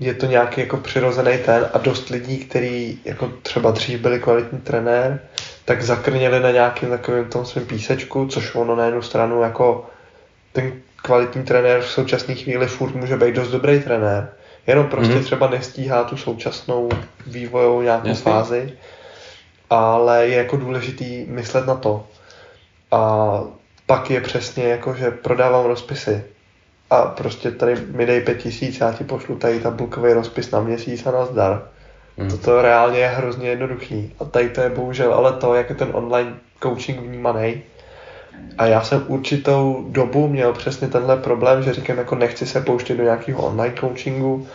je 0.00 0.14
to 0.14 0.26
nějaký 0.26 0.60
jako 0.60 0.76
přirozený 0.76 1.38
ten 1.38 1.68
a 1.72 1.78
dost 1.78 2.08
lidí, 2.08 2.38
který 2.38 2.98
jako 3.04 3.32
třeba 3.42 3.70
dřív 3.70 4.00
byli 4.00 4.20
kvalitní 4.20 4.60
trenér, 4.60 5.20
tak 5.64 5.82
zakrněli 5.82 6.40
na 6.40 6.50
nějakým 6.50 6.88
takovém 6.88 7.24
tom 7.24 7.46
svém 7.46 7.66
písečku, 7.66 8.26
což 8.26 8.54
ono 8.54 8.76
na 8.76 8.84
jednu 8.84 9.02
stranu 9.02 9.42
jako 9.42 9.86
ten 10.52 10.72
kvalitní 10.96 11.42
trenér 11.42 11.80
v 11.80 11.90
současné 11.90 12.34
chvíli 12.34 12.66
furt 12.66 12.94
může 12.94 13.16
být 13.16 13.34
dost 13.34 13.50
dobrý 13.50 13.80
trenér. 13.80 14.28
Jenom 14.66 14.86
prostě 14.86 15.14
mm-hmm. 15.14 15.24
třeba 15.24 15.50
nestíhá 15.50 16.04
tu 16.04 16.16
současnou 16.16 16.88
vývojovou 17.26 17.82
nějakou 17.82 18.08
Jasně. 18.08 18.22
fázi, 18.22 18.72
ale 19.70 20.26
je 20.28 20.36
jako 20.36 20.56
důležitý 20.56 21.24
myslet 21.28 21.66
na 21.66 21.74
to. 21.74 22.06
A 22.90 23.40
pak 23.86 24.10
je 24.10 24.20
přesně 24.20 24.64
jako, 24.64 24.94
že 24.94 25.10
prodávám 25.10 25.66
rozpisy 25.66 26.24
a 26.92 27.06
prostě 27.06 27.50
tady 27.50 27.76
mi 27.76 28.06
dej 28.06 28.20
pět 28.20 28.38
tisíc, 28.38 28.80
já 28.80 28.92
ti 28.92 29.04
pošlu 29.04 29.36
tady 29.36 29.60
tabulkový 29.60 30.12
rozpis 30.12 30.50
na 30.50 30.60
měsíc 30.60 31.06
a 31.06 31.10
nazdar. 31.10 31.62
Hmm. 32.18 32.30
Toto 32.30 32.62
reálně 32.62 32.98
je 32.98 33.08
hrozně 33.08 33.48
jednoduchý. 33.48 34.14
A 34.20 34.24
tady 34.24 34.48
to 34.48 34.60
je 34.60 34.70
bohužel 34.70 35.14
ale 35.14 35.32
to, 35.32 35.54
jak 35.54 35.68
je 35.70 35.74
ten 35.74 35.88
online 35.92 36.34
coaching 36.62 37.00
vnímaný. 37.00 37.62
A 38.58 38.66
já 38.66 38.82
jsem 38.82 39.04
určitou 39.06 39.84
dobu 39.88 40.28
měl 40.28 40.52
přesně 40.52 40.88
tenhle 40.88 41.16
problém, 41.16 41.62
že 41.62 41.72
říkám, 41.72 41.98
jako 41.98 42.14
nechci 42.14 42.46
se 42.46 42.60
pouštět 42.60 42.94
do 42.94 43.04
nějakého 43.04 43.42
online 43.42 43.74
coachingu, 43.80 44.46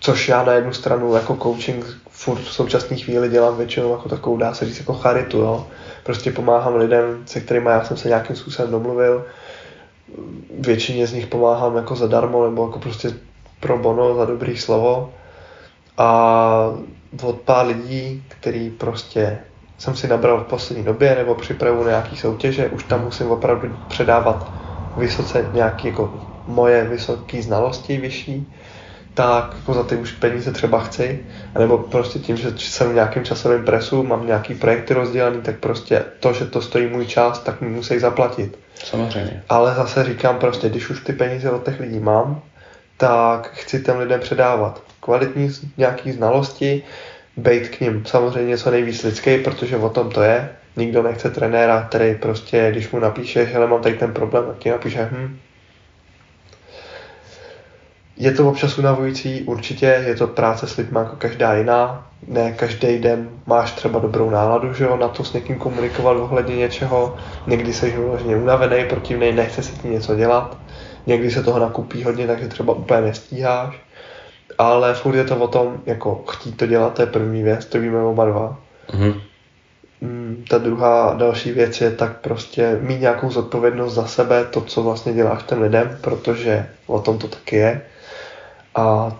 což 0.00 0.28
já 0.28 0.42
na 0.42 0.52
jednu 0.52 0.72
stranu 0.72 1.14
jako 1.14 1.36
coaching 1.36 1.84
furt 2.10 2.40
v 2.40 2.52
současné 2.52 2.96
chvíli 2.96 3.28
dělám 3.28 3.56
většinou 3.56 3.92
jako 3.92 4.08
takovou, 4.08 4.36
dá 4.36 4.54
se 4.54 4.64
říct, 4.64 4.78
jako 4.78 4.94
charitu, 4.94 5.38
jo. 5.38 5.66
Prostě 6.02 6.32
pomáhám 6.32 6.76
lidem, 6.76 7.22
se 7.26 7.40
kterými 7.40 7.70
já 7.70 7.84
jsem 7.84 7.96
se 7.96 8.08
nějakým 8.08 8.36
způsobem 8.36 8.70
domluvil, 8.70 9.24
většině 10.60 11.06
z 11.06 11.12
nich 11.12 11.26
pomáhám 11.26 11.76
jako 11.76 11.96
zadarmo 11.96 12.44
nebo 12.44 12.66
jako 12.66 12.78
prostě 12.78 13.12
pro 13.60 13.78
bono 13.78 14.14
za 14.14 14.24
dobrý 14.24 14.56
slovo. 14.56 15.12
A 15.98 16.70
od 17.22 17.40
pár 17.40 17.66
lidí, 17.66 18.24
který 18.28 18.70
prostě 18.70 19.38
jsem 19.78 19.96
si 19.96 20.08
nabral 20.08 20.40
v 20.40 20.46
poslední 20.46 20.84
době 20.84 21.14
nebo 21.14 21.34
připravu 21.34 21.84
nějaký 21.84 22.16
soutěže, 22.16 22.68
už 22.68 22.84
tam 22.84 23.04
musím 23.04 23.30
opravdu 23.30 23.76
předávat 23.88 24.52
vysoce 24.96 25.50
nějaký 25.52 25.88
jako 25.88 26.14
moje 26.46 26.84
vysoké 26.84 27.42
znalosti 27.42 27.96
vyšší, 27.96 28.52
tak 29.14 29.54
jako 29.56 29.74
za 29.74 29.82
ty 29.82 29.96
už 29.96 30.12
peníze 30.12 30.52
třeba 30.52 30.80
chci, 30.80 31.26
nebo 31.58 31.78
prostě 31.78 32.18
tím, 32.18 32.36
že 32.36 32.52
jsem 32.58 32.90
v 32.90 32.94
nějakém 32.94 33.24
časovém 33.24 33.64
presu, 33.64 34.02
mám 34.02 34.26
nějaký 34.26 34.54
projekty 34.54 34.94
rozdělený, 34.94 35.42
tak 35.42 35.58
prostě 35.58 36.04
to, 36.20 36.32
že 36.32 36.46
to 36.46 36.62
stojí 36.62 36.86
můj 36.86 37.06
čas, 37.06 37.38
tak 37.38 37.60
mi 37.60 37.68
musí 37.68 37.98
zaplatit. 37.98 38.58
Samozřejmě. 38.84 39.42
Ale 39.48 39.74
zase 39.74 40.04
říkám 40.04 40.38
prostě, 40.38 40.68
když 40.68 40.90
už 40.90 41.00
ty 41.00 41.12
peníze 41.12 41.50
od 41.50 41.64
těch 41.64 41.80
lidí 41.80 41.98
mám, 41.98 42.42
tak 42.96 43.50
chci 43.52 43.82
těm 43.82 43.98
lidem 43.98 44.20
předávat 44.20 44.82
kvalitní 45.00 45.50
nějaký 45.76 46.12
znalosti, 46.12 46.82
být 47.36 47.68
k 47.68 47.80
ním 47.80 48.06
samozřejmě 48.06 48.58
co 48.58 48.70
nejvíc 48.70 49.02
lidský, 49.02 49.38
protože 49.38 49.76
o 49.76 49.88
tom 49.88 50.10
to 50.10 50.22
je. 50.22 50.48
Nikdo 50.76 51.02
nechce 51.02 51.30
trenéra, 51.30 51.86
který 51.88 52.14
prostě, 52.14 52.70
když 52.70 52.90
mu 52.90 52.98
napíše, 52.98 53.46
že 53.46 53.58
mám 53.58 53.82
tady 53.82 53.94
ten 53.94 54.12
problém, 54.12 54.44
tak 54.46 54.58
ti 54.58 54.70
napíše, 54.70 55.08
hm, 55.12 55.38
je 58.16 58.32
to 58.32 58.48
občas 58.48 58.78
unavující, 58.78 59.42
určitě, 59.42 59.86
je 60.06 60.16
to 60.16 60.26
práce 60.26 60.66
s 60.66 60.76
lidmi 60.76 60.98
jako 60.98 61.16
každá 61.16 61.54
jiná. 61.54 62.09
Ne 62.28 62.52
každý 62.52 62.98
den 62.98 63.30
máš 63.46 63.72
třeba 63.72 63.98
dobrou 63.98 64.30
náladu, 64.30 64.74
že 64.74 64.84
jo, 64.84 64.96
na 64.96 65.08
to 65.08 65.24
s 65.24 65.32
někým 65.32 65.58
komunikovat 65.58 66.16
ohledně 66.16 66.56
něčeho. 66.56 67.16
Někdy 67.46 67.72
jsi 67.72 67.90
vyloženě 67.90 68.36
unavený, 68.36 68.84
protivnej, 68.88 69.32
nechce 69.32 69.62
si 69.62 69.72
ti 69.72 69.88
něco 69.88 70.16
dělat. 70.16 70.56
Někdy 71.06 71.30
se 71.30 71.42
toho 71.42 71.58
nakupí 71.58 72.04
hodně, 72.04 72.26
takže 72.26 72.48
třeba 72.48 72.72
úplně 72.72 73.00
nestíháš. 73.00 73.80
Ale 74.58 74.94
furt 74.94 75.16
je 75.16 75.24
to 75.24 75.36
o 75.36 75.48
tom, 75.48 75.80
jako 75.86 76.24
chtít 76.28 76.56
to 76.56 76.66
dělat, 76.66 76.94
to 76.94 77.02
je 77.02 77.06
první 77.06 77.42
věc, 77.42 77.66
to 77.66 77.80
víme 77.80 78.02
oba 78.02 78.24
dva. 78.24 78.58
Mm-hmm. 78.90 79.20
Ta 80.48 80.58
druhá, 80.58 81.14
další 81.14 81.52
věc 81.52 81.80
je 81.80 81.90
tak 81.90 82.20
prostě 82.20 82.78
mít 82.80 83.00
nějakou 83.00 83.30
zodpovědnost 83.30 83.94
za 83.94 84.06
sebe, 84.06 84.44
to, 84.44 84.60
co 84.60 84.82
vlastně 84.82 85.12
děláš 85.12 85.42
těm 85.42 85.62
lidem, 85.62 85.98
protože 86.00 86.66
o 86.86 86.98
tom 86.98 87.18
to 87.18 87.28
taky 87.28 87.56
je 87.56 87.82
a 88.74 89.16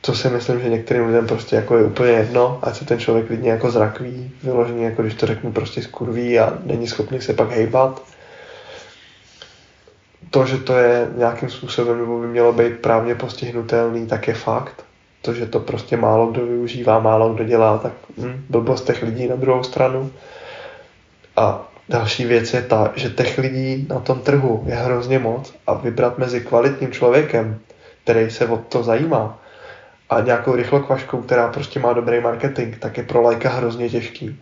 to 0.00 0.14
si 0.14 0.30
myslím, 0.30 0.60
že 0.60 0.68
některým 0.68 1.06
lidem 1.06 1.26
prostě 1.26 1.56
jako 1.56 1.76
je 1.76 1.84
úplně 1.84 2.10
jedno, 2.10 2.58
ať 2.62 2.76
se 2.76 2.84
ten 2.84 2.98
člověk 2.98 3.26
klidně 3.26 3.50
jako 3.50 3.70
zrakví, 3.70 4.30
vyloženě 4.42 4.84
jako 4.84 5.02
když 5.02 5.14
to 5.14 5.26
řeknu 5.26 5.52
prostě 5.52 5.82
skurví 5.82 6.38
a 6.38 6.58
není 6.64 6.86
schopný 6.86 7.20
se 7.20 7.34
pak 7.34 7.50
hejbat. 7.50 8.02
To, 10.30 10.46
že 10.46 10.58
to 10.58 10.76
je 10.76 11.08
nějakým 11.16 11.50
způsobem 11.50 11.98
nebo 11.98 12.20
by 12.20 12.26
mělo 12.26 12.52
být 12.52 12.78
právně 12.78 13.14
postihnutelný, 13.14 14.06
tak 14.06 14.28
je 14.28 14.34
fakt. 14.34 14.84
To, 15.22 15.34
že 15.34 15.46
to 15.46 15.60
prostě 15.60 15.96
málo 15.96 16.26
kdo 16.26 16.46
využívá, 16.46 16.98
málo 16.98 17.34
kdo 17.34 17.44
dělá, 17.44 17.78
tak 17.78 17.92
hm, 18.18 18.44
blbost 18.48 18.86
těch 18.86 19.02
lidí 19.02 19.28
na 19.28 19.36
druhou 19.36 19.62
stranu. 19.62 20.10
A 21.36 21.68
další 21.88 22.24
věc 22.24 22.54
je 22.54 22.62
ta, 22.62 22.92
že 22.96 23.10
těch 23.10 23.38
lidí 23.38 23.86
na 23.88 24.00
tom 24.00 24.20
trhu 24.20 24.64
je 24.66 24.74
hrozně 24.74 25.18
moc 25.18 25.54
a 25.66 25.74
vybrat 25.74 26.18
mezi 26.18 26.40
kvalitním 26.40 26.92
člověkem, 26.92 27.58
který 28.04 28.30
se 28.30 28.46
o 28.46 28.56
to 28.56 28.82
zajímá 28.82 29.40
a 30.10 30.20
nějakou 30.20 30.56
rychlokvaškou, 30.56 31.22
která 31.22 31.48
prostě 31.48 31.80
má 31.80 31.92
dobrý 31.92 32.20
marketing, 32.20 32.76
tak 32.78 32.96
je 32.96 33.02
pro 33.02 33.22
lajka 33.22 33.48
hrozně 33.48 33.88
těžký. 33.88 34.38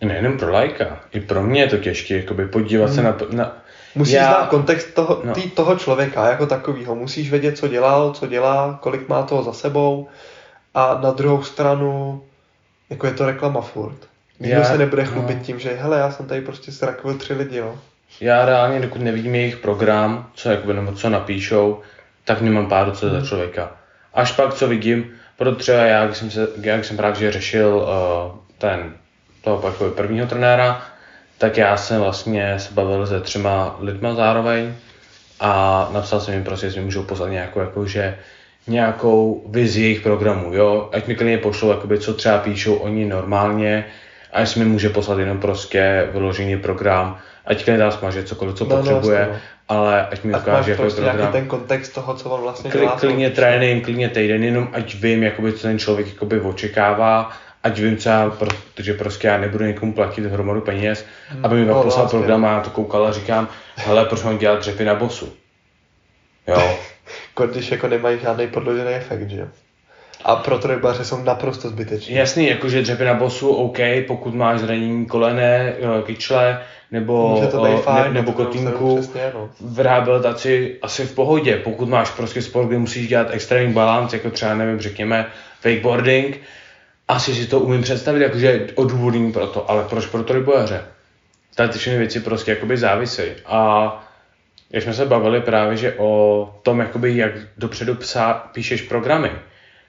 Nejenom 0.00 0.38
pro 0.38 0.52
lajka, 0.52 1.00
i 1.12 1.20
pro 1.20 1.42
mě 1.42 1.60
je 1.60 1.66
to 1.66 1.78
těžké, 1.78 2.16
jakoby 2.16 2.46
podívat 2.46 2.86
hmm. 2.86 2.94
se 2.94 3.02
na, 3.02 3.16
na 3.30 3.56
Musíš 3.94 4.14
já... 4.14 4.26
znát 4.26 4.48
kontext 4.48 4.94
toho, 4.94 5.22
no. 5.24 5.34
tý, 5.34 5.50
toho 5.50 5.76
člověka 5.76 6.28
jako 6.28 6.46
takového. 6.46 6.94
Musíš 6.94 7.30
vědět, 7.30 7.58
co 7.58 7.68
dělal, 7.68 8.12
co 8.12 8.26
dělá, 8.26 8.78
kolik 8.82 9.08
má 9.08 9.22
toho 9.22 9.42
za 9.42 9.52
sebou. 9.52 10.08
A 10.74 11.00
na 11.02 11.10
druhou 11.10 11.42
stranu, 11.42 12.22
jako 12.90 13.06
je 13.06 13.12
to 13.12 13.26
reklama 13.26 13.60
furt. 13.60 13.98
Nikdo 14.40 14.58
já, 14.58 14.64
se 14.64 14.78
nebude 14.78 15.04
chlubit 15.04 15.38
no. 15.38 15.44
tím, 15.44 15.58
že 15.58 15.74
hele, 15.74 15.98
já 15.98 16.10
jsem 16.10 16.26
tady 16.26 16.40
prostě 16.40 16.72
zrakvil 16.72 17.14
tři 17.14 17.34
lidi, 17.34 17.56
jo. 17.56 17.78
Já 18.20 18.44
reálně, 18.44 18.80
dokud 18.80 19.00
nevidím 19.00 19.34
jejich 19.34 19.56
program, 19.56 20.30
co, 20.34 20.50
jakoby, 20.50 20.74
nebo 20.74 20.92
co 20.92 21.10
napíšou, 21.10 21.80
tak 22.24 22.40
nemám 22.40 22.66
pár 22.66 22.94
za 22.94 23.08
hmm. 23.08 23.26
člověka. 23.26 23.81
Až 24.14 24.32
pak, 24.32 24.54
co 24.54 24.68
vidím, 24.68 25.10
proto 25.36 25.56
třeba 25.56 25.78
já, 25.78 26.06
když 26.06 26.18
jsem, 26.18 26.30
se, 26.30 26.48
když 26.56 26.86
jsem 26.86 26.96
právě 26.96 27.32
řešil 27.32 27.76
uh, 27.76 28.38
ten, 28.58 28.92
toho 29.44 29.62
jako 29.66 29.90
prvního 29.90 30.26
trenéra, 30.26 30.82
tak 31.38 31.56
já 31.56 31.76
jsem 31.76 32.00
vlastně 32.00 32.58
se 32.58 32.74
bavil 32.74 33.06
se 33.06 33.20
třema 33.20 33.76
lidma 33.80 34.14
zároveň 34.14 34.74
a 35.40 35.88
napsal 35.92 36.20
jsem 36.20 36.34
jim 36.34 36.44
prostě, 36.44 36.70
že 36.70 36.80
mi 36.80 36.84
můžou 36.84 37.02
poslat 37.02 37.30
nějakou, 37.30 37.60
jako, 37.60 37.86
že 37.86 38.18
nějakou 38.66 39.44
vizi 39.48 39.82
jejich 39.82 40.00
programu, 40.00 40.54
jo, 40.54 40.90
ať 40.92 41.06
mi 41.06 41.14
klidně 41.14 41.38
pošlou, 41.38 41.70
jakoby, 41.70 41.98
co 41.98 42.14
třeba 42.14 42.38
píšou 42.38 42.74
oni 42.74 43.04
normálně, 43.04 43.84
a 44.32 44.40
jestli 44.40 44.60
mi 44.60 44.66
může 44.66 44.88
poslat 44.88 45.18
jenom 45.18 45.40
prostě 45.40 46.08
vyložený 46.12 46.56
program, 46.56 47.18
ať 47.44 47.64
klidně 47.64 47.78
dá 47.78 47.90
smažet 47.90 48.28
cokoliv, 48.28 48.54
co 48.54 48.64
no, 48.64 48.70
no 48.70 48.76
potřebuje, 48.76 49.28
no, 49.32 49.38
ale 49.72 50.06
ať 50.06 50.24
mi 50.24 50.34
ukáže 50.34 50.70
jako 50.70 50.82
prostě 50.82 51.02
program. 51.02 51.32
ten 51.32 51.46
kontext 51.46 51.94
toho, 51.94 52.14
co 52.14 52.30
on 52.30 52.40
vlastně 52.40 52.70
Kli, 52.70 52.80
dělá. 52.80 52.96
Klidně 52.96 53.30
trénink, 53.30 53.84
klidně 53.84 54.08
týden, 54.08 54.44
jenom 54.44 54.68
ať 54.72 54.94
vím, 54.94 55.22
jakoby, 55.22 55.52
co 55.52 55.62
ten 55.62 55.78
člověk 55.78 56.06
jakoby 56.06 56.40
očekává, 56.40 57.30
ať 57.62 57.78
vím, 57.78 57.96
co 57.96 58.08
já, 58.08 58.30
protože 58.30 58.94
prostě 58.94 59.28
já 59.28 59.38
nebudu 59.38 59.64
někomu 59.64 59.92
platit 59.92 60.26
hromadu 60.26 60.60
peněz, 60.60 61.04
hmm. 61.28 61.44
aby 61.44 61.56
mi 61.56 61.66
no, 61.66 61.82
poslal 61.82 62.02
vlastně. 62.02 62.18
program 62.18 62.44
a 62.44 62.52
já 62.52 62.60
to 62.60 62.70
koukal 62.70 63.06
a 63.06 63.12
říkám, 63.12 63.48
hele, 63.76 64.04
proč 64.04 64.22
mám 64.22 64.38
dělat 64.38 64.58
dřepy 64.58 64.84
na 64.84 64.94
bosu? 64.94 65.32
Jo. 66.46 66.78
Když 67.52 67.70
jako 67.70 67.88
nemají 67.88 68.18
žádný 68.22 68.46
podložený 68.46 68.90
efekt, 68.90 69.30
že 69.30 69.40
jo? 69.40 69.46
A 70.24 70.36
pro 70.36 70.58
trojbaře 70.58 71.04
jsou 71.04 71.22
naprosto 71.22 71.68
zbytečné. 71.68 72.14
Jasný, 72.14 72.48
jakože 72.48 72.82
dřepy 72.82 73.04
na 73.04 73.14
bosu, 73.14 73.48
OK, 73.48 73.78
pokud 74.06 74.34
máš 74.34 74.60
zranění 74.60 75.06
kolene, 75.06 75.72
eh, 75.78 76.02
kyčle, 76.02 76.62
nebo, 76.92 77.42
to 77.50 77.62
o, 77.62 77.76
fajn, 77.76 78.04
ne, 78.04 78.12
nebo 78.12 78.32
kotínku, 78.32 78.96
přesně, 78.96 79.30
no. 79.34 79.50
v 79.60 79.80
rehabilitaci 79.80 80.78
asi 80.82 81.06
v 81.06 81.14
pohodě. 81.14 81.56
Pokud 81.56 81.88
máš 81.88 82.10
prostě 82.10 82.42
sport, 82.42 82.66
kde 82.66 82.78
musíš 82.78 83.08
dělat 83.08 83.26
extrémní 83.30 83.72
balans, 83.72 84.12
jako 84.12 84.30
třeba, 84.30 84.54
nevím, 84.54 84.80
řekněme, 84.80 85.26
wakeboarding, 85.64 86.40
asi 87.08 87.34
si 87.34 87.46
to 87.46 87.60
umím 87.60 87.82
představit, 87.82 88.22
jakože 88.22 88.66
odůvodnění 88.74 89.32
pro 89.32 89.46
to, 89.46 89.70
ale 89.70 89.84
proč 89.84 90.06
pro 90.06 90.22
trojbojaře? 90.22 90.84
Tady 91.54 91.68
ty 91.68 91.78
všechny 91.78 91.98
věci 91.98 92.20
prostě 92.20 92.50
jakoby 92.50 92.76
závisejí. 92.76 93.32
A 93.46 94.04
jak 94.70 94.82
jsme 94.82 94.94
se 94.94 95.06
bavili 95.06 95.40
právě, 95.40 95.76
že 95.76 95.94
o 95.98 96.54
tom, 96.62 96.80
jakoby, 96.80 97.16
jak 97.16 97.32
dopředu 97.56 97.94
psa, 97.94 98.32
píšeš 98.32 98.82
programy, 98.82 99.30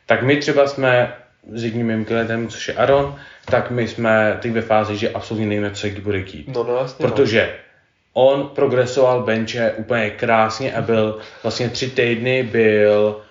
tak 0.06 0.24
my 0.24 0.38
třeba 0.38 0.68
jsme 0.68 1.14
s 1.52 1.64
jedním 1.64 1.88
mým 1.88 2.06
klientem, 2.06 2.48
což 2.48 2.68
je 2.68 2.74
Aaron, 2.74 3.16
tak 3.46 3.72
my 3.72 3.88
jsme 3.88 4.38
teď 4.42 4.52
ve 4.52 4.62
fázi, 4.62 4.98
že 4.98 5.10
absolutně 5.10 5.48
nevíme, 5.48 5.72
co 5.72 5.88
kdy 5.88 6.02
bude 6.02 6.24
chtít. 6.24 6.48
No, 6.48 6.64
no 6.64 6.78
jasně, 6.78 7.06
no. 7.06 7.12
Protože 7.12 7.54
no. 7.54 8.24
on 8.24 8.50
progresoval 8.56 9.24
benče 9.24 9.72
úplně 9.78 10.10
krásně 10.10 10.74
a 10.74 10.82
byl 10.82 11.20
vlastně 11.44 11.70
tři 11.70 11.90
týdny 11.90 12.44
byl 12.44 13.22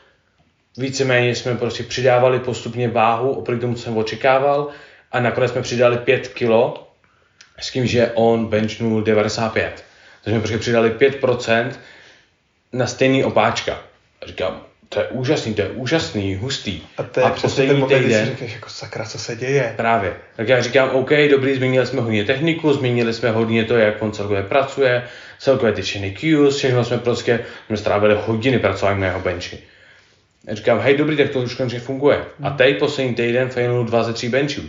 víceméně 0.76 1.34
jsme 1.34 1.54
prostě 1.54 1.82
přidávali 1.82 2.38
postupně 2.38 2.88
váhu 2.88 3.32
oproti 3.32 3.60
tomu, 3.60 3.74
co 3.74 3.82
jsem 3.82 3.96
očekával 3.96 4.68
a 5.12 5.20
nakonec 5.20 5.50
jsme 5.50 5.62
přidali 5.62 5.98
5 5.98 6.28
kilo 6.28 6.88
s 7.58 7.70
tím, 7.70 7.86
že 7.86 8.10
on 8.14 8.46
benchnul 8.46 9.02
95. 9.02 9.84
Takže 10.24 10.34
jsme 10.34 10.40
prostě 10.40 10.58
přidali 10.58 10.90
5% 10.90 11.70
na 12.72 12.86
stejný 12.86 13.24
opáčka. 13.24 13.80
A 14.22 14.26
říkám, 14.26 14.62
to 14.93 15.01
je 15.01 15.07
úžasný, 15.07 15.55
to 15.55 15.62
je 15.62 15.68
úžasný, 15.68 16.34
hustý. 16.34 16.82
A 16.99 17.03
to 17.03 17.20
je 17.20 17.26
a 17.26 17.30
přesně 17.30 17.66
ten 17.66 17.78
moment, 17.78 17.99
týden, 17.99 18.26
si 18.26 18.32
říkáš, 18.32 18.55
jako 18.55 18.68
sakra, 18.68 19.05
co 19.05 19.18
se 19.18 19.36
děje. 19.36 19.72
Právě. 19.76 20.12
Tak 20.36 20.49
já 20.49 20.62
říkám, 20.62 20.90
OK, 20.90 21.11
dobrý, 21.30 21.55
změnili 21.55 21.86
jsme 21.86 22.01
hodně 22.01 22.24
techniku, 22.24 22.72
změnili 22.72 23.12
jsme 23.12 23.30
hodně 23.30 23.64
to, 23.64 23.76
jak 23.76 24.03
on 24.03 24.12
celkově 24.12 24.43
pracuje, 24.43 25.03
celkově 25.38 25.72
ty 25.72 25.82
činy 25.82 26.11
Qs, 26.11 26.57
všechno 26.57 26.84
jsme 26.84 26.99
prostě, 26.99 27.40
jsme 27.66 27.76
strávili 27.76 28.16
hodiny 28.26 28.59
pracování 28.59 29.01
na 29.01 29.07
jeho 29.07 29.20
benchi. 29.20 29.59
Já 30.47 30.55
říkám, 30.55 30.80
hej, 30.80 30.97
dobrý, 30.97 31.16
tak 31.16 31.30
to 31.30 31.38
už 31.38 31.55
konečně 31.55 31.80
funguje. 31.80 32.24
A 32.43 32.49
hmm. 32.49 32.57
teď 32.57 32.78
poslední 32.78 33.14
týden 33.14 33.49
failnul 33.49 33.84
dva 33.84 34.03
ze 34.03 34.12
tří 34.12 34.28
benchů. 34.28 34.62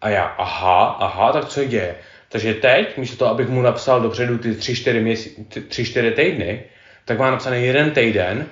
A 0.00 0.08
já, 0.08 0.22
aha, 0.22 0.96
aha, 1.00 1.32
tak 1.32 1.48
co 1.48 1.64
děje? 1.64 1.94
Takže 2.28 2.54
teď, 2.54 2.96
místo 2.96 3.16
toho, 3.16 3.30
abych 3.30 3.48
mu 3.48 3.62
napsal 3.62 4.00
dopředu 4.00 4.38
ty 4.38 4.50
3-4 4.50 5.02
měsí, 5.02 5.46
3-4 5.50 6.12
týdny, 6.12 6.62
tak 7.04 7.18
má 7.18 7.30
napsaný 7.30 7.66
jeden 7.66 7.90
týden, 7.90 8.46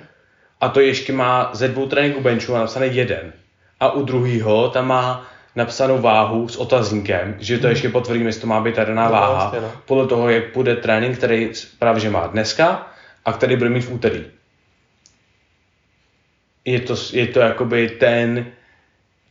a 0.61 0.69
to 0.69 0.79
ještě 0.79 1.13
má 1.13 1.49
ze 1.53 1.67
dvou 1.67 1.87
tréninků 1.87 2.21
benchu 2.21 2.51
má 2.51 2.59
napsaný 2.59 2.95
jeden. 2.95 3.33
A 3.79 3.91
u 3.91 4.03
druhého 4.03 4.69
tam 4.69 4.87
má 4.87 5.27
napsanou 5.55 6.01
váhu 6.01 6.47
s 6.47 6.55
otazníkem, 6.55 7.35
že 7.39 7.57
to 7.57 7.67
hmm. 7.67 7.69
ještě 7.69 7.89
potvrdíme, 7.89 8.29
jestli 8.29 8.41
to 8.41 8.47
má 8.47 8.61
být 8.61 8.75
daná 8.75 9.05
no, 9.05 9.11
váha, 9.11 9.33
vlastně, 9.33 9.61
no. 9.61 9.71
podle 9.85 10.07
toho, 10.07 10.29
jak 10.29 10.53
bude 10.53 10.75
trénink, 10.75 11.17
který 11.17 11.51
právě 11.79 12.01
že 12.01 12.09
má 12.09 12.27
dneska 12.27 12.87
a 13.25 13.33
který 13.33 13.55
bude 13.55 13.69
mít 13.69 13.81
v 13.81 13.91
úterý. 13.91 14.25
Je 16.65 16.79
to, 16.79 16.95
je 17.13 17.27
to 17.27 17.39
jakoby 17.39 17.89
ten 17.89 18.45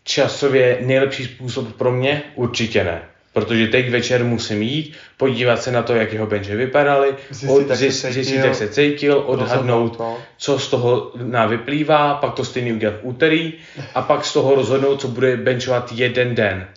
časově 0.05 0.79
nejlepší 0.81 1.25
způsob 1.25 1.77
pro 1.77 1.93
mě? 1.93 2.23
Určitě 2.35 2.85
ne 2.85 3.03
protože 3.37 3.67
teď 3.67 3.91
večer 3.91 4.25
musím 4.25 4.63
jít, 4.63 4.97
podívat 5.17 5.63
se 5.63 5.73
na 5.73 5.83
to, 5.83 5.95
jak 5.95 6.13
jeho 6.13 6.27
benže 6.27 6.57
vypadaly, 6.57 7.15
zjistit, 7.31 8.35
jak, 8.35 8.55
se 8.55 8.69
cítil, 8.69 9.23
odhadnout, 9.27 9.99
no. 9.99 10.19
co 10.37 10.59
z 10.59 10.69
toho 10.69 11.13
nám 11.17 11.49
vyplývá, 11.49 12.15
pak 12.15 12.35
to 12.35 12.45
stejný 12.45 12.73
udělat 12.73 12.95
v 12.95 13.07
úterý 13.07 13.53
a 13.95 14.03
pak 14.03 14.25
z 14.25 14.33
toho 14.33 14.55
rozhodnout, 14.55 15.01
co 15.01 15.09
bude 15.09 15.37
benchovat 15.37 15.93
jeden 15.93 16.35
den. 16.35 16.69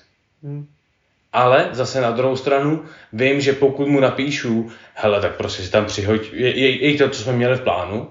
Hmm. 0.43 0.67
Ale 1.33 1.69
zase 1.71 2.01
na 2.01 2.11
druhou 2.11 2.35
stranu 2.35 2.83
vím, 3.13 3.41
že 3.41 3.53
pokud 3.53 3.87
mu 3.87 3.99
napíšu, 3.99 4.71
hele, 4.93 5.21
tak 5.21 5.35
prostě 5.35 5.63
si 5.63 5.71
tam 5.71 5.85
přihoď, 5.85 6.33
je, 6.33 6.59
je, 6.59 6.91
je 6.91 6.97
to, 6.97 7.09
co 7.09 7.23
jsme 7.23 7.33
měli 7.33 7.55
v 7.55 7.61
plánu, 7.61 8.09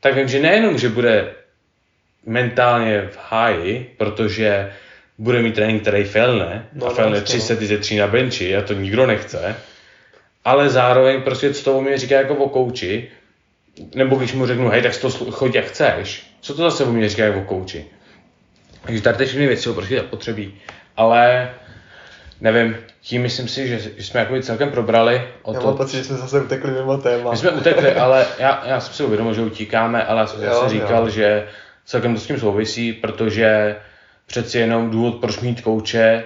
tak 0.00 0.14
vím, 0.14 0.28
že 0.28 0.40
nejenom, 0.40 0.78
že 0.78 0.88
bude 0.88 1.34
mentálně 2.26 3.08
v 3.12 3.18
háji, 3.30 3.94
protože 3.98 4.72
bude 5.18 5.42
mít 5.42 5.54
trénink, 5.54 5.82
který 5.82 6.04
failne, 6.04 6.66
no, 6.72 6.86
a 6.86 6.90
failne 6.90 7.20
30 7.20 7.60
ze 7.60 7.78
3 7.78 7.98
na 7.98 8.06
benchi 8.06 8.56
a 8.56 8.62
to 8.62 8.72
nikdo 8.72 9.06
nechce, 9.06 9.56
ale 10.44 10.70
zároveň 10.70 11.22
prostě 11.22 11.54
co 11.54 11.64
to 11.64 11.80
mě 11.80 11.98
říká 11.98 12.16
jako 12.16 12.34
o 12.34 12.48
kouči, 12.48 13.08
nebo 13.94 14.16
když 14.16 14.32
mu 14.32 14.46
řeknu, 14.46 14.68
hej, 14.68 14.82
tak 14.82 14.96
to 14.96 15.10
choď 15.10 15.54
jak 15.54 15.64
chceš, 15.64 16.26
co 16.40 16.54
to 16.54 16.62
zase 16.62 16.84
o 16.84 16.92
mě 16.92 17.08
říká 17.08 17.24
jako 17.24 17.40
o 17.40 17.44
kouči. 17.44 17.86
Takže 18.82 19.02
tady 19.02 19.16
ty 19.16 19.24
všechny 19.24 19.46
věci 19.46 19.62
jsou 19.62 19.74
prostě 19.74 19.96
zapotřebí, 19.96 20.54
ale 20.96 21.50
nevím, 22.40 22.76
tím 23.00 23.22
myslím 23.22 23.48
si, 23.48 23.68
že, 23.68 23.78
že 23.78 24.04
jsme 24.04 24.20
jako 24.20 24.40
celkem 24.42 24.70
probrali. 24.70 25.28
O 25.42 25.54
já 25.54 25.60
to, 25.60 25.66
mám 25.66 25.76
pocit, 25.76 25.96
že 25.96 26.04
jsme 26.04 26.16
zase 26.16 26.40
utekli 26.40 26.70
mimo 26.70 26.98
téma. 26.98 27.30
My 27.30 27.36
jsme 27.36 27.50
utekli, 27.50 27.94
ale 27.94 28.26
já, 28.38 28.62
já 28.66 28.80
jsem 28.80 28.94
si 28.94 29.04
uvědomil, 29.04 29.34
že 29.34 29.40
utíkáme, 29.40 30.04
ale 30.04 30.20
já 30.20 30.26
jsem 30.26 30.40
zase 30.40 30.68
říkal, 30.68 31.04
jo. 31.04 31.10
že 31.10 31.46
celkem 31.84 32.14
to 32.14 32.20
s 32.20 32.26
tím 32.26 32.38
souvisí, 32.38 32.92
protože 32.92 33.76
přeci 34.32 34.58
jenom 34.58 34.90
důvod, 34.90 35.20
proč 35.20 35.40
mít 35.40 35.60
kouče, 35.60 36.24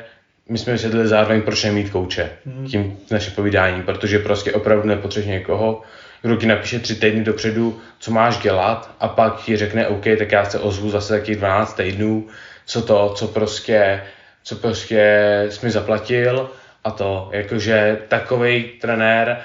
my 0.49 0.59
jsme 0.59 0.73
vysvětlili 0.73 1.09
zároveň, 1.09 1.43
proč 1.43 1.65
nemít 1.65 1.91
kouče 1.91 2.31
hmm. 2.47 2.67
tím 2.67 2.99
naše 3.11 3.31
povídání, 3.31 3.83
protože 3.83 4.19
prostě 4.19 4.53
opravdu 4.53 4.89
nepotřebuješ 4.89 5.31
někoho, 5.31 5.83
kdo 6.23 6.37
ti 6.37 6.47
napíše 6.47 6.79
tři 6.79 6.95
týdny 6.95 7.25
dopředu, 7.25 7.81
co 7.99 8.11
máš 8.11 8.39
dělat 8.39 8.95
a 9.01 9.09
pak 9.09 9.45
ti 9.45 9.57
řekne, 9.57 9.89
OK, 9.89 10.05
tak 10.19 10.33
já 10.33 10.45
se 10.45 10.59
ozvu 10.59 10.91
zase 10.91 11.19
taky 11.19 11.37
12 11.37 11.75
týdnů, 11.75 12.27
co 12.67 12.83
to, 12.83 13.13
co 13.17 13.29
prostě, 13.29 14.03
co 14.43 14.57
prostě 14.57 15.23
jsi 15.49 15.67
mi 15.67 15.73
zaplatil 15.73 16.51
a 16.85 16.91
to, 16.91 17.29
jakože 17.33 17.99
takový 18.09 18.65
trenér 18.81 19.37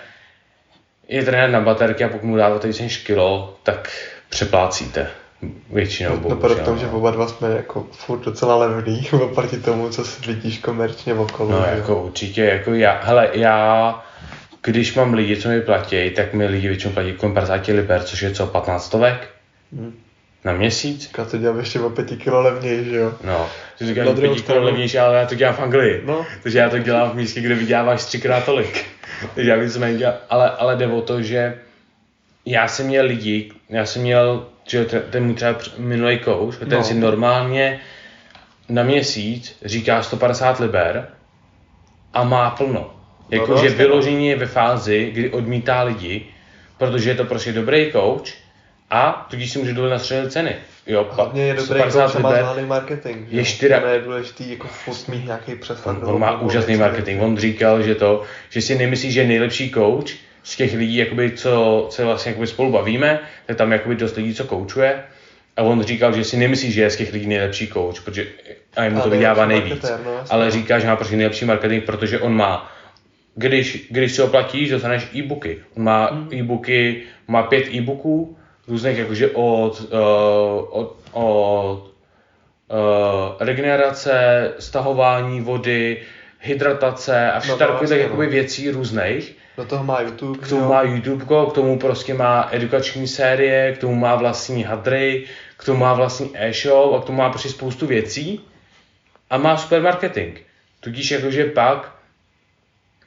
je 1.07 1.23
trenér 1.23 1.49
na 1.49 1.61
baterky 1.61 2.03
a 2.03 2.09
pokud 2.09 2.27
mu 2.27 2.35
dáváte 2.35 2.67
víc 2.67 2.79
než 2.79 2.97
kilo, 2.97 3.57
tak 3.63 3.91
přeplácíte. 4.29 5.20
Většinou, 5.69 6.09
no, 6.09 6.17
bohužel. 6.17 6.57
No, 6.57 6.65
tom, 6.65 6.77
že 6.77 6.87
oba 6.87 7.11
dva 7.11 7.27
jsme 7.27 7.49
jako 7.49 7.87
furt 7.91 8.19
docela 8.19 8.55
levný 8.55 9.09
oproti 9.23 9.57
tomu, 9.57 9.89
co 9.89 10.05
si 10.05 10.31
vidíš 10.31 10.57
komerčně 10.57 11.13
okolo. 11.13 11.51
No, 11.51 11.57
jo. 11.57 11.65
jako 11.75 12.03
určitě, 12.03 12.41
jako 12.41 12.73
já, 12.73 13.01
hele, 13.03 13.29
já, 13.33 14.03
když 14.63 14.95
mám 14.95 15.13
lidi, 15.13 15.37
co 15.37 15.49
mi 15.49 15.61
platí, 15.61 16.09
tak 16.09 16.33
mi 16.33 16.47
lidi 16.47 16.67
většinou 16.67 16.93
platí 16.93 17.13
kolem 17.13 17.33
50 17.33 17.67
liber, 17.67 18.03
což 18.03 18.21
je 18.21 18.31
co, 18.31 18.47
15 18.47 18.85
stovek? 18.85 19.29
Hmm. 19.73 19.93
Na 20.43 20.53
měsíc? 20.53 21.11
Já 21.17 21.25
to 21.25 21.37
dělám 21.37 21.59
ještě 21.59 21.79
o 21.79 21.89
5 21.89 22.17
kilo 22.17 22.41
levněji, 22.41 22.85
že 22.85 22.95
jo? 22.95 23.13
No, 23.23 23.49
ty 23.77 23.85
říkáš 23.85 24.07
5 24.19 24.41
kilo 24.41 24.63
levnější, 24.63 24.97
ale 24.97 25.17
já 25.17 25.25
to 25.25 25.35
dělám 25.35 25.55
v 25.55 25.59
Anglii. 25.59 26.01
No. 26.05 26.25
Takže 26.43 26.59
já 26.59 26.69
to 26.69 26.79
dělám 26.79 27.09
v 27.09 27.15
místě, 27.15 27.41
kde 27.41 27.55
vyděláváš 27.55 28.03
třikrát 28.03 28.45
tolik. 28.45 28.85
Takže 29.35 29.49
já 29.49 29.57
víceméně 29.57 29.97
dělám, 29.97 30.15
ale, 30.29 30.49
ale 30.49 30.75
jde 30.75 30.87
o 30.87 31.01
to, 31.01 31.21
že 31.21 31.57
já 32.45 32.67
jsem 32.67 32.87
měl 32.87 33.05
lidi, 33.05 33.51
já 33.69 33.85
jsem 33.85 34.01
měl 34.01 34.47
že 34.67 34.85
ten 34.85 35.25
můj 35.25 35.35
třeba 35.35 35.55
minulý 35.77 36.19
coach, 36.19 36.57
ten 36.57 36.69
no. 36.69 36.83
si 36.83 36.93
normálně 36.93 37.79
na 38.69 38.83
měsíc 38.83 39.57
říká 39.65 40.03
150 40.03 40.59
liber 40.59 41.07
a 42.13 42.23
má 42.23 42.49
plno. 42.49 42.95
Jakože 43.29 43.69
no, 43.69 43.75
vyložení 43.75 44.27
je 44.27 44.35
ve 44.35 44.45
fázi, 44.45 45.09
kdy 45.13 45.29
odmítá 45.29 45.83
lidi, 45.83 46.25
protože 46.77 47.09
je 47.09 47.15
to 47.15 47.25
prostě 47.25 47.51
dobrý 47.51 47.91
coach 47.91 48.27
a 48.89 49.27
tudíž 49.29 49.51
si 49.51 49.59
může 49.59 49.73
dovolit 49.73 49.91
nastřelit 49.91 50.31
ceny. 50.31 50.55
Jo, 50.87 51.07
Hlavně 51.11 51.43
je 51.43 51.53
dobrý 51.53 51.81
coach 51.81 52.19
má 52.19 52.31
zvládný 52.31 52.65
marketing. 52.65 53.27
Je 53.29 53.45
čtyři... 53.45 53.73
To 53.81 53.87
je 53.87 54.01
důležitý 54.01 54.51
jako 54.51 54.67
furt 54.67 55.07
mít 55.07 55.25
nějaký 55.25 55.55
přehled. 55.55 55.87
On, 55.87 56.01
on 56.03 56.19
má 56.19 56.41
úžasný 56.41 56.75
marketing. 56.75 57.21
On 57.21 57.37
říkal, 57.37 57.81
že 57.81 57.95
to, 57.95 58.23
že 58.49 58.61
si 58.61 58.77
nemyslí, 58.77 59.11
že 59.11 59.21
je 59.21 59.27
nejlepší 59.27 59.71
coach, 59.71 60.11
z 60.43 60.55
těch 60.55 60.73
lidí, 60.73 60.97
jakoby, 60.97 61.31
co 61.31 61.87
se 61.91 62.05
vlastně 62.05 62.29
jakoby 62.29 62.47
spolu 62.47 62.71
bavíme, 62.71 63.19
tak 63.45 63.57
tam 63.57 63.71
jakoby 63.71 63.95
dost 63.95 64.15
lidí, 64.15 64.33
co 64.33 64.43
koučuje. 64.43 65.03
A 65.57 65.61
on 65.61 65.83
říkal, 65.83 66.13
že 66.13 66.23
si 66.23 66.37
nemyslí, 66.37 66.71
že 66.71 66.81
je 66.81 66.89
z 66.89 66.95
těch 66.95 67.13
lidí 67.13 67.27
nejlepší 67.27 67.67
coach, 67.67 68.01
protože 68.03 68.27
a 68.75 68.83
jemu 68.83 69.01
to 69.01 69.09
vydělává 69.09 69.45
nejvíc. 69.45 69.91
No, 70.05 70.23
ale 70.29 70.51
říká, 70.51 70.79
že 70.79 70.87
má 70.87 70.95
prostě 70.95 71.15
nejlepší 71.15 71.45
marketing, 71.45 71.83
protože 71.83 72.19
on 72.19 72.35
má 72.35 72.71
když, 73.35 73.87
když 73.89 74.11
si 74.11 74.21
oplatíš, 74.21 74.69
dostaneš 74.69 75.07
e-booky. 75.15 75.59
On 75.77 75.83
má 75.83 76.05
hmm. 76.05 76.29
e-booky, 76.33 77.03
má 77.27 77.43
pět 77.43 77.67
e-booků, 77.73 78.37
různých 78.67 78.97
jakože 78.97 79.29
od, 79.29 79.81
uh, 79.81 79.99
od, 80.69 80.95
od 81.11 81.83
uh, 82.67 82.77
regenerace, 83.39 84.51
stahování 84.59 85.41
vody, 85.41 86.01
hydratace 86.39 87.31
a 87.31 87.39
všechno 87.39 87.67
no, 87.69 87.87
takové 87.87 88.25
no. 88.25 88.31
věcí 88.31 88.69
různých. 88.69 89.35
Do 89.61 89.67
toho 89.67 89.83
má 89.83 90.01
YouTube. 90.01 90.39
K 90.39 90.47
tomu 90.49 90.61
jo. 90.61 90.69
má 90.69 90.81
YouTube, 90.81 91.25
k 91.25 91.53
tomu 91.53 91.79
prostě 91.79 92.13
má 92.13 92.49
edukační 92.51 93.07
série, 93.07 93.73
k 93.73 93.77
tomu 93.77 93.95
má 93.95 94.15
vlastní 94.15 94.63
hadry, 94.63 95.23
k 95.57 95.65
tomu 95.65 95.79
má 95.79 95.93
vlastní 95.93 96.31
e-shop 96.33 96.93
a 96.93 97.01
k 97.01 97.05
tomu 97.05 97.17
má 97.17 97.29
prostě 97.29 97.49
spoustu 97.49 97.87
věcí 97.87 98.41
a 99.29 99.37
má 99.37 99.57
super 99.57 99.81
marketing. 99.81 100.37
Tudíž 100.79 101.11
jakože 101.11 101.45
pak 101.45 101.95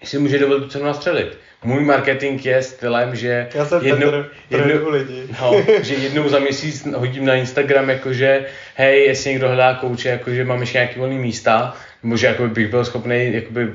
si 0.05 0.19
může 0.19 0.39
dovolit 0.39 0.63
tu 0.63 0.69
cenu 0.69 0.85
nastřelit. 0.85 1.39
Můj 1.65 1.85
marketing 1.85 2.47
je 2.47 2.63
stylem, 2.63 3.17
že 3.17 3.49
Já 3.55 3.65
jsem 3.65 3.87
jednou, 3.87 4.25
jednou, 4.51 4.91
lidi. 4.91 5.23
No, 5.41 5.53
že 5.83 5.95
jednou 5.95 6.29
za 6.29 6.39
měsíc 6.39 6.87
hodím 6.87 7.25
na 7.25 7.35
Instagram, 7.35 7.91
jakože 7.91 8.47
hej, 8.75 9.07
jestli 9.07 9.31
někdo 9.31 9.49
hledá 9.49 9.75
kouče, 9.75 10.09
jakože 10.09 10.45
mám 10.45 10.61
ještě 10.61 10.79
nějaký 10.79 10.99
volný 10.99 11.19
místa, 11.19 11.77
nebo 12.03 12.17
že 12.17 12.27
jakoby 12.27 12.49
bych 12.49 12.71
byl 12.71 12.85
schopný 12.85 13.35
jakoby 13.35 13.73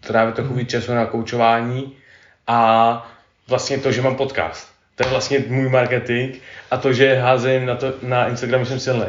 trávit 0.00 0.34
trochu 0.34 0.54
víc 0.54 0.70
času 0.70 0.94
na 0.94 1.06
koučování, 1.06 1.96
a 2.46 3.10
vlastně 3.48 3.78
to, 3.78 3.92
že 3.92 4.02
mám 4.02 4.16
podcast. 4.16 4.68
To 4.94 5.04
je 5.04 5.10
vlastně 5.10 5.44
můj 5.48 5.68
marketing 5.68 6.36
a 6.70 6.76
to, 6.76 6.92
že 6.92 7.14
házím 7.14 7.66
na, 7.66 7.74
to, 7.74 7.92
na 8.02 8.28
Instagramu 8.28 8.64
jsem 8.64 8.80
silný. 8.80 9.06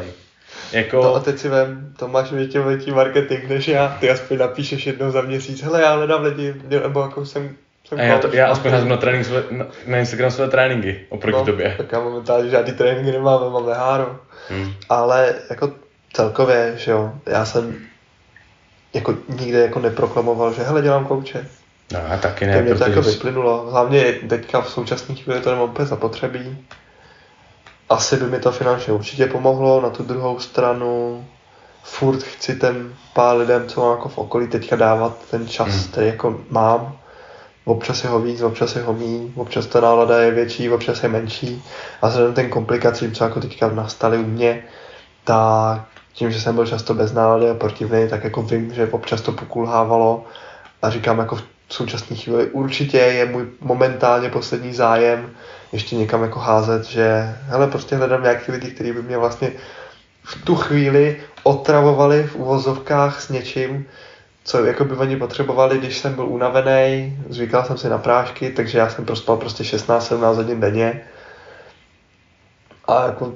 Jako... 0.72 1.02
No 1.02 1.14
a 1.14 1.20
teď 1.20 1.38
si 1.38 1.48
vem, 1.48 1.94
to 1.98 2.08
máš 2.08 2.32
větší 2.32 2.58
větší 2.58 2.90
marketing 2.90 3.48
než 3.48 3.68
já. 3.68 3.96
Ty 4.00 4.10
aspoň 4.10 4.38
napíšeš 4.38 4.86
jednou 4.86 5.10
za 5.10 5.22
měsíc, 5.22 5.62
hele 5.62 5.82
já 5.82 5.94
hledám 5.94 6.22
lidi, 6.22 6.54
nebo 6.68 7.00
jako 7.00 7.26
jsem 7.26 7.56
a 7.96 8.02
já, 8.02 8.18
to, 8.18 8.28
já 8.32 8.46
aspoň 8.46 8.70
házím 8.70 8.88
na, 8.88 8.96
trénink 8.96 9.26
své, 9.26 9.44
na, 9.50 9.66
na 9.86 9.98
Instagram 9.98 10.30
své 10.30 10.48
tréninky 10.48 11.00
oproti 11.08 11.38
no, 11.38 11.44
tobě. 11.44 11.74
Tak 11.76 11.92
já 11.92 12.00
momentálně 12.00 12.50
žádný 12.50 12.72
tréninky 12.72 13.12
nemáme, 13.12 13.50
máme 13.50 13.74
háro. 13.74 14.16
Hmm. 14.48 14.72
Ale 14.88 15.34
jako 15.50 15.72
celkově, 16.12 16.74
že 16.76 16.90
jo, 16.90 17.12
já 17.26 17.44
jsem 17.44 17.76
jako 18.94 19.14
nikde 19.28 19.58
jako 19.58 19.80
neproklamoval, 19.80 20.52
že 20.52 20.62
hele 20.62 20.82
dělám 20.82 21.06
kouče. 21.06 21.46
No 21.92 22.00
a 22.12 22.16
taky 22.16 22.46
ne. 22.46 22.56
To 22.56 22.62
mě 22.62 22.74
to 22.74 22.84
jako 22.84 23.02
vyplynulo. 23.02 23.70
Hlavně 23.70 24.12
teďka 24.12 24.60
v 24.60 24.70
současné 24.70 25.14
chvíli 25.14 25.40
to 25.40 25.50
nemám 25.50 25.70
úplně 25.70 25.86
zapotřebí. 25.86 26.58
Asi 27.88 28.16
by 28.16 28.26
mi 28.26 28.38
to 28.38 28.52
finančně 28.52 28.92
určitě 28.92 29.26
pomohlo. 29.26 29.80
Na 29.80 29.90
tu 29.90 30.02
druhou 30.02 30.38
stranu 30.38 31.24
furt 31.82 32.22
chci 32.22 32.54
ten 32.54 32.94
pár 33.14 33.36
lidem, 33.36 33.68
co 33.68 33.80
mám 33.80 33.96
jako 33.96 34.08
v 34.08 34.18
okolí 34.18 34.48
teďka 34.48 34.76
dávat 34.76 35.18
ten 35.30 35.48
čas, 35.48 35.68
hmm. 35.68 35.84
který 35.84 36.06
jako 36.06 36.40
mám. 36.50 36.98
Občas 37.64 38.04
je 38.04 38.10
ho 38.10 38.20
víc, 38.20 38.42
občas 38.42 38.76
je 38.76 38.82
ho 38.82 38.92
míň, 38.92 39.32
občas 39.36 39.66
ta 39.66 39.80
nálada 39.80 40.18
je 40.18 40.30
větší, 40.30 40.70
občas 40.70 41.02
je 41.02 41.08
menší. 41.08 41.64
A 42.02 42.08
vzhledem 42.08 42.34
ten 42.34 42.50
komplikacím, 42.50 43.12
co 43.12 43.24
jako 43.24 43.40
teďka 43.40 43.68
nastaly 43.68 44.18
u 44.18 44.26
mě, 44.26 44.64
tak 45.24 45.84
tím, 46.12 46.32
že 46.32 46.40
jsem 46.40 46.54
byl 46.54 46.66
často 46.66 46.94
bez 46.94 47.12
nálady 47.12 47.50
a 47.50 47.54
protivný, 47.54 48.08
tak 48.08 48.24
jako 48.24 48.42
vím, 48.42 48.74
že 48.74 48.86
občas 48.86 49.20
to 49.20 49.32
pokulhávalo 49.32 50.24
a 50.82 50.90
říkám 50.90 51.18
jako 51.18 51.36
v 51.36 51.42
v 51.68 51.74
současné 51.74 52.16
chvíli 52.16 52.46
určitě 52.46 52.98
je 52.98 53.26
můj 53.26 53.46
momentálně 53.60 54.28
poslední 54.28 54.74
zájem 54.74 55.30
ještě 55.72 55.96
někam 55.96 56.22
jako 56.22 56.38
házet, 56.38 56.84
že 56.84 57.36
hele, 57.46 57.66
prostě 57.66 57.96
hledám 57.96 58.22
nějaký 58.22 58.52
lidi, 58.52 58.70
kteří 58.70 58.92
by 58.92 59.02
mě 59.02 59.18
vlastně 59.18 59.52
v 60.22 60.44
tu 60.44 60.56
chvíli 60.56 61.20
otravovali 61.42 62.22
v 62.22 62.36
uvozovkách 62.36 63.20
s 63.20 63.28
něčím, 63.28 63.86
co 64.44 64.64
jako 64.64 64.84
by 64.84 64.96
oni 64.96 65.16
potřebovali, 65.16 65.78
když 65.78 65.98
jsem 65.98 66.14
byl 66.14 66.26
unavený, 66.26 67.16
zvykal 67.28 67.64
jsem 67.64 67.78
si 67.78 67.88
na 67.88 67.98
prášky, 67.98 68.50
takže 68.50 68.78
já 68.78 68.88
jsem 68.88 69.04
prospal 69.04 69.36
prostě 69.36 69.62
16-17 69.62 70.34
hodin 70.34 70.60
denně. 70.60 71.00
A 72.88 73.06
jako 73.06 73.32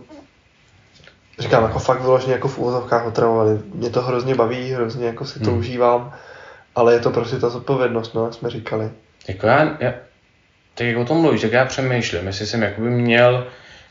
říkám, 1.38 1.62
jako 1.62 1.78
fakt 1.78 2.00
vyloženě 2.00 2.32
jako 2.32 2.48
v 2.48 2.58
úvozovkách 2.58 3.06
otravovali. 3.06 3.60
Mě 3.74 3.90
to 3.90 4.02
hrozně 4.02 4.34
baví, 4.34 4.72
hrozně 4.72 5.06
jako 5.06 5.24
si 5.24 5.40
to 5.40 5.50
hmm. 5.50 5.58
užívám 5.58 6.12
ale 6.74 6.92
je 6.92 7.00
to 7.00 7.10
prostě 7.10 7.36
ta 7.36 7.48
zodpovědnost, 7.48 8.14
no, 8.14 8.24
jak 8.24 8.34
jsme 8.34 8.50
říkali. 8.50 8.90
Jako 9.28 9.46
já, 9.46 9.76
já 9.80 9.94
tak 10.74 10.86
jak 10.86 10.96
o 10.96 11.04
tom 11.04 11.20
mluvíš, 11.20 11.40
tak 11.40 11.52
já 11.52 11.64
přemýšlím, 11.64 12.26
jestli 12.26 12.46
jsem 12.46 12.62
jakoby 12.62 12.90
měl 12.90 13.46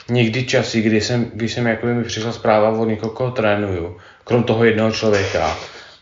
někdy 0.09 0.45
časy, 0.45 0.81
kdy 0.81 1.01
jsem, 1.01 1.31
když 1.33 1.53
jsem 1.53 1.67
jakoby 1.67 1.93
mi 1.93 2.03
přišla 2.03 2.31
zpráva 2.31 2.69
od 2.69 2.85
někoho, 2.85 3.13
koho 3.13 3.31
trénuju, 3.31 3.97
krom 4.23 4.43
toho 4.43 4.63
jednoho 4.63 4.91
člověka. 4.91 5.57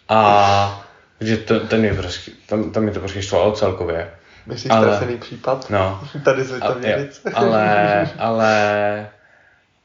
A 0.10 0.86
že 1.22 1.38
to, 1.38 1.60
ten 1.60 1.86
je 1.86 1.94
prostě, 1.94 2.32
tam, 2.46 2.72
tam 2.72 2.84
mi 2.84 2.92
to 2.92 3.00
prostě 3.00 3.22
štvalo 3.22 3.52
celkově. 3.52 4.10
Myslíš 4.46 4.72
ale, 4.72 5.02
případ? 5.20 5.70
No. 5.70 6.02
Tady 6.24 6.44
z 6.44 6.62
ale, 7.34 8.10
ale, 8.18 9.10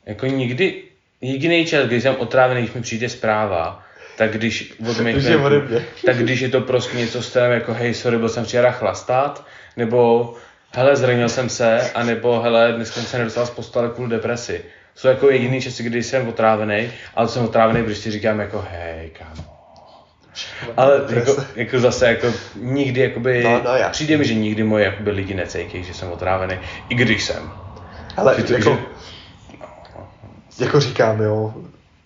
jako 0.06 0.26
nikdy, 0.26 0.82
jediný 1.20 1.66
čas, 1.66 1.86
kdy 1.86 2.00
jsem 2.00 2.16
otrávený, 2.18 2.62
když 2.62 2.74
mi 2.74 2.82
přijde 2.82 3.08
zpráva, 3.08 3.83
tak 4.16 4.32
když 4.32 4.74
odmítne, 4.90 5.38
tak 6.06 6.16
když 6.16 6.40
je 6.40 6.48
to 6.48 6.60
prostě 6.60 6.96
něco 6.96 7.22
s 7.22 7.32
tím 7.32 7.42
jako 7.42 7.74
hej, 7.74 7.94
sorry, 7.94 8.18
byl 8.18 8.28
jsem 8.28 8.44
včera 8.44 8.70
chlastat, 8.70 9.46
nebo 9.76 10.34
hele, 10.74 10.96
zranil 10.96 11.28
jsem 11.28 11.48
se, 11.48 11.90
anebo 11.90 12.40
hele, 12.40 12.72
dneska 12.76 12.94
jsem 12.94 13.04
se 13.04 13.18
nedostal 13.18 13.46
z 13.46 13.50
postele 13.50 13.90
kvůli 13.94 14.10
depresi. 14.10 14.60
Jsou 14.94 15.08
jako 15.08 15.30
jediný 15.30 15.60
časy, 15.60 15.82
kdy 15.82 16.02
jsem 16.02 16.28
otrávený, 16.28 16.90
ale 17.14 17.28
jsem 17.28 17.44
otrávený, 17.44 17.82
když 17.82 17.98
si 17.98 18.10
říkám 18.10 18.40
jako 18.40 18.64
hej, 18.70 19.10
kámo. 19.10 19.54
Ale 20.76 21.00
jako, 21.14 21.36
jako, 21.56 21.80
zase 21.80 22.08
jako 22.08 22.32
nikdy 22.54 23.00
jakoby, 23.00 23.44
no, 23.44 23.62
no, 23.64 23.76
já. 23.76 23.88
přijde 23.88 24.16
mi, 24.16 24.24
že 24.24 24.34
nikdy 24.34 24.62
moje 24.62 24.84
jakoby 24.84 25.10
lidi 25.10 25.34
necejkej, 25.34 25.84
že 25.84 25.94
jsem 25.94 26.12
otrávený, 26.12 26.58
i 26.88 26.94
když 26.94 27.24
jsem. 27.24 27.50
Ale 28.16 28.34
to, 28.34 28.52
jako, 28.52 28.78
že, 30.58 30.64
jako 30.64 30.80
říkám, 30.80 31.20
jo, 31.20 31.54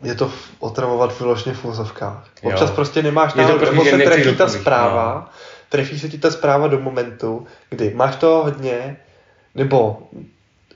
je 0.03 0.15
to 0.15 0.33
otravovat 0.59 1.19
vyložně 1.19 1.55
v 1.55 1.65
úzovkách. 1.65 2.25
Občas 2.43 2.69
jo. 2.69 2.75
prostě 2.75 3.03
nemáš 3.03 3.35
náladu, 3.35 3.59
prostě, 3.59 3.75
nebo 3.75 3.85
se 3.85 3.99
trefí 3.99 4.37
ta 4.37 4.49
zpráva, 4.49 5.15
no. 5.15 5.33
trefí 5.69 5.99
se 5.99 6.09
ti 6.09 6.19
ta 6.19 6.31
zpráva 6.31 6.69
do 6.69 6.79
momentu, 6.79 7.47
kdy 7.71 7.95
máš 7.95 8.17
to 8.17 8.43
hodně, 8.45 8.97
nebo 9.55 10.09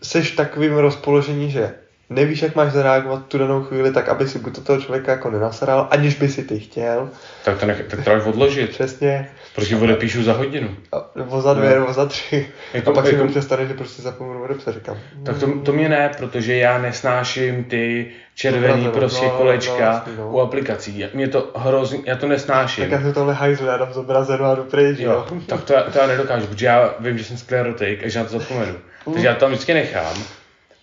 seš 0.03 0.33
v 0.33 0.37
takovým 0.37 0.75
rozpoložení, 0.75 1.51
že 1.51 1.75
nevíš, 2.15 2.43
jak 2.43 2.55
máš 2.55 2.73
zareagovat 2.73 3.27
tu 3.27 3.39
danou 3.39 3.63
chvíli, 3.63 3.93
tak 3.93 4.09
aby 4.09 4.29
si 4.29 4.39
buď 4.39 4.55
to 4.55 4.61
toho 4.61 4.81
člověka 4.81 5.13
jako 5.13 5.31
nenasaral, 5.31 5.89
aniž 5.91 6.15
by 6.15 6.29
si 6.29 6.45
ty 6.45 6.59
chtěl. 6.59 7.11
Tak 7.45 7.59
to, 7.59 7.67
nech, 7.67 7.85
tak 7.89 8.05
to 8.05 8.29
odložit. 8.31 8.71
Přesně. 8.71 9.31
Protože 9.55 9.77
odepíšu 9.77 10.23
za 10.23 10.33
hodinu. 10.33 10.69
A, 10.93 11.11
nebo 11.15 11.41
za 11.41 11.55
dvě, 11.55 11.71
no. 11.71 11.81
nebo 11.81 11.93
za 11.93 12.07
tři. 12.07 12.49
Jako, 12.75 12.91
a 12.91 12.95
pak 12.95 13.05
jako, 13.05 13.29
si 13.29 13.43
stane, 13.43 13.67
že 13.67 13.75
prostě 13.75 14.03
zapomenu 14.03 14.43
odepsat, 14.45 14.75
říkám. 14.75 14.99
Tak 15.25 15.39
to, 15.39 15.59
to 15.65 15.73
mě 15.73 15.89
ne, 15.89 16.11
protože 16.19 16.57
já 16.57 16.79
nesnáším 16.79 17.65
ty 17.65 18.13
červený 18.35 18.85
no, 18.85 18.91
prostě 18.91 19.25
no, 19.27 19.31
kolečka 19.31 20.05
no, 20.07 20.25
no, 20.25 20.31
u 20.31 20.41
aplikací. 20.41 21.05
Mě 21.15 21.29
to 21.29 21.51
hrozně, 21.57 21.99
já 22.05 22.17
to 22.17 22.29
nesnáším. 22.29 22.85
Tak 22.85 22.91
já 22.91 23.09
si 23.09 23.15
tohle 23.15 23.35
hajzlu, 23.35 23.67
já 23.67 23.77
dám 23.77 23.93
zobrazeno 23.93 24.45
a 24.45 24.55
jdu 24.55 24.65
pryč, 24.65 24.99
jo. 24.99 25.11
jo. 25.11 25.41
tak 25.47 25.65
to, 25.65 25.75
to 25.93 25.99
já 25.99 26.07
nedokážu, 26.07 26.47
protože 26.47 26.67
já 26.67 26.95
vím, 27.01 27.19
že 27.19 27.25
jsem 27.25 27.37
sklerotik 27.37 28.05
a 28.05 28.09
že 28.09 28.19
na 28.19 28.25
to 28.25 28.39
zapomenu. 28.39 28.75
Takže 29.05 29.27
já 29.27 29.35
to 29.35 29.41
tam 29.41 29.51
vždycky 29.51 29.75
nechám 29.75 30.15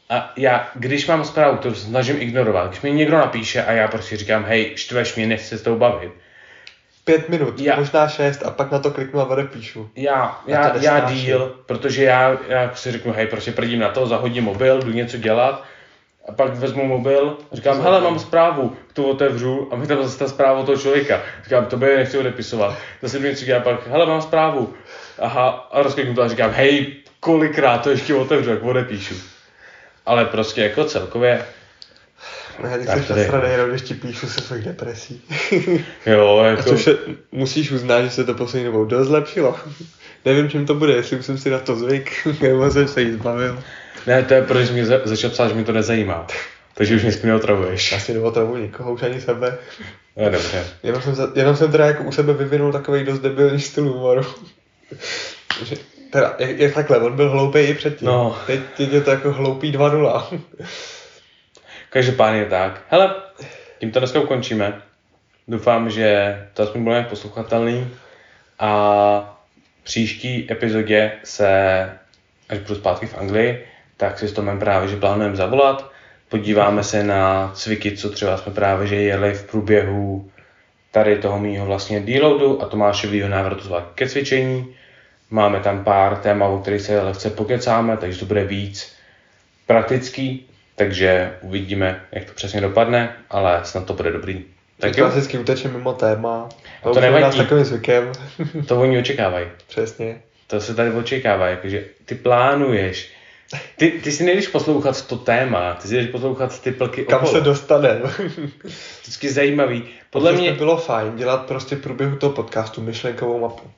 a 0.10 0.34
já, 0.38 0.70
když 0.76 1.08
mám 1.08 1.26
zprávu, 1.26 1.58
to 1.58 1.76
snažím 1.76 2.16
ignorovat, 2.20 2.70
když 2.70 2.82
mi 2.82 2.92
někdo 2.92 3.18
napíše 3.18 3.64
a 3.64 3.72
já 3.72 3.88
prostě 3.88 4.18
říkám, 4.18 4.44
hej, 4.44 4.72
štveš 4.76 5.16
mě, 5.16 5.28
nechci 5.28 5.48
se 5.48 5.58
s 5.58 5.62
tou 5.62 5.76
bavit. 5.76 6.12
Pět 7.06 7.30
minut, 7.30 7.60
já, 7.60 7.76
možná 7.80 8.08
šest 8.08 8.46
a 8.46 8.52
pak 8.52 8.72
na 8.72 8.80
to 8.80 8.92
kliknu 8.92 9.20
a 9.20 9.26
odepíšu. 9.26 9.90
Já, 9.96 10.42
já, 10.48 10.78
já 10.78 11.00
díl, 11.00 11.56
protože 11.66 12.04
já, 12.04 12.38
já 12.48 12.76
si 12.76 12.92
řeknu, 12.92 13.14
hej, 13.14 13.28
prostě 13.28 13.52
prdím 13.52 13.80
na 13.80 13.90
to, 13.90 14.08
zahodím 14.08 14.44
mobil, 14.44 14.82
jdu 14.82 14.92
něco 14.92 15.18
dělat 15.18 15.64
a 16.30 16.32
pak 16.32 16.54
vezmu 16.54 16.86
mobil, 16.86 17.38
říkám, 17.52 17.82
hele, 17.82 18.02
mám 18.02 18.20
zprávu, 18.20 18.76
tu 18.94 19.04
otevřu 19.04 19.70
a 19.72 19.76
mi 19.76 19.88
tam 19.88 20.04
zase 20.04 20.20
ta 20.20 20.28
zpráva 20.28 20.66
toho 20.66 20.78
člověka. 20.78 21.22
Říkám, 21.44 21.66
to 21.66 21.78
by 21.78 21.98
nechci 21.98 22.18
odepisovat. 22.18 22.78
Zase 23.02 23.20
mi 23.20 23.28
něco 23.28 23.40
říká, 23.40 23.60
pak, 23.60 23.88
hele, 23.88 24.06
mám 24.06 24.22
zprávu. 24.22 24.74
Aha, 25.20 25.70
a 25.72 25.82
rozkliknu 25.82 26.16
to 26.16 26.22
a 26.22 26.28
říkám, 26.28 26.52
hej, 26.52 26.94
kolikrát 27.20 27.78
to 27.78 27.90
ještě 27.90 28.16
otevřu, 28.16 28.50
jak 28.50 28.64
odepíšu 28.64 29.39
ale 30.10 30.26
prostě 30.26 30.62
jako 30.62 30.86
celkově 30.86 31.46
No, 32.64 32.70
já 32.70 32.78
teď 32.78 33.02
jsi 33.02 33.08
tady... 33.08 33.22
nasranej, 33.22 33.52
jenom 33.52 33.70
když 33.70 33.82
ti 33.82 33.94
píšu 33.94 34.28
se 34.28 34.42
svých 34.42 34.66
depresí. 34.66 35.22
jo, 36.06 36.44
jako... 36.44 36.62
A 36.62 36.64
což 36.64 36.88
je, 36.88 36.98
musíš 37.32 37.72
uznat, 37.72 38.02
že 38.02 38.10
se 38.10 38.24
to 38.24 38.34
poslední 38.34 38.66
dobou 38.66 38.86
dost 38.86 39.08
zlepšilo. 39.08 39.56
Nevím, 40.26 40.50
čím 40.50 40.66
to 40.66 40.76
bude, 40.76 40.94
jestli 40.94 41.24
jsem 41.24 41.38
si 41.38 41.50
na 41.50 41.60
to 41.60 41.76
zvyk, 41.76 42.28
nebo 42.42 42.72
jsem 42.72 42.88
se 42.88 43.02
jí 43.02 43.14
zbavil. 43.14 43.64
Ne, 44.08 44.24
to 44.24 44.34
je 44.34 44.42
proč 44.42 44.70
mě 44.70 44.86
začal 44.86 45.30
psát, 45.30 45.48
že 45.48 45.54
mi 45.54 45.64
to 45.64 45.72
nezajímá. 45.72 46.28
Takže 46.74 46.96
už 46.96 47.04
mě 47.04 47.14
neotravuješ. 47.24 47.94
Asi 47.94 48.14
neotravuji 48.14 48.62
nikoho, 48.62 48.94
už 48.94 49.04
ani 49.04 49.22
sebe. 49.22 49.58
No, 50.18 50.30
dobře. 50.30 50.66
Jenom 50.84 51.02
jsem, 51.02 51.16
jenom 51.36 51.56
jsem 51.56 51.72
teda 51.72 51.86
jako 51.86 52.04
u 52.04 52.12
sebe 52.12 52.34
vyvinul 52.34 52.72
takový 52.72 53.04
dost 53.04 53.20
debilní 53.20 53.60
styl 53.60 53.84
humoru. 53.84 54.22
Teda, 56.10 56.36
jak, 56.40 56.60
jak 56.60 56.74
takhle, 56.74 57.00
on 57.00 57.16
byl 57.16 57.30
hloupý 57.30 57.60
i 57.60 57.74
předtím. 57.74 58.08
No. 58.08 58.38
Teď, 58.48 58.60
teď 58.78 58.92
je 58.92 59.02
to 59.02 59.12
jako 59.12 59.32
hloupý 59.32 59.72
2-0. 59.72 60.40
Každopádně 61.90 62.46
tak. 62.46 62.82
Hele, 62.90 63.16
tím 63.80 63.92
to 63.92 64.00
dneska 64.00 64.20
ukončíme. 64.20 64.82
Doufám, 65.48 65.90
že 65.90 66.38
to 66.54 66.64
aspoň 66.64 66.84
bylo 66.84 66.96
nějak 66.96 67.10
poslouchatelný. 67.10 67.88
A 68.60 69.40
v 69.82 69.84
příští 69.84 70.52
epizodě 70.52 71.12
se, 71.24 71.50
až 72.50 72.60
budu 72.60 72.76
zpátky 72.76 73.06
v 73.06 73.18
Anglii, 73.18 73.66
tak 73.98 74.20
si 74.20 74.28
s 74.28 74.34
Tomem 74.34 74.60
právě, 74.60 74.90
že 74.90 74.96
plánujeme 74.96 75.36
zavolat. 75.36 75.92
Podíváme 76.30 76.84
se 76.84 77.04
na 77.04 77.52
cviky, 77.54 77.98
co 77.98 78.10
třeba 78.10 78.38
jsme 78.38 78.54
právě, 78.54 78.88
že 78.88 78.96
jeli 78.96 79.34
v 79.34 79.48
průběhu 79.52 80.32
tady 80.92 81.16
toho 81.16 81.40
mýho 81.40 81.66
vlastně 81.66 82.00
deloadu 82.00 82.62
a 82.62 82.66
Tomášovýho 82.66 83.30
návratu 83.30 83.70
ke 83.96 84.10
cvičení 84.10 84.76
Máme 85.30 85.60
tam 85.60 85.84
pár 85.84 86.18
témat, 86.18 86.48
o 86.48 86.60
kterých 86.60 86.82
se 86.82 87.02
lehce 87.02 87.30
pokecáme, 87.30 87.98
takže 87.98 88.20
to 88.20 88.26
bude 88.26 88.44
víc 88.44 88.96
praktický, 89.68 90.50
takže 90.76 91.34
uvidíme, 91.42 92.02
jak 92.12 92.26
to 92.26 92.34
přesně 92.34 92.62
dopadne, 92.62 93.16
ale 93.30 93.60
snad 93.64 93.86
to 93.86 93.94
bude 93.94 94.12
dobrý. 94.12 94.46
Tak 94.80 94.98
jo. 94.98 95.06
Klasicky 95.06 95.38
uteče 95.38 95.68
mimo 95.68 95.94
téma. 95.94 96.50
A 96.84 96.90
to 96.90 97.00
nevadí. 97.00 97.38
takovým 97.38 97.66
zvykem. 97.66 98.12
to 98.68 98.82
oni 98.82 99.00
očekávají. 99.00 99.48
Přesně. 99.68 100.22
To 100.48 100.62
se 100.62 100.76
tady 100.76 100.92
očekává, 100.92 101.48
jakože 101.48 101.86
ty 102.06 102.16
plánuješ. 102.16 103.12
Ty, 103.76 103.92
ty 103.92 104.12
si 104.12 104.24
nejdeš 104.24 104.48
poslouchat 104.48 105.08
to 105.08 105.16
téma, 105.18 105.74
ty 105.74 105.88
si 105.88 105.94
nejdeš 105.94 106.12
poslouchat 106.12 106.62
ty 106.62 106.72
plky 106.72 107.06
Kam 107.06 107.18
okolo. 107.20 107.32
se 107.32 107.42
dostaneme. 107.42 108.02
Vždycky 109.02 109.30
zajímavý. 109.30 109.84
Podle 110.10 110.32
mě... 110.32 110.54
bylo 110.54 110.78
fajn 110.78 111.16
dělat 111.16 111.46
prostě 111.46 111.76
v 111.76 111.82
průběhu 111.82 112.16
toho 112.16 112.34
podcastu 112.34 112.82
myšlenkovou 112.82 113.40
mapu. 113.40 113.72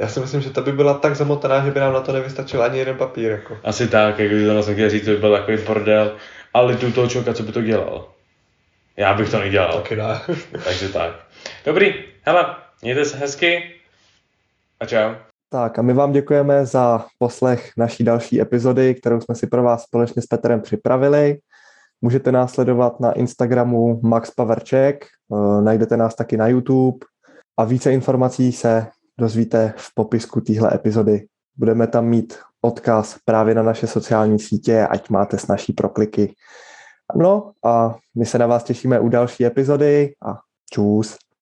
Já 0.00 0.08
si 0.08 0.20
myslím, 0.20 0.40
že 0.40 0.50
ta 0.50 0.60
by 0.60 0.72
byla 0.72 0.94
tak 0.94 1.16
zamotaná, 1.16 1.64
že 1.64 1.70
by 1.70 1.80
nám 1.80 1.92
na 1.92 2.00
to 2.00 2.12
nevystačil 2.12 2.62
ani 2.62 2.78
jeden 2.78 2.96
papír. 2.96 3.30
Jako. 3.30 3.58
Asi 3.64 3.88
tak, 3.88 4.18
jak 4.18 4.30
by 4.30 4.46
to 4.46 4.62
jsem 4.62 4.74
chtěl 4.74 4.90
říct, 4.90 5.04
to 5.04 5.10
by 5.10 5.16
byl 5.16 5.36
takový 5.38 5.58
bordel, 5.66 6.16
ale 6.54 6.76
tu 6.76 6.92
toho 6.92 7.08
člověka, 7.08 7.34
co 7.34 7.42
by 7.42 7.52
to 7.52 7.62
dělal. 7.62 8.08
Já 8.96 9.14
bych 9.14 9.30
to 9.30 9.38
nedělal. 9.38 9.72
Taky 9.72 9.96
ne. 9.96 10.20
Takže 10.64 10.88
tak. 10.88 11.10
Dobrý, 11.64 11.94
hele, 12.22 12.56
mějte 12.82 13.04
se 13.04 13.16
hezky 13.16 13.62
a 14.80 14.86
čau. 14.86 15.14
Tak 15.50 15.78
a 15.78 15.82
my 15.82 15.92
vám 15.92 16.12
děkujeme 16.12 16.66
za 16.66 17.04
poslech 17.18 17.72
naší 17.76 18.04
další 18.04 18.40
epizody, 18.40 18.94
kterou 18.94 19.20
jsme 19.20 19.34
si 19.34 19.46
pro 19.46 19.62
vás 19.62 19.82
společně 19.82 20.22
s 20.22 20.26
Petrem 20.26 20.60
připravili. 20.60 21.38
Můžete 22.00 22.32
nás 22.32 22.52
sledovat 22.52 23.00
na 23.00 23.12
Instagramu 23.12 24.00
Max 24.02 24.30
Paverček, 24.30 25.04
eh, 25.04 25.62
najdete 25.62 25.96
nás 25.96 26.14
taky 26.14 26.36
na 26.36 26.48
YouTube 26.48 27.06
a 27.56 27.64
více 27.64 27.92
informací 27.92 28.52
se 28.52 28.86
dozvíte 29.20 29.74
v 29.76 29.94
popisku 29.94 30.40
téhle 30.40 30.74
epizody. 30.74 31.26
Budeme 31.56 31.86
tam 31.86 32.06
mít 32.06 32.38
odkaz 32.60 33.16
právě 33.24 33.54
na 33.54 33.62
naše 33.62 33.86
sociální 33.86 34.38
sítě, 34.38 34.86
ať 34.86 35.10
máte 35.10 35.38
s 35.38 35.46
naší 35.46 35.72
prokliky. 35.72 36.34
No 37.16 37.52
a 37.64 37.96
my 38.16 38.26
se 38.26 38.38
na 38.38 38.46
vás 38.46 38.64
těšíme 38.64 39.00
u 39.00 39.08
další 39.08 39.46
epizody 39.46 40.14
a 40.26 40.38
čus. 40.72 41.16